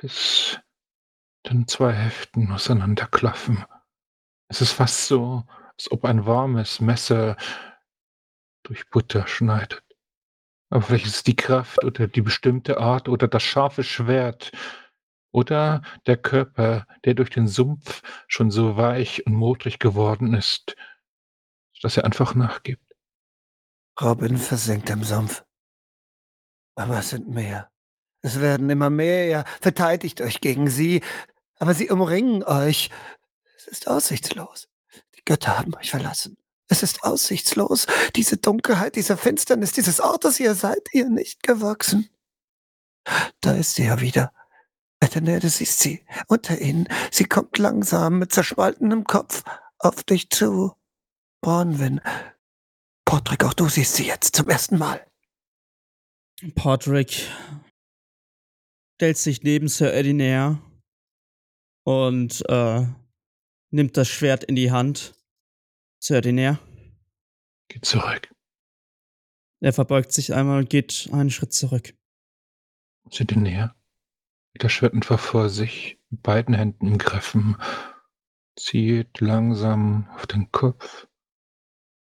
bis 0.00 0.60
dann 1.42 1.66
zwei 1.66 1.92
Hälften 1.92 2.52
auseinanderklaffen. 2.52 3.64
Es 4.48 4.60
ist 4.60 4.72
fast 4.72 5.06
so, 5.06 5.44
als 5.72 5.90
ob 5.90 6.04
ein 6.04 6.26
warmes 6.26 6.80
Messer 6.80 7.38
durch 8.62 8.90
Butter 8.90 9.26
schneidet. 9.26 9.82
Aber 10.72 10.80
vielleicht 10.80 11.04
ist 11.04 11.16
es 11.16 11.22
die 11.22 11.36
Kraft 11.36 11.84
oder 11.84 12.08
die 12.08 12.22
bestimmte 12.22 12.78
Art 12.78 13.06
oder 13.06 13.28
das 13.28 13.42
scharfe 13.42 13.84
Schwert 13.84 14.52
oder 15.30 15.82
der 16.06 16.16
Körper, 16.16 16.86
der 17.04 17.12
durch 17.12 17.28
den 17.28 17.46
Sumpf 17.46 18.00
schon 18.26 18.50
so 18.50 18.74
weich 18.78 19.26
und 19.26 19.34
modrig 19.34 19.78
geworden 19.80 20.32
ist, 20.32 20.74
dass 21.82 21.98
er 21.98 22.06
einfach 22.06 22.34
nachgibt. 22.34 22.90
Robin 24.00 24.38
versinkt 24.38 24.88
im 24.88 25.04
Sumpf. 25.04 25.44
Aber 26.74 27.00
es 27.00 27.10
sind 27.10 27.28
mehr. 27.28 27.70
Es 28.22 28.40
werden 28.40 28.70
immer 28.70 28.88
mehr. 28.88 29.28
Ihr 29.28 29.44
verteidigt 29.60 30.22
euch 30.22 30.40
gegen 30.40 30.70
sie, 30.70 31.02
aber 31.58 31.74
sie 31.74 31.90
umringen 31.90 32.44
euch. 32.44 32.88
Es 33.58 33.66
ist 33.66 33.88
aussichtslos. 33.88 34.70
Die 35.16 35.22
Götter 35.26 35.58
haben 35.58 35.74
euch 35.74 35.90
verlassen. 35.90 36.38
Es 36.68 36.82
ist 36.82 37.04
aussichtslos. 37.04 37.86
Diese 38.16 38.36
Dunkelheit, 38.36 38.96
diese 38.96 39.16
Finsternis 39.16 39.72
dieses 39.72 40.00
Ortes, 40.00 40.40
ihr 40.40 40.54
seid 40.54 40.88
ihr 40.92 41.08
nicht 41.08 41.42
gewachsen. 41.42 42.08
Da 43.40 43.52
ist 43.52 43.74
sie 43.74 43.84
ja 43.84 44.00
wieder. 44.00 44.32
Etene, 45.00 45.40
du 45.40 45.48
siehst 45.48 45.80
sie. 45.80 46.04
Unter 46.28 46.60
ihnen. 46.60 46.88
Sie 47.10 47.24
kommt 47.24 47.58
langsam 47.58 48.18
mit 48.18 48.32
zerspaltenem 48.32 49.04
Kopf 49.04 49.42
auf 49.78 50.04
dich 50.04 50.30
zu. 50.30 50.72
Bronwyn. 51.42 52.00
Portrick, 53.04 53.44
auch 53.44 53.54
du 53.54 53.68
siehst 53.68 53.96
sie 53.96 54.06
jetzt 54.06 54.36
zum 54.36 54.48
ersten 54.48 54.78
Mal. 54.78 55.04
Podrick 56.54 57.28
stellt 58.96 59.18
sich 59.18 59.42
neben 59.42 59.68
Sir 59.68 59.92
Eddie 59.92 60.12
näher 60.12 60.62
und 61.84 62.42
äh, 62.48 62.86
nimmt 63.70 63.96
das 63.96 64.08
Schwert 64.08 64.44
in 64.44 64.56
die 64.56 64.70
Hand. 64.70 65.14
Näher. 66.32 66.58
Geht 67.68 67.84
zurück. 67.84 68.28
Er 69.60 69.72
verbeugt 69.72 70.10
sich 70.10 70.34
einmal 70.34 70.58
und 70.58 70.68
geht 70.68 71.08
einen 71.12 71.30
Schritt 71.30 71.52
zurück. 71.52 71.94
Das 74.54 74.72
Schwert 74.72 74.94
einfach 74.94 75.20
vor 75.20 75.48
sich, 75.48 76.00
mit 76.10 76.24
beiden 76.24 76.56
Händen 76.56 76.88
im 76.88 76.98
Griffen, 76.98 77.56
zieht 78.56 79.20
langsam 79.20 80.08
auf 80.10 80.26
den 80.26 80.50
Kopf, 80.50 81.06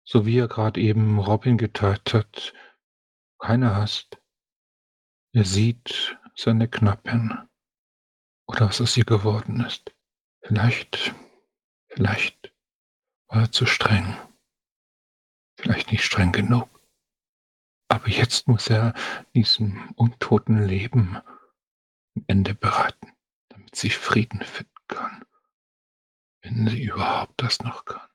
so 0.04 0.24
wie 0.24 0.38
er 0.38 0.46
gerade 0.46 0.80
eben 0.80 1.18
Robin 1.18 1.58
geteilt 1.58 2.14
hat. 2.14 2.54
Keine 3.40 3.74
Hast. 3.74 4.22
Er 5.32 5.44
sieht 5.44 6.16
seine 6.36 6.68
Knappin. 6.68 7.36
Oder 8.46 8.68
was 8.68 8.80
aus 8.80 8.96
ihr 8.96 9.04
geworden 9.04 9.60
ist. 9.66 9.92
Vielleicht, 10.42 11.12
vielleicht 11.88 12.54
war 13.28 13.42
er 13.42 13.52
zu 13.52 13.66
streng. 13.66 14.16
Vielleicht 15.60 15.92
nicht 15.92 16.04
streng 16.04 16.32
genug. 16.32 16.68
Aber 17.88 18.08
jetzt 18.08 18.48
muss 18.48 18.68
er 18.68 18.94
diesem 19.34 19.90
untoten 19.96 20.66
Leben 20.66 21.16
ein 22.16 22.24
Ende 22.26 22.54
bereiten, 22.54 23.12
damit 23.48 23.74
sie 23.74 23.90
Frieden 23.90 24.42
finden 24.42 24.74
kann. 24.88 25.24
Wenn 26.42 26.68
sie 26.68 26.82
überhaupt 26.84 27.40
das 27.42 27.60
noch 27.60 27.84
kann. 27.84 28.08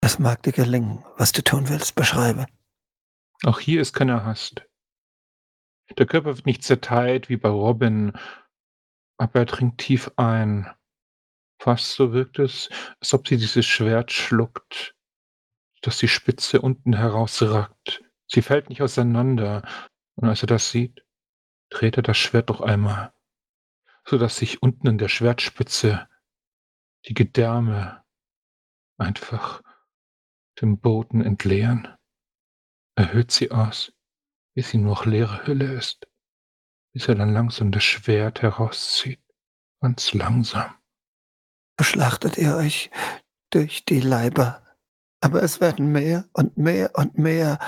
Es 0.00 0.18
mag 0.18 0.42
dir 0.42 0.52
gelingen, 0.52 1.04
was 1.16 1.32
du 1.32 1.42
tun 1.42 1.68
willst, 1.68 1.94
beschreibe. 1.94 2.46
Auch 3.42 3.58
hier 3.58 3.80
ist 3.80 3.94
keine 3.94 4.24
Hast. 4.24 4.66
Der 5.98 6.06
Körper 6.06 6.36
wird 6.36 6.46
nicht 6.46 6.62
zerteilt 6.62 7.28
wie 7.28 7.36
bei 7.36 7.48
Robin, 7.48 8.12
aber 9.18 9.40
er 9.40 9.44
dringt 9.46 9.78
tief 9.78 10.10
ein. 10.16 10.70
Fast 11.64 11.94
so 11.94 12.12
wirkt 12.12 12.38
es, 12.40 12.68
als 13.00 13.14
ob 13.14 13.26
sie 13.26 13.38
dieses 13.38 13.64
Schwert 13.64 14.12
schluckt, 14.12 14.94
dass 15.80 15.96
die 15.96 16.08
Spitze 16.08 16.60
unten 16.60 16.92
herausragt. 16.92 18.02
Sie 18.26 18.42
fällt 18.42 18.68
nicht 18.68 18.82
auseinander, 18.82 19.66
und 20.14 20.28
als 20.28 20.42
er 20.42 20.46
das 20.46 20.70
sieht, 20.70 21.06
dreht 21.70 21.96
er 21.96 22.02
das 22.02 22.18
Schwert 22.18 22.50
noch 22.50 22.60
einmal, 22.60 23.14
so 24.04 24.18
dass 24.18 24.36
sich 24.36 24.60
unten 24.60 24.88
in 24.88 24.98
der 24.98 25.08
Schwertspitze 25.08 26.06
die 27.06 27.14
Gedärme 27.14 28.04
einfach 28.98 29.62
dem 30.60 30.78
Boden 30.78 31.22
entleeren. 31.22 31.88
Er 32.94 33.14
hüllt 33.14 33.30
sie 33.30 33.52
aus, 33.52 33.90
bis 34.54 34.68
sie 34.68 34.76
nur 34.76 34.90
noch 34.90 35.06
leere 35.06 35.46
Hülle 35.46 35.72
ist, 35.72 36.06
bis 36.92 37.08
er 37.08 37.14
dann 37.14 37.32
langsam 37.32 37.72
das 37.72 37.84
Schwert 37.84 38.42
herauszieht, 38.42 39.24
ganz 39.80 40.12
langsam. 40.12 40.74
Beschlachtet 41.76 42.38
ihr 42.38 42.56
euch 42.56 42.90
durch 43.50 43.84
die 43.84 44.00
Leiber, 44.00 44.62
aber 45.20 45.42
es 45.42 45.60
werden 45.60 45.90
mehr 45.90 46.24
und 46.32 46.56
mehr 46.56 46.90
und 46.94 47.18
mehr, 47.18 47.58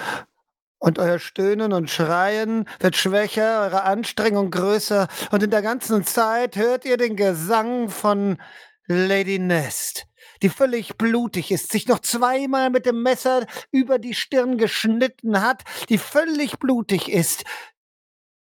und 0.78 0.98
euer 0.98 1.18
Stöhnen 1.18 1.72
und 1.72 1.90
Schreien 1.90 2.68
wird 2.80 2.96
schwächer, 2.96 3.62
eure 3.62 3.82
Anstrengung 3.82 4.50
größer, 4.50 5.08
und 5.30 5.42
in 5.42 5.50
der 5.50 5.62
ganzen 5.62 6.04
Zeit 6.04 6.56
hört 6.56 6.84
ihr 6.84 6.96
den 6.96 7.16
Gesang 7.16 7.88
von 7.88 8.40
Lady 8.86 9.38
Nest, 9.38 10.06
die 10.42 10.48
völlig 10.48 10.96
blutig 10.96 11.50
ist, 11.50 11.72
sich 11.72 11.88
noch 11.88 12.00
zweimal 12.00 12.70
mit 12.70 12.86
dem 12.86 13.02
Messer 13.02 13.46
über 13.72 13.98
die 13.98 14.14
Stirn 14.14 14.58
geschnitten 14.58 15.40
hat, 15.40 15.64
die 15.88 15.98
völlig 15.98 16.58
blutig 16.58 17.10
ist, 17.10 17.44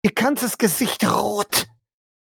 ihr 0.02 0.12
ganzes 0.12 0.58
Gesicht 0.58 1.04
rot, 1.04 1.66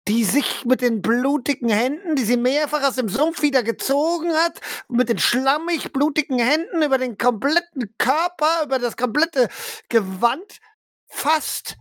die 0.08 0.24
sich 0.24 0.64
mit 0.64 0.80
den 0.80 1.00
blutigen 1.00 1.68
Händen, 1.68 2.16
die 2.16 2.24
sie 2.24 2.36
mehrfach 2.36 2.82
aus 2.82 2.96
dem 2.96 3.08
Sumpf 3.08 3.42
wieder 3.42 3.62
gezogen 3.62 4.32
hat, 4.32 4.60
mit 4.88 5.08
den 5.08 5.18
schlammig 5.18 5.92
blutigen 5.92 6.38
Händen 6.38 6.82
über 6.82 6.98
den 6.98 7.18
kompletten 7.18 7.94
Körper, 7.98 8.64
über 8.64 8.78
das 8.78 8.96
komplette 8.96 9.48
Gewand 9.88 10.58
fasst 11.06 11.76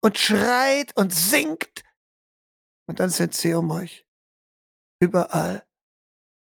und 0.00 0.18
schreit 0.18 0.96
und 0.96 1.12
singt. 1.12 1.82
Und 2.86 3.00
dann 3.00 3.10
sind 3.10 3.34
sie 3.34 3.54
um 3.54 3.70
euch. 3.70 4.06
Überall. 5.00 5.64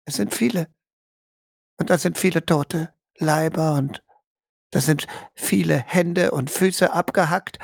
Es 0.05 0.15
sind 0.15 0.33
viele. 0.33 0.67
Und 1.77 1.89
da 1.89 1.97
sind 1.97 2.17
viele 2.17 2.45
tote 2.45 2.93
Leiber 3.17 3.73
und 3.73 4.03
da 4.71 4.81
sind 4.81 5.07
viele 5.33 5.77
Hände 5.77 6.31
und 6.31 6.51
Füße 6.51 6.91
abgehackt 6.91 7.59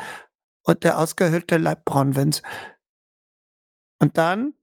und 0.63 0.83
der 0.83 0.97
ausgehöhlte 0.97 1.57
Leib 1.57 1.85
Bronwens. 1.85 2.41
Und 4.01 4.17
dann 4.17 4.55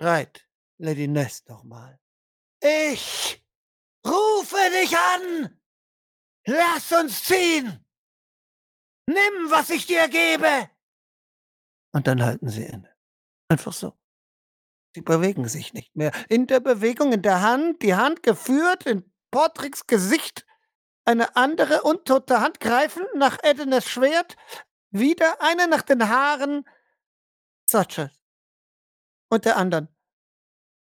schreit 0.00 0.48
Lady 0.78 1.06
Nest 1.06 1.46
nochmal. 1.50 2.00
Ich 2.62 3.44
rufe 4.06 4.56
dich 4.80 4.96
an! 4.96 5.60
Lass 6.46 6.90
uns 6.92 7.24
ziehen! 7.24 7.84
Nimm, 9.06 9.50
was 9.50 9.68
ich 9.68 9.86
dir 9.86 10.08
gebe! 10.08 10.70
Und 11.92 12.06
dann 12.06 12.24
halten 12.24 12.48
sie 12.48 12.64
inne. 12.64 12.96
Einfach 13.48 13.74
so. 13.74 13.92
Sie 14.94 15.02
bewegen 15.02 15.46
sich 15.48 15.74
nicht 15.74 15.94
mehr. 15.94 16.12
In 16.30 16.46
der 16.46 16.60
Bewegung, 16.60 17.12
in 17.12 17.20
der 17.20 17.42
Hand, 17.42 17.82
die 17.82 17.94
Hand 17.94 18.22
geführt, 18.22 18.86
in 18.86 19.04
Portricks 19.30 19.86
Gesicht, 19.86 20.46
eine 21.04 21.36
andere 21.36 21.82
untote 21.82 22.40
Hand 22.40 22.58
greifen 22.58 23.04
nach 23.14 23.36
Edenes 23.42 23.86
Schwert, 23.86 24.36
wieder 24.94 25.40
eine 25.42 25.68
nach 25.68 25.82
den 25.82 26.08
Haaren 26.08 26.66
Satchels 27.66 28.22
und 29.28 29.44
der 29.44 29.56
anderen 29.56 29.88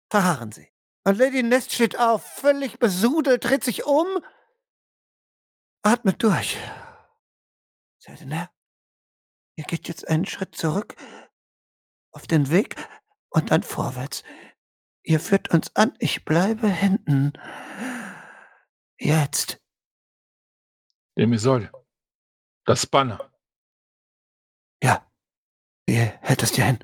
verharren 0.10 0.52
sie. 0.52 0.72
Und 1.04 1.18
Lady 1.18 1.44
Nest 1.44 1.74
steht 1.74 1.98
auf, 1.98 2.26
völlig 2.26 2.80
besudelt, 2.80 3.44
dreht 3.44 3.64
sich 3.64 3.86
um, 3.86 4.08
atmet 5.82 6.22
durch. 6.24 6.58
Seltener, 8.00 8.50
ihr 9.56 9.66
geht 9.66 9.88
jetzt 9.88 10.08
einen 10.08 10.26
Schritt 10.26 10.56
zurück 10.56 10.96
auf 12.12 12.28
den 12.28 12.50
Weg 12.50 12.76
und 13.30 13.52
dann 13.52 13.64
vorwärts. 13.64 14.24
Ihr 15.04 15.20
führt 15.20 15.54
uns 15.54 15.76
an, 15.76 15.94
ich 16.00 16.26
bleibe 16.26 16.68
hinten. 16.68 17.34
Jetzt. 19.00 19.62
Dem 21.18 21.38
soll. 21.38 21.72
Das 22.66 22.86
Banner. 22.86 23.32
Ihr 25.88 26.20
hält 26.22 26.44
es 26.44 26.52
dir 26.52 26.66
hin. 26.66 26.80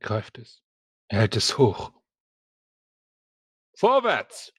greift 0.00 0.38
es. 0.38 0.62
Er 1.08 1.20
hält 1.20 1.36
es 1.36 1.56
hoch. 1.58 1.92
Vorwärts! 3.76 4.52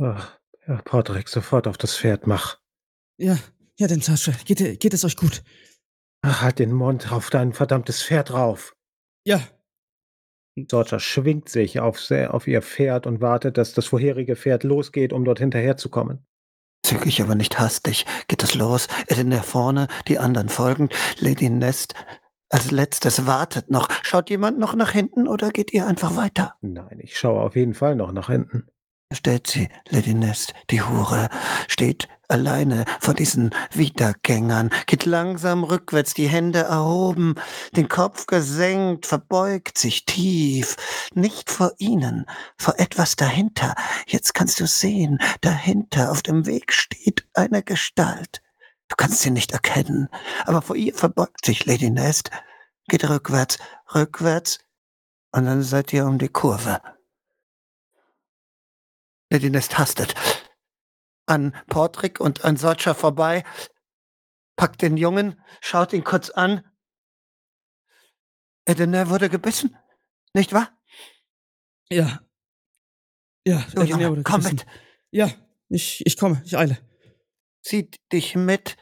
Ach, 0.00 0.38
Herr 0.60 0.82
Podrick, 0.82 1.28
sofort 1.28 1.66
auf 1.66 1.78
das 1.78 1.96
Pferd, 1.96 2.26
mach. 2.26 2.60
Ja, 3.16 3.38
ja, 3.78 3.86
denn 3.86 4.00
Tasche, 4.00 4.32
geht, 4.44 4.80
geht 4.80 4.94
es 4.94 5.04
euch 5.04 5.16
gut? 5.16 5.42
Ach, 6.22 6.42
halt 6.42 6.58
den 6.58 6.72
Mund 6.72 7.12
auf 7.12 7.30
dein 7.30 7.52
verdammtes 7.52 8.02
Pferd 8.02 8.32
rauf. 8.32 8.76
Ja. 9.26 9.40
Sorcha 10.70 11.00
schwingt 11.00 11.48
sich 11.48 11.80
auf, 11.80 12.10
auf 12.10 12.46
ihr 12.46 12.62
Pferd 12.62 13.06
und 13.06 13.20
wartet, 13.20 13.56
dass 13.58 13.72
das 13.72 13.86
vorherige 13.86 14.36
Pferd 14.36 14.62
losgeht, 14.62 15.12
um 15.12 15.24
dort 15.24 15.38
hinterherzukommen. 15.38 16.26
Zügig, 16.84 17.22
aber 17.22 17.34
nicht 17.34 17.58
hastig, 17.58 18.04
geht 18.28 18.42
es 18.42 18.54
los. 18.54 18.88
Edin 19.08 19.32
vorne, 19.42 19.88
die 20.06 20.18
anderen 20.18 20.50
folgend. 20.50 20.94
Lady 21.18 21.48
Nest 21.48 21.94
als 22.50 22.70
letztes 22.70 23.26
wartet 23.26 23.70
noch. 23.70 23.88
Schaut 24.02 24.28
jemand 24.28 24.58
noch 24.58 24.74
nach 24.74 24.90
hinten 24.90 25.26
oder 25.26 25.50
geht 25.50 25.72
ihr 25.72 25.86
einfach 25.86 26.14
weiter? 26.14 26.56
Nein, 26.60 27.00
ich 27.00 27.18
schaue 27.18 27.40
auf 27.40 27.56
jeden 27.56 27.72
Fall 27.72 27.96
noch 27.96 28.12
nach 28.12 28.28
hinten. 28.28 28.68
Stellt 29.14 29.46
sie, 29.46 29.68
Lady 29.90 30.12
Nest, 30.12 30.54
die 30.70 30.82
Hure, 30.82 31.28
steht 31.68 32.08
alleine 32.28 32.84
vor 33.00 33.14
diesen 33.14 33.54
Wiedergängern, 33.72 34.70
geht 34.86 35.04
langsam 35.04 35.62
rückwärts, 35.62 36.14
die 36.14 36.26
Hände 36.26 36.60
erhoben, 36.60 37.36
den 37.76 37.88
Kopf 37.88 38.26
gesenkt, 38.26 39.06
verbeugt 39.06 39.78
sich 39.78 40.04
tief, 40.04 40.76
nicht 41.14 41.48
vor 41.48 41.72
ihnen, 41.78 42.26
vor 42.58 42.74
etwas 42.78 43.14
dahinter. 43.14 43.74
Jetzt 44.06 44.34
kannst 44.34 44.58
du 44.58 44.66
sehen, 44.66 45.18
dahinter 45.42 46.10
auf 46.10 46.22
dem 46.22 46.46
Weg 46.46 46.72
steht 46.72 47.26
eine 47.34 47.62
Gestalt. 47.62 48.42
Du 48.88 48.96
kannst 48.96 49.20
sie 49.20 49.30
nicht 49.30 49.52
erkennen, 49.52 50.08
aber 50.44 50.60
vor 50.60 50.76
ihr 50.76 50.94
verbeugt 50.94 51.44
sich 51.44 51.66
Lady 51.66 51.90
Nest, 51.90 52.30
geht 52.88 53.08
rückwärts, 53.08 53.58
rückwärts, 53.94 54.58
und 55.30 55.46
dann 55.46 55.62
seid 55.62 55.92
ihr 55.92 56.06
um 56.06 56.18
die 56.18 56.28
Kurve. 56.28 56.80
Lady 59.34 59.50
Nest 59.50 59.76
hastet 59.78 60.14
an 61.26 61.56
Portrick 61.66 62.20
und 62.20 62.44
an 62.44 62.56
Sorcha 62.56 62.94
vorbei, 62.94 63.42
packt 64.54 64.80
den 64.80 64.96
Jungen, 64.96 65.42
schaut 65.60 65.92
ihn 65.92 66.04
kurz 66.04 66.30
an. 66.30 66.62
Edener 68.64 69.10
wurde 69.10 69.28
gebissen, 69.28 69.76
nicht 70.34 70.52
wahr? 70.52 70.70
Ja. 71.90 72.20
Ja, 73.44 73.66
so, 73.74 73.82
Junge, 73.82 74.08
wurde 74.08 74.22
komm 74.22 74.42
gebissen. 74.42 74.54
mit. 74.54 74.66
Ja, 75.10 75.32
ich, 75.68 76.06
ich 76.06 76.16
komme, 76.16 76.40
ich 76.44 76.56
eile. 76.56 76.78
Zieht 77.64 78.00
dich 78.12 78.36
mit 78.36 78.76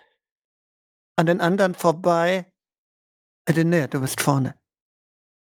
an 1.16 1.24
den 1.24 1.40
anderen 1.40 1.74
vorbei. 1.74 2.53
Edener, 3.48 3.88
du 3.88 4.03
bist 4.03 4.20
vorne. 4.20 4.55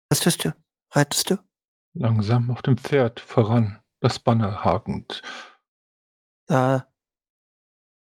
Was 0.10 0.20
tust 0.20 0.44
du? 0.44 0.54
Reitest 0.92 1.30
du? 1.30 1.38
Langsam 1.94 2.52
auf 2.52 2.62
dem 2.62 2.78
Pferd 2.78 3.22
voran 3.22 3.82
das 4.00 4.20
Banner 4.20 4.64
hakend. 4.64 5.22
Da 6.48 6.92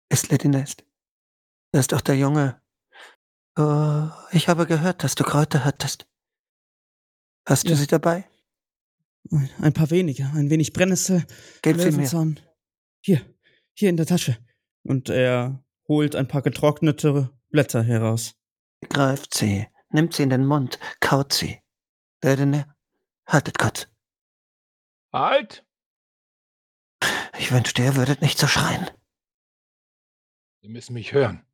ist 0.08 0.30
Lady 0.30 0.48
Nest. 0.48 0.84
Da 1.72 1.80
ist 1.80 1.94
auch 1.94 2.00
der 2.00 2.16
Junge. 2.16 2.60
Oh, 3.56 4.08
ich 4.30 4.48
habe 4.48 4.66
gehört, 4.66 5.04
dass 5.04 5.14
du 5.14 5.24
Kräuter 5.24 5.64
hattest. 5.64 6.06
Hast 7.46 7.64
ja. 7.64 7.70
du 7.70 7.76
sie 7.76 7.86
dabei? 7.86 8.24
Ein 9.60 9.72
paar 9.72 9.90
wenige, 9.90 10.24
ein 10.34 10.50
wenig 10.50 10.72
Brennnessel, 10.72 11.24
Gib 11.62 11.78
sie 11.80 11.92
mir. 11.92 12.34
Hier, 13.04 13.20
hier 13.74 13.88
in 13.88 13.96
der 13.96 14.06
Tasche. 14.06 14.36
Und 14.84 15.08
er 15.08 15.64
holt 15.86 16.16
ein 16.16 16.28
paar 16.28 16.42
getrocknete 16.42 17.30
Blätter 17.50 17.82
heraus. 17.82 18.34
Greift 18.88 19.34
sie, 19.34 19.68
nimmt 19.90 20.14
sie 20.14 20.24
in 20.24 20.30
den 20.30 20.44
Mund, 20.44 20.78
kaut 21.00 21.32
sie. 21.32 21.60
Lady 22.22 22.64
haltet 23.26 23.58
kurz. 23.58 23.86
Halt! 25.12 25.64
Ich 27.42 27.50
wünschte, 27.50 27.82
ihr 27.82 27.96
würdet 27.96 28.22
nicht 28.22 28.38
so 28.38 28.46
schreien. 28.46 28.88
Sie 30.60 30.68
müssen 30.68 30.92
mich 30.92 31.12
hören. 31.12 31.44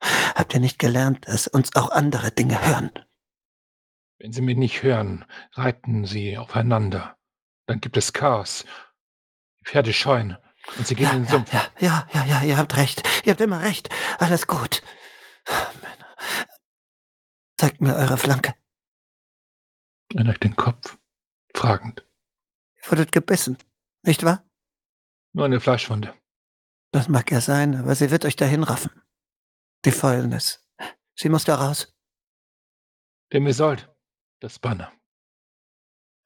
Habt 0.00 0.54
ihr 0.54 0.58
nicht 0.58 0.80
gelernt, 0.80 1.28
dass 1.28 1.46
uns 1.46 1.76
auch 1.76 1.92
andere 1.92 2.32
Dinge 2.32 2.60
hören? 2.66 2.90
Wenn 4.18 4.32
Sie 4.32 4.40
mich 4.40 4.56
nicht 4.56 4.82
hören, 4.82 5.24
reiten 5.52 6.04
Sie 6.04 6.36
aufeinander. 6.36 7.16
Dann 7.66 7.80
gibt 7.80 7.96
es 7.96 8.12
Chaos. 8.12 8.64
Die 9.60 9.66
Pferde 9.66 9.92
scheuen 9.92 10.36
und 10.76 10.84
sie 10.84 10.96
gehen 10.96 11.04
ja, 11.04 11.12
in 11.12 11.22
den 11.22 11.28
Sumpf. 11.28 11.52
Ja, 11.52 11.64
ja, 11.78 12.08
ja, 12.12 12.24
ja, 12.24 12.42
ihr 12.42 12.56
habt 12.56 12.76
recht. 12.76 13.08
Ihr 13.24 13.34
habt 13.34 13.40
immer 13.40 13.62
recht. 13.62 13.88
Alles 14.18 14.48
gut. 14.48 14.82
Zeigt 17.56 17.80
mir 17.80 17.94
eure 17.94 18.18
Flanke. 18.18 18.56
Er 20.12 20.24
neigt 20.24 20.42
den 20.42 20.56
Kopf, 20.56 20.98
fragend. 21.54 22.04
Ihr 22.82 22.90
wurdet 22.90 23.12
gebissen, 23.12 23.58
nicht 24.02 24.24
wahr? 24.24 24.44
Nur 25.32 25.46
eine 25.46 25.60
Fleischwunde. 25.60 26.14
Das 26.92 27.08
mag 27.08 27.30
ja 27.30 27.40
sein, 27.40 27.74
aber 27.76 27.94
sie 27.94 28.10
wird 28.10 28.24
euch 28.24 28.36
dahin 28.36 28.62
raffen. 28.62 28.90
Die 29.84 29.92
Fäulnis. 29.92 30.66
Sie 31.14 31.28
muss 31.28 31.44
da 31.44 31.54
raus. 31.56 31.94
Dem 33.32 33.46
Isolde. 33.46 33.94
Das 34.40 34.58
Banner. 34.58 34.92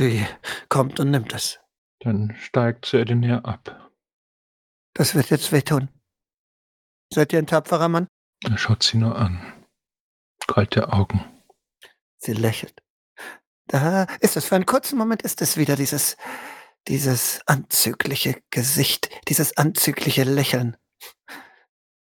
Sie 0.00 0.26
kommt 0.68 0.98
und 0.98 1.10
nimmt 1.10 1.32
es. 1.32 1.60
Dann 2.00 2.34
steigt 2.36 2.86
sie 2.86 2.98
Edinir 2.98 3.44
ab. 3.44 3.92
Das 4.94 5.14
wird 5.14 5.30
jetzt 5.30 5.52
wehtun. 5.52 5.88
Seid 7.12 7.32
ihr 7.32 7.38
ein 7.38 7.46
tapferer 7.46 7.88
Mann? 7.88 8.08
Er 8.44 8.58
schaut 8.58 8.82
sie 8.82 8.98
nur 8.98 9.16
an. 9.16 9.64
Kalte 10.46 10.92
Augen. 10.92 11.24
Sie 12.18 12.32
lächelt. 12.32 12.82
Da 13.68 14.04
ist 14.20 14.36
es. 14.36 14.46
Für 14.46 14.56
einen 14.56 14.66
kurzen 14.66 14.98
Moment 14.98 15.22
ist 15.22 15.42
es 15.42 15.56
wieder 15.56 15.76
dieses 15.76 16.16
dieses 16.88 17.40
anzügliche 17.46 18.40
Gesicht, 18.50 19.10
dieses 19.28 19.56
anzügliche 19.56 20.24
Lächeln. 20.24 20.76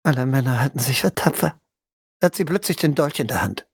Alle 0.04 0.26
Männer 0.26 0.60
halten 0.60 0.80
sich 0.80 1.02
für 1.02 1.14
tapfer. 1.14 1.60
Da 2.20 2.28
hat 2.28 2.36
sie 2.36 2.46
plötzlich 2.46 2.78
den 2.78 2.96
Dolch 2.96 3.20
in 3.20 3.28
der 3.28 3.42
Hand. 3.42 3.68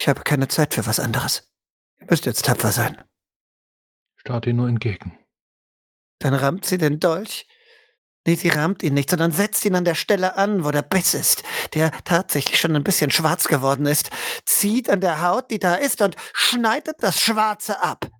Ich 0.00 0.08
habe 0.08 0.22
keine 0.22 0.48
Zeit 0.48 0.74
für 0.74 0.86
was 0.86 1.00
anderes. 1.00 1.50
Ihr 2.00 2.06
müsst 2.10 2.26
jetzt 2.26 2.44
tapfer 2.44 2.72
sein. 2.72 3.02
Starrt 4.16 4.46
ihr 4.46 4.54
nur 4.54 4.68
entgegen. 4.68 5.18
Dann 6.18 6.34
rammt 6.34 6.64
sie 6.64 6.78
den 6.78 6.98
Dolch. 6.98 7.46
Nee, 8.26 8.34
sie 8.34 8.48
rammt 8.48 8.82
ihn 8.82 8.94
nicht, 8.94 9.10
sondern 9.10 9.30
setzt 9.30 9.64
ihn 9.64 9.76
an 9.76 9.84
der 9.84 9.94
Stelle 9.94 10.36
an, 10.36 10.64
wo 10.64 10.72
der 10.72 10.82
Biss 10.82 11.14
ist, 11.14 11.44
der 11.74 11.92
tatsächlich 12.02 12.58
schon 12.58 12.74
ein 12.74 12.82
bisschen 12.82 13.12
schwarz 13.12 13.46
geworden 13.46 13.86
ist, 13.86 14.10
zieht 14.44 14.90
an 14.90 15.00
der 15.00 15.22
Haut, 15.22 15.52
die 15.52 15.60
da 15.60 15.76
ist, 15.76 16.02
und 16.02 16.16
schneidet 16.32 16.96
das 17.00 17.20
Schwarze 17.20 17.80
ab 17.80 18.10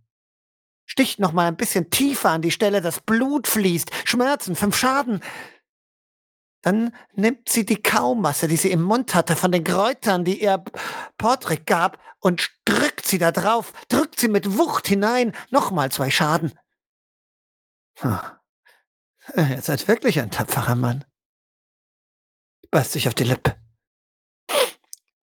sticht 0.97 1.18
noch 1.18 1.32
mal 1.32 1.47
ein 1.47 1.59
bisschen 1.59 1.90
tiefer 1.90 2.30
an 2.30 2.40
die 2.40 2.51
Stelle, 2.51 2.80
dass 2.80 3.01
Blut 3.01 3.47
fließt, 3.47 3.90
Schmerzen, 4.09 4.57
fünf 4.57 4.78
Schaden. 4.78 5.20
Dann 6.62 6.97
nimmt 7.12 7.51
sie 7.51 7.66
die 7.66 7.82
Kaumasse, 7.82 8.49
die 8.49 8.57
sie 8.57 8.70
im 8.70 8.80
Mund 8.80 9.14
hatte, 9.14 9.36
von 9.36 9.53
den 9.53 9.62
Kräutern, 9.62 10.24
die 10.24 10.42
ihr 10.42 10.64
Portrick 11.18 11.66
gab, 11.66 12.01
und 12.20 12.51
drückt 12.64 13.07
sie 13.07 13.18
da 13.18 13.30
drauf, 13.30 13.74
drückt 13.90 14.18
sie 14.18 14.28
mit 14.28 14.57
Wucht 14.57 14.88
hinein, 14.88 15.36
nochmal 15.51 15.92
zwei 15.92 16.11
Schaden. 16.11 16.59
Hm. 17.99 18.18
Ihr 19.36 19.61
seid 19.61 19.86
wirklich 19.88 20.18
ein 20.18 20.30
tapferer 20.30 20.76
Mann. 20.76 21.05
Beißt 22.70 22.92
sich 22.92 23.07
auf 23.07 23.14
die 23.14 23.24
Lippe. 23.24 23.55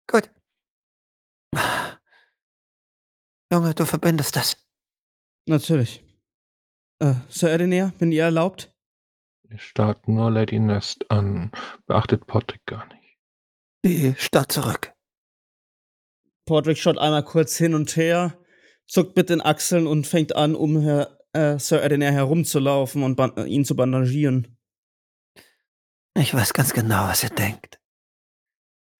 Gut. 0.06 0.30
Junge, 3.50 3.74
du 3.74 3.86
verbindest 3.86 4.36
das. 4.36 4.61
Natürlich. 5.46 6.04
Äh, 7.00 7.14
Sir 7.28 7.52
Edinir, 7.52 7.92
wenn 7.98 8.12
ihr 8.12 8.24
erlaubt? 8.24 8.72
Ihr 9.50 9.58
starrt 9.58 10.08
nur 10.08 10.30
Lady 10.30 10.58
Nest 10.58 11.10
an, 11.10 11.50
beachtet 11.86 12.26
Podrick 12.26 12.64
gar 12.66 12.86
nicht. 12.86 13.18
Die 13.84 14.14
starrt 14.16 14.52
zurück. 14.52 14.94
Podrick 16.46 16.78
schaut 16.78 16.98
einmal 16.98 17.24
kurz 17.24 17.56
hin 17.56 17.74
und 17.74 17.96
her, 17.96 18.38
zuckt 18.86 19.16
mit 19.16 19.30
den 19.30 19.40
Achseln 19.40 19.86
und 19.86 20.06
fängt 20.06 20.34
an, 20.36 20.54
um 20.54 20.80
Herr, 20.80 21.18
äh, 21.32 21.58
Sir 21.58 21.82
Edinir 21.82 22.12
herumzulaufen 22.12 23.02
und 23.02 23.18
äh, 23.18 23.44
ihn 23.44 23.64
zu 23.64 23.74
bandagieren. 23.74 24.56
Ich 26.14 26.34
weiß 26.34 26.52
ganz 26.52 26.72
genau, 26.72 27.08
was 27.08 27.22
ihr 27.22 27.30
denkt. 27.30 27.80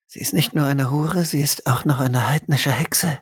Sie 0.07 0.21
ist 0.21 0.35
nicht 0.35 0.55
nur 0.55 0.67
eine 0.67 0.91
Hure, 0.91 1.25
sie 1.25 1.41
ist 1.41 1.67
auch 1.67 1.85
noch 1.85 2.01
eine 2.01 2.29
heidnische 2.29 2.73
Hexe. 2.73 3.21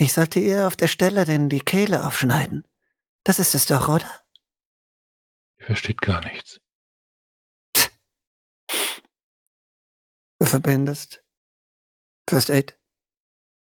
Ich 0.00 0.14
sollte 0.14 0.40
ihr 0.40 0.66
auf 0.66 0.76
der 0.76 0.88
Stelle 0.88 1.26
denn 1.26 1.50
die 1.50 1.60
Kehle 1.60 2.06
aufschneiden. 2.06 2.66
Das 3.22 3.38
ist 3.38 3.54
es 3.54 3.66
doch, 3.66 3.86
oder? 3.86 4.10
Ihr 5.58 5.66
versteht 5.66 6.00
gar 6.00 6.24
nichts. 6.24 6.58
Du 10.38 10.46
verbindest. 10.46 11.22
First 12.26 12.48
Aid. 12.48 12.78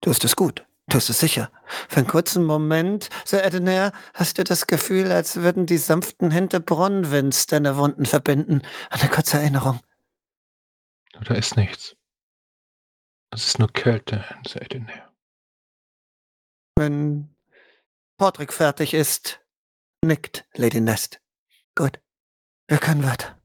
Du 0.01 0.11
hast 0.11 0.23
es 0.23 0.35
gut. 0.35 0.67
Du 0.85 0.97
hast 0.97 1.09
es 1.09 1.19
sicher. 1.19 1.51
Für 1.87 1.97
einen 1.97 2.07
kurzen 2.07 2.45
Moment, 2.45 3.09
Sir 3.25 3.43
Edener, 3.43 3.91
hast 4.13 4.37
du 4.37 4.43
das 4.43 4.67
Gefühl, 4.67 5.11
als 5.11 5.37
würden 5.37 5.65
die 5.65 5.79
sanften 5.79 6.29
Hände 6.29 6.59
Bronwynds 6.59 7.47
deine 7.47 7.75
Wunden 7.75 8.05
verbinden. 8.05 8.61
Eine 8.91 9.09
kurze 9.09 9.37
Erinnerung. 9.37 9.79
Da 11.11 11.33
ist 11.33 11.57
nichts. 11.57 11.95
Das 13.31 13.47
ist 13.47 13.57
nur 13.57 13.73
Kälte, 13.73 14.23
Sir 14.47 14.61
Edener. 14.61 15.08
Wenn 16.79 17.35
Portrick 18.17 18.53
fertig 18.53 18.93
ist, 18.93 19.41
nickt 20.01 20.47
Lady 20.53 20.79
Nest. 20.79 21.19
Gut, 21.75 21.99
wir 22.69 22.77
können 22.77 23.03
weiter. 23.03 23.37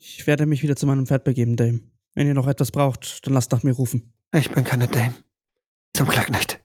Ich 0.00 0.26
werde 0.26 0.46
mich 0.46 0.64
wieder 0.64 0.74
zu 0.74 0.86
meinem 0.86 1.06
Pferd 1.06 1.22
begeben, 1.22 1.56
Dame. 1.56 1.80
Wenn 2.14 2.26
ihr 2.26 2.34
noch 2.34 2.48
etwas 2.48 2.72
braucht, 2.72 3.24
dann 3.24 3.34
lasst 3.34 3.52
nach 3.52 3.62
mir 3.62 3.72
rufen. 3.72 4.12
Ich 4.32 4.50
bin 4.50 4.64
keine 4.64 4.88
Dame. 4.88 5.14
Zum 5.94 6.08
Glück 6.08 6.28
nicht. 6.30 6.60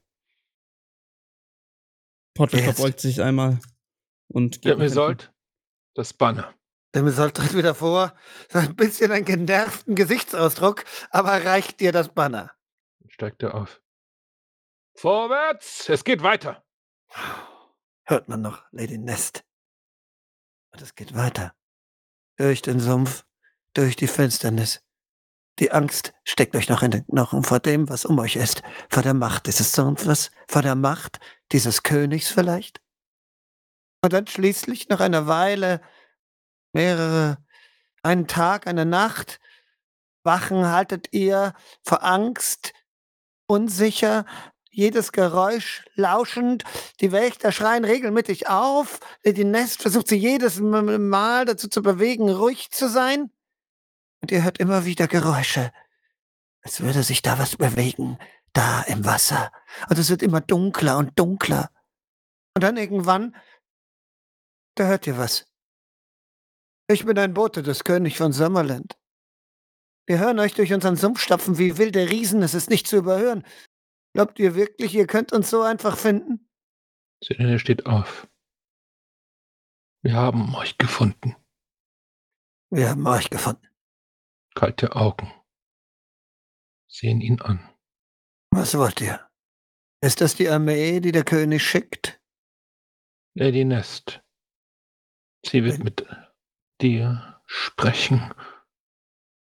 Portrick 2.33 2.65
Jetzt. 2.65 2.77
verbeugt 2.77 2.99
sich 2.99 3.21
einmal 3.21 3.59
und 4.27 4.65
Der 4.65 4.71
nach 4.71 4.81
hinten. 4.81 4.95
Mesold, 4.95 5.31
das 5.93 6.13
Banner. 6.13 6.51
Der 6.95 7.03
Mesold 7.03 7.35
tritt 7.35 7.55
wieder 7.55 7.75
vor, 7.75 8.15
so 8.49 8.57
ein 8.57 8.75
bisschen 8.75 9.11
einen 9.11 9.25
genervten 9.25 9.93
Gesichtsausdruck, 9.93 10.83
aber 11.11 11.45
reicht 11.45 11.79
dir 11.79 11.91
das 11.91 12.09
Banner. 12.09 12.53
Steigt 13.07 13.43
er 13.43 13.53
auf. 13.53 13.83
Vorwärts! 14.97 15.89
Es 15.89 16.03
geht 16.03 16.23
weiter! 16.23 16.65
Hört 18.05 18.27
man 18.29 18.41
noch 18.41 18.63
Lady 18.71 18.97
Nest. 18.97 19.43
Und 20.71 20.81
es 20.81 20.95
geht 20.95 21.13
weiter. 21.13 21.53
Durch 22.37 22.63
den 22.63 22.79
Sumpf, 22.79 23.23
durch 23.73 23.95
die 23.95 24.07
Finsternis. 24.07 24.83
Die 25.59 25.71
Angst 25.71 26.15
steckt 26.23 26.55
euch 26.55 26.67
noch 26.67 26.81
in 26.81 26.89
den 26.89 27.05
Knochen 27.05 27.43
vor 27.43 27.59
dem, 27.59 27.87
was 27.89 28.05
um 28.05 28.17
euch 28.17 28.37
ist. 28.37 28.63
Vor 28.89 29.03
der 29.03 29.13
Macht 29.13 29.45
dieses 29.45 29.71
Sumpfes, 29.71 30.31
vor 30.47 30.63
der 30.63 30.73
Macht 30.73 31.19
dieses 31.51 31.83
Königs 31.83 32.31
vielleicht. 32.31 32.81
Und 34.01 34.13
dann 34.13 34.25
schließlich 34.25 34.89
nach 34.89 34.99
einer 34.99 35.27
Weile, 35.27 35.79
mehrere, 36.73 37.37
einen 38.01 38.27
Tag, 38.27 38.65
eine 38.65 38.85
Nacht, 38.85 39.39
Wachen 40.23 40.65
haltet 40.65 41.13
ihr 41.13 41.53
vor 41.83 42.03
Angst, 42.03 42.73
unsicher, 43.45 44.25
jedes 44.77 45.11
Geräusch 45.11 45.83
lauschend, 45.95 46.63
die 47.01 47.11
Wächter 47.11 47.51
schreien 47.51 47.83
regelmäßig 47.83 48.47
auf, 48.47 48.99
Lady 49.23 49.43
Nest 49.43 49.81
versucht 49.81 50.07
sie 50.07 50.17
jedes 50.17 50.59
Mal 50.59 51.45
dazu 51.45 51.67
zu 51.67 51.81
bewegen, 51.81 52.29
ruhig 52.29 52.69
zu 52.69 52.87
sein. 52.87 53.31
Und 54.21 54.31
ihr 54.31 54.43
hört 54.43 54.59
immer 54.59 54.85
wieder 54.85 55.07
Geräusche, 55.07 55.71
als 56.61 56.79
würde 56.81 57.01
sich 57.01 57.23
da 57.23 57.39
was 57.39 57.55
bewegen, 57.55 58.19
da 58.53 58.83
im 58.83 59.03
Wasser. 59.03 59.51
Und 59.89 59.97
es 59.97 60.11
wird 60.11 60.21
immer 60.21 60.41
dunkler 60.41 60.99
und 60.99 61.17
dunkler. 61.17 61.71
Und 62.53 62.63
dann 62.63 62.77
irgendwann, 62.77 63.35
da 64.75 64.85
hört 64.85 65.07
ihr 65.07 65.17
was. 65.17 65.47
Ich 66.87 67.03
bin 67.03 67.17
ein 67.17 67.33
Bote 67.33 67.63
des 67.63 67.83
Königs 67.83 68.17
von 68.17 68.31
Summerland. 68.31 68.95
Wir 70.05 70.19
hören 70.19 70.39
euch 70.39 70.53
durch 70.53 70.71
unseren 70.71 70.95
Sumpf 70.95 71.19
stapfen 71.19 71.57
wie 71.57 71.77
wilde 71.77 72.09
Riesen, 72.09 72.43
es 72.43 72.53
ist 72.53 72.69
nicht 72.69 72.87
zu 72.87 72.97
überhören. 72.97 73.43
Glaubt 74.17 74.39
ihr 74.39 74.55
wirklich, 74.55 74.95
ihr 74.95 75.05
könnt 75.05 75.31
uns 75.31 75.51
so 75.51 75.61
einfach 75.61 75.95
finden? 75.95 76.49
Selene 77.23 77.59
steht 77.59 77.85
auf. 77.85 78.27
Wir 80.01 80.15
haben 80.15 80.55
euch 80.55 80.79
gefunden. 80.79 81.35
Wir 82.71 82.89
haben 82.89 83.05
euch 83.05 83.29
gefunden. 83.29 83.67
Kalte 84.55 84.95
Augen. 84.95 85.31
Sehen 86.89 87.21
ihn 87.21 87.39
an. 87.41 87.59
Was 88.49 88.75
wollt 88.75 89.01
ihr? 89.01 89.29
Ist 90.01 90.19
das 90.19 90.33
die 90.33 90.49
Armee, 90.49 90.99
die 90.99 91.11
der 91.11 91.23
König 91.23 91.61
schickt? 91.61 92.19
Lady 93.35 93.65
Nest. 93.65 94.23
Sie 95.45 95.63
wird 95.63 95.83
mit 95.83 96.07
dir 96.81 97.39
sprechen. 97.45 98.33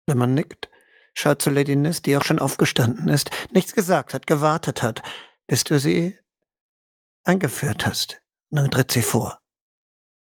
Wenn 0.06 0.18
man 0.18 0.34
nickt, 0.34 0.68
schaut 1.16 1.42
zu 1.42 1.50
Lady 1.50 1.76
Nest, 1.76 2.06
die 2.06 2.16
auch 2.16 2.24
schon 2.24 2.38
aufgestanden 2.38 3.08
ist, 3.08 3.30
nichts 3.50 3.74
gesagt 3.74 4.14
hat, 4.14 4.26
gewartet 4.26 4.82
hat, 4.82 5.02
bis 5.46 5.64
du 5.64 5.78
sie 5.78 6.18
eingeführt 7.24 7.86
hast. 7.86 8.22
Nun 8.50 8.70
tritt 8.70 8.92
sie 8.92 9.02
vor. 9.02 9.40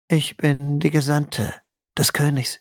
Ich 0.08 0.36
bin 0.36 0.78
die 0.80 0.90
Gesandte 0.90 1.54
des 1.98 2.12
Königs. 2.12 2.60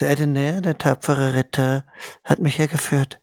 Der 0.00 0.10
Edener, 0.10 0.60
der 0.60 0.78
tapfere 0.78 1.34
Ritter, 1.34 1.86
hat 2.24 2.40
mich 2.40 2.58
hergeführt. 2.58 3.20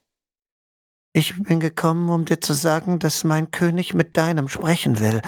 Ich 1.12 1.41
bin 1.41 1.60
gekommen, 1.60 2.10
um 2.10 2.26
dir 2.26 2.39
zu 2.39 2.54
sagen, 2.54 3.00
dass 3.00 3.24
mein 3.24 3.52
König 3.52 3.93
mit 3.95 4.16
deinem 4.16 4.47
sprechen 4.47 5.00
will. 5.00 5.22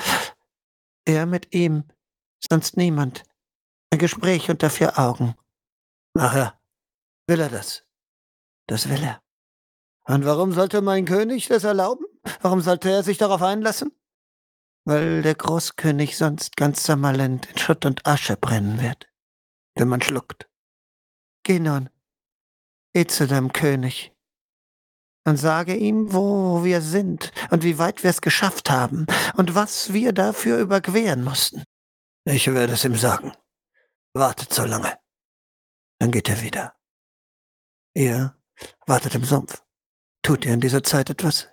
Er 1.05 1.25
mit 1.25 1.53
ihm, 1.53 1.85
sonst 2.39 2.77
niemand. 2.77 3.23
Ein 3.91 3.99
Gespräch 3.99 4.49
unter 4.49 4.69
vier 4.69 4.99
Augen. 4.99 5.35
Nachher. 6.13 6.61
Will 7.27 7.39
er 7.39 7.49
das? 7.49 7.83
Das 8.71 8.87
will 8.87 9.03
er. 9.03 9.21
Und 10.05 10.23
warum 10.23 10.53
sollte 10.53 10.81
mein 10.81 11.03
König 11.03 11.49
das 11.49 11.65
erlauben? 11.65 12.05
Warum 12.39 12.61
sollte 12.61 12.89
er 12.89 13.03
sich 13.03 13.17
darauf 13.17 13.41
einlassen? 13.41 13.91
Weil 14.85 15.23
der 15.23 15.35
Großkönig 15.35 16.15
sonst 16.15 16.55
ganz 16.55 16.85
Sommerland 16.85 17.49
in 17.49 17.57
Schutt 17.57 17.85
und 17.85 18.07
Asche 18.07 18.37
brennen 18.37 18.81
wird, 18.81 19.09
wenn 19.75 19.89
man 19.89 20.01
schluckt. 20.01 20.49
Geh 21.43 21.59
nun, 21.59 21.89
geh 22.93 23.05
zu 23.05 23.27
deinem 23.27 23.51
König 23.51 24.15
und 25.25 25.35
sage 25.35 25.75
ihm, 25.75 26.13
wo 26.13 26.63
wir 26.63 26.79
sind 26.79 27.33
und 27.49 27.63
wie 27.63 27.77
weit 27.77 28.03
wir 28.03 28.09
es 28.09 28.21
geschafft 28.21 28.69
haben 28.69 29.05
und 29.35 29.53
was 29.53 29.91
wir 29.91 30.13
dafür 30.13 30.59
überqueren 30.59 31.25
mussten. 31.25 31.65
Ich 32.23 32.47
werde 32.47 32.71
es 32.71 32.85
ihm 32.85 32.95
sagen. 32.95 33.33
Wartet 34.13 34.53
so 34.53 34.63
lange. 34.63 34.97
Dann 35.99 36.11
geht 36.11 36.29
er 36.29 36.41
wieder. 36.41 36.73
Ihr 37.93 38.40
wartet 38.85 39.15
im 39.15 39.23
Sumpf. 39.23 39.63
Tut 40.21 40.45
ihr 40.45 40.53
in 40.53 40.61
dieser 40.61 40.83
Zeit 40.83 41.09
etwas? 41.09 41.49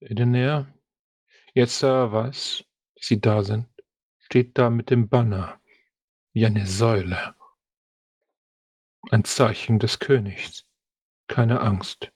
Edener, 0.00 0.72
jetzt 1.54 1.82
da 1.82 2.04
er 2.04 2.12
weiß, 2.12 2.64
dass 2.96 3.06
sie 3.06 3.20
da 3.20 3.42
sind, 3.42 3.66
steht 4.18 4.58
da 4.58 4.70
mit 4.70 4.90
dem 4.90 5.08
Banner 5.08 5.60
wie 6.32 6.44
eine 6.44 6.66
Säule. 6.66 7.34
Ein 9.10 9.24
Zeichen 9.24 9.78
des 9.78 9.98
Königs. 9.98 10.66
Keine 11.28 11.60
Angst, 11.60 12.12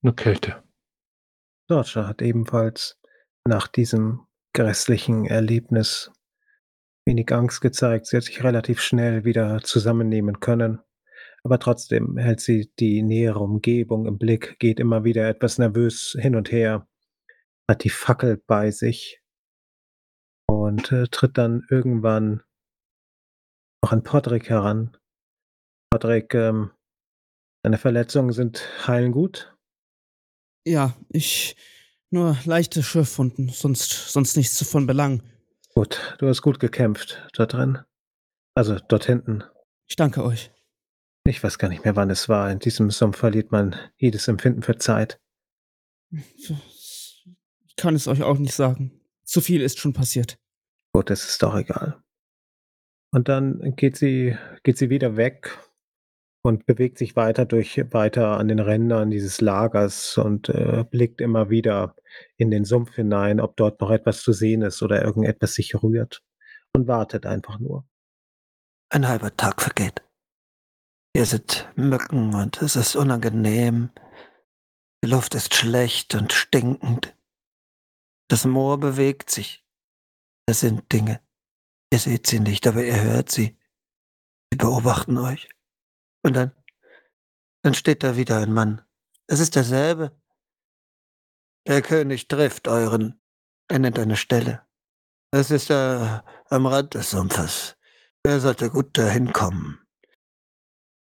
nur 0.00 0.16
Kälte. 0.16 0.64
Dodger 1.68 2.08
hat 2.08 2.22
ebenfalls 2.22 3.00
nach 3.44 3.68
diesem 3.68 4.26
grässlichen 4.52 5.26
Erlebnis 5.26 6.10
wenig 7.04 7.32
Angst 7.32 7.60
gezeigt. 7.60 8.06
Sie 8.06 8.16
hat 8.16 8.24
sich 8.24 8.42
relativ 8.42 8.80
schnell 8.80 9.24
wieder 9.24 9.60
zusammennehmen 9.62 10.40
können. 10.40 10.80
Aber 11.44 11.58
trotzdem 11.58 12.16
hält 12.16 12.40
sie 12.40 12.70
die 12.78 13.02
nähere 13.02 13.40
Umgebung 13.40 14.06
im 14.06 14.18
Blick, 14.18 14.58
geht 14.58 14.80
immer 14.80 15.04
wieder 15.04 15.28
etwas 15.28 15.58
nervös 15.58 16.16
hin 16.18 16.34
und 16.34 16.50
her, 16.50 16.86
hat 17.68 17.84
die 17.84 17.90
Fackel 17.90 18.42
bei 18.46 18.70
sich 18.70 19.22
und 20.46 20.90
äh, 20.92 21.06
tritt 21.08 21.38
dann 21.38 21.66
irgendwann 21.70 22.42
noch 23.82 23.92
an 23.92 24.02
Podrick 24.02 24.50
heran. 24.50 24.96
Podrick, 25.90 26.34
ähm, 26.34 26.70
deine 27.62 27.78
Verletzungen 27.78 28.32
sind 28.32 28.86
heilen 28.86 29.12
gut? 29.12 29.54
Ja, 30.66 30.96
ich. 31.08 31.56
Nur 32.10 32.38
leichte 32.46 32.82
Schürfwunden, 32.82 33.50
sonst, 33.50 33.90
sonst 33.90 34.36
nichts 34.36 34.66
von 34.68 34.86
Belang. 34.86 35.22
Gut, 35.74 36.16
du 36.18 36.26
hast 36.26 36.40
gut 36.40 36.58
gekämpft 36.58 37.28
dort 37.34 37.52
drin. 37.52 37.78
Also 38.54 38.78
dort 38.88 39.04
hinten. 39.04 39.44
Ich 39.86 39.96
danke 39.96 40.24
euch. 40.24 40.50
Ich 41.28 41.44
weiß 41.44 41.58
gar 41.58 41.68
nicht 41.68 41.84
mehr, 41.84 41.94
wann 41.94 42.08
es 42.10 42.28
war. 42.28 42.50
In 42.50 42.58
diesem 42.58 42.90
Sumpf 42.90 43.18
verliert 43.18 43.52
man 43.52 43.76
jedes 43.96 44.28
Empfinden 44.28 44.62
für 44.62 44.78
Zeit. 44.78 45.20
Ich 46.10 47.76
kann 47.76 47.94
es 47.94 48.08
euch 48.08 48.22
auch 48.22 48.38
nicht 48.38 48.54
sagen. 48.54 49.00
Zu 49.24 49.42
viel 49.42 49.60
ist 49.60 49.78
schon 49.78 49.92
passiert. 49.92 50.38
Gut, 50.92 51.10
es 51.10 51.28
ist 51.28 51.42
doch 51.42 51.54
egal. 51.54 52.02
Und 53.10 53.28
dann 53.28 53.74
geht 53.76 53.96
sie, 53.96 54.36
geht 54.62 54.78
sie 54.78 54.88
wieder 54.88 55.16
weg 55.16 55.58
und 56.42 56.64
bewegt 56.64 56.96
sich 56.96 57.14
weiter 57.14 57.44
durch 57.44 57.78
weiter 57.92 58.38
an 58.38 58.48
den 58.48 58.58
Rändern 58.58 59.10
dieses 59.10 59.42
Lagers 59.42 60.16
und 60.16 60.48
äh, 60.48 60.84
blickt 60.90 61.20
immer 61.20 61.50
wieder 61.50 61.94
in 62.38 62.50
den 62.50 62.64
Sumpf 62.64 62.94
hinein, 62.94 63.38
ob 63.38 63.56
dort 63.56 63.82
noch 63.82 63.90
etwas 63.90 64.22
zu 64.22 64.32
sehen 64.32 64.62
ist 64.62 64.82
oder 64.82 65.04
irgendetwas 65.04 65.54
sich 65.54 65.74
rührt 65.82 66.22
und 66.72 66.88
wartet 66.88 67.26
einfach 67.26 67.58
nur. 67.58 67.86
Ein 68.88 69.06
halber 69.06 69.36
Tag 69.36 69.60
vergeht. 69.60 70.07
Hier 71.18 71.26
sind 71.26 71.68
Mücken 71.74 72.32
und 72.32 72.62
es 72.62 72.76
ist 72.76 72.94
unangenehm. 72.94 73.90
Die 75.02 75.08
Luft 75.08 75.34
ist 75.34 75.52
schlecht 75.52 76.14
und 76.14 76.32
stinkend. 76.32 77.16
Das 78.28 78.44
Moor 78.44 78.78
bewegt 78.78 79.28
sich. 79.28 79.66
Es 80.46 80.60
sind 80.60 80.92
Dinge. 80.92 81.20
Ihr 81.92 81.98
seht 81.98 82.28
sie 82.28 82.38
nicht, 82.38 82.68
aber 82.68 82.84
ihr 82.84 83.02
hört 83.02 83.32
sie. 83.32 83.58
Sie 84.52 84.58
beobachten 84.58 85.18
euch. 85.18 85.48
Und 86.22 86.34
dann, 86.34 86.52
dann 87.62 87.74
steht 87.74 88.04
da 88.04 88.16
wieder 88.16 88.38
ein 88.38 88.52
Mann. 88.52 88.82
Es 89.26 89.40
ist 89.40 89.56
derselbe. 89.56 90.16
Der 91.66 91.82
König 91.82 92.28
trifft 92.28 92.68
euren. 92.68 93.20
Er 93.66 93.80
nennt 93.80 93.98
eine 93.98 94.16
Stelle. 94.16 94.64
Es 95.32 95.50
ist 95.50 95.70
äh, 95.70 96.20
am 96.48 96.66
Rand 96.66 96.94
des 96.94 97.10
Sumpfes. 97.10 97.76
Er 98.22 98.38
sollte 98.38 98.70
gut 98.70 98.96
dahin 98.96 99.32
kommen. 99.32 99.84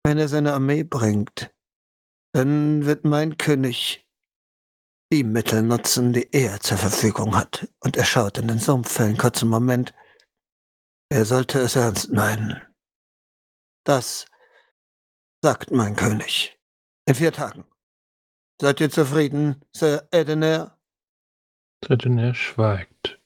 Wenn 0.06 0.18
er 0.18 0.28
seine 0.28 0.52
Armee 0.52 0.84
bringt, 0.84 1.52
dann 2.32 2.86
wird 2.86 3.04
mein 3.04 3.38
König 3.38 4.06
die 5.12 5.24
Mittel 5.24 5.62
nutzen, 5.62 6.12
die 6.12 6.28
er 6.32 6.60
zur 6.60 6.78
Verfügung 6.78 7.34
hat. 7.34 7.68
Und 7.80 7.96
er 7.96 8.04
schaut 8.04 8.38
in 8.38 8.46
den 8.46 8.60
Sumpf 8.60 8.92
für 8.92 9.02
einen 9.02 9.16
kurzen 9.16 9.48
Moment. 9.48 9.92
Er 11.08 11.24
sollte 11.24 11.58
es 11.58 11.74
ernst 11.74 12.12
meinen. 12.12 12.62
Das 13.82 14.26
sagt 15.42 15.72
mein 15.72 15.96
König. 15.96 16.56
In 17.06 17.16
vier 17.16 17.32
Tagen. 17.32 17.64
Seid 18.60 18.80
ihr 18.80 18.90
zufrieden, 18.90 19.64
Sir 19.74 20.06
Edener? 20.12 20.78
Edener 21.84 22.32
schweigt. 22.32 23.20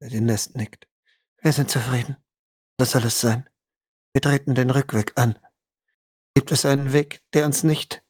Edinest 0.00 0.56
nickt. 0.56 0.88
Wir 1.40 1.52
sind 1.52 1.70
zufrieden. 1.70 2.16
Das 2.78 2.90
soll 2.90 3.04
es 3.04 3.20
sein. 3.20 3.48
Wir 4.12 4.22
treten 4.22 4.56
den 4.56 4.70
Rückweg 4.70 5.12
an. 5.14 5.38
Gibt 6.34 6.52
es 6.52 6.64
einen 6.64 6.92
Weg, 6.92 7.22
der 7.34 7.46
uns 7.46 7.64
nicht? 7.64 8.04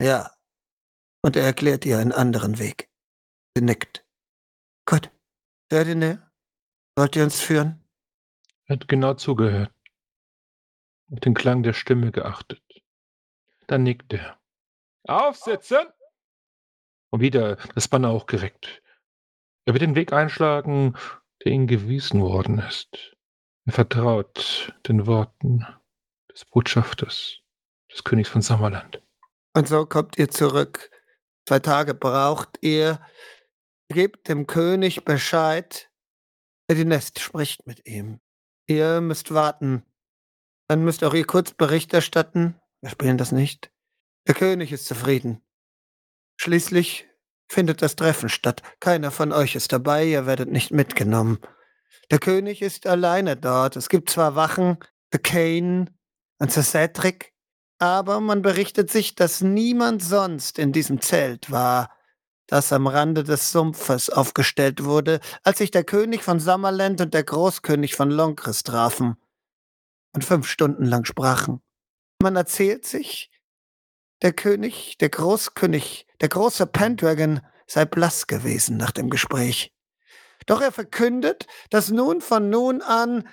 Ja. 0.00 0.30
Und 1.22 1.36
er 1.36 1.44
erklärt 1.44 1.84
ihr 1.84 1.98
einen 1.98 2.12
anderen 2.12 2.58
Weg. 2.58 2.90
Sie 3.56 3.62
nickt. 3.62 4.04
Gut. 4.86 5.10
Ferdinand, 5.70 6.20
wollt 6.96 7.16
ihr 7.16 7.24
uns 7.24 7.40
führen? 7.40 7.82
Er 8.66 8.76
hat 8.76 8.88
genau 8.88 9.14
zugehört. 9.14 9.72
Auf 11.10 11.20
den 11.20 11.34
Klang 11.34 11.62
der 11.62 11.72
Stimme 11.72 12.12
geachtet. 12.12 12.62
Dann 13.66 13.84
nickt 13.84 14.12
er. 14.12 14.38
Aufsitzen! 15.04 15.86
Und 17.10 17.20
wieder 17.20 17.56
das 17.74 17.88
Banner 17.88 18.12
hochgereckt. 18.12 18.82
Er 19.64 19.74
wird 19.74 19.82
den 19.82 19.94
Weg 19.94 20.12
einschlagen, 20.12 20.96
der 21.44 21.52
ihm 21.52 21.66
gewiesen 21.66 22.20
worden 22.20 22.58
ist. 22.58 23.16
Er 23.64 23.72
vertraut 23.72 24.74
den 24.86 25.06
Worten 25.06 25.66
des 26.32 26.44
Botschafters, 26.44 27.38
des 27.92 28.04
Königs 28.04 28.28
von 28.28 28.42
Sommerland. 28.42 29.02
Und 29.54 29.68
so 29.68 29.86
kommt 29.86 30.18
ihr 30.18 30.30
zurück. 30.30 30.90
Zwei 31.46 31.58
Tage 31.58 31.94
braucht 31.94 32.58
ihr. 32.60 33.00
Gebt 33.88 34.28
dem 34.28 34.46
König 34.46 35.04
Bescheid. 35.04 35.90
Die 36.70 36.84
Nest 36.84 37.20
spricht 37.20 37.66
mit 37.66 37.86
ihm. 37.86 38.20
Ihr 38.66 39.00
müsst 39.02 39.34
warten. 39.34 39.84
Dann 40.68 40.84
müsst 40.84 41.04
auch 41.04 41.12
ihr 41.12 41.26
kurz 41.26 41.52
Bericht 41.52 41.92
erstatten. 41.92 42.58
Wir 42.80 42.90
spielen 42.90 43.18
das 43.18 43.32
nicht. 43.32 43.70
Der 44.26 44.34
König 44.34 44.72
ist 44.72 44.86
zufrieden. 44.86 45.42
Schließlich 46.40 47.06
findet 47.48 47.82
das 47.82 47.96
Treffen 47.96 48.28
statt. 48.28 48.62
Keiner 48.80 49.10
von 49.10 49.32
euch 49.32 49.54
ist 49.54 49.72
dabei, 49.72 50.06
ihr 50.06 50.26
werdet 50.26 50.50
nicht 50.50 50.70
mitgenommen. 50.70 51.38
Der 52.10 52.18
König 52.18 52.62
ist 52.62 52.86
alleine 52.86 53.36
dort. 53.36 53.76
Es 53.76 53.88
gibt 53.88 54.08
zwar 54.08 54.34
Wachen, 54.34 54.78
The 55.12 55.18
Kane 55.18 55.86
und 56.42 56.50
Sir 56.50 56.64
Cedric, 56.64 57.32
aber 57.78 58.18
man 58.18 58.42
berichtet 58.42 58.90
sich, 58.90 59.14
dass 59.14 59.42
niemand 59.42 60.02
sonst 60.02 60.58
in 60.58 60.72
diesem 60.72 61.00
Zelt 61.00 61.52
war, 61.52 61.88
das 62.48 62.72
am 62.72 62.88
Rande 62.88 63.22
des 63.22 63.52
Sumpfes 63.52 64.10
aufgestellt 64.10 64.82
wurde, 64.82 65.20
als 65.44 65.58
sich 65.58 65.70
der 65.70 65.84
König 65.84 66.24
von 66.24 66.40
Summerland 66.40 67.00
und 67.00 67.14
der 67.14 67.22
Großkönig 67.22 67.94
von 67.94 68.10
Longris 68.10 68.64
trafen 68.64 69.14
und 70.14 70.24
fünf 70.24 70.48
Stunden 70.48 70.84
lang 70.84 71.04
sprachen. 71.04 71.62
Man 72.20 72.34
erzählt 72.34 72.86
sich, 72.86 73.30
der 74.20 74.32
König, 74.32 74.98
der 74.98 75.10
Großkönig, 75.10 76.08
der 76.20 76.28
große 76.28 76.66
Pendragon 76.66 77.40
sei 77.68 77.84
blass 77.84 78.26
gewesen 78.26 78.76
nach 78.76 78.90
dem 78.90 79.10
Gespräch. 79.10 79.72
Doch 80.46 80.60
er 80.60 80.72
verkündet, 80.72 81.46
dass 81.70 81.90
nun 81.90 82.20
von 82.20 82.50
nun 82.50 82.82
an 82.82 83.28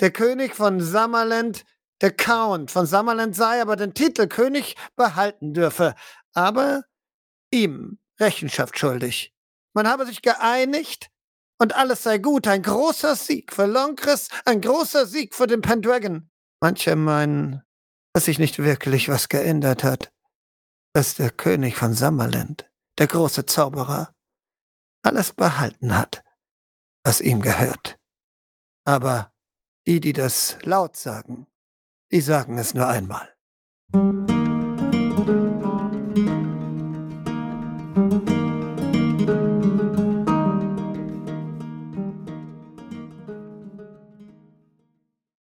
der 0.00 0.12
König 0.12 0.54
von 0.54 0.80
Summerland 0.80 1.66
der 2.00 2.12
Count 2.12 2.70
von 2.70 2.86
Summerland 2.86 3.36
sei, 3.36 3.60
aber 3.62 3.76
den 3.76 3.94
Titel 3.94 4.26
König 4.26 4.76
behalten 4.96 5.54
dürfe, 5.54 5.94
aber 6.32 6.84
ihm 7.52 7.98
Rechenschaft 8.20 8.78
schuldig. 8.78 9.34
Man 9.74 9.88
habe 9.88 10.06
sich 10.06 10.22
geeinigt 10.22 11.10
und 11.58 11.74
alles 11.74 12.02
sei 12.02 12.18
gut. 12.18 12.46
Ein 12.46 12.62
großer 12.62 13.16
Sieg 13.16 13.52
für 13.52 13.66
Longris, 13.66 14.28
ein 14.44 14.60
großer 14.60 15.06
Sieg 15.06 15.34
für 15.34 15.46
den 15.46 15.62
Pendragon. 15.62 16.30
Manche 16.60 16.96
meinen, 16.96 17.62
dass 18.12 18.26
sich 18.26 18.38
nicht 18.38 18.58
wirklich 18.58 19.08
was 19.08 19.28
geändert 19.28 19.82
hat 19.82 20.14
dass 20.94 21.16
der 21.16 21.30
König 21.30 21.76
von 21.76 21.92
Summerland, 21.92 22.70
der 22.98 23.08
große 23.08 23.46
Zauberer, 23.46 24.14
alles 25.02 25.32
behalten 25.32 25.96
hat, 25.96 26.24
was 27.04 27.20
ihm 27.20 27.42
gehört. 27.42 27.98
Aber 28.86 29.32
die, 29.86 30.00
die 30.00 30.12
das 30.12 30.56
laut 30.62 30.96
sagen, 30.96 31.46
die 32.10 32.20
sagen 32.20 32.58
es 32.58 32.74
nur 32.74 32.88
einmal. 32.88 33.28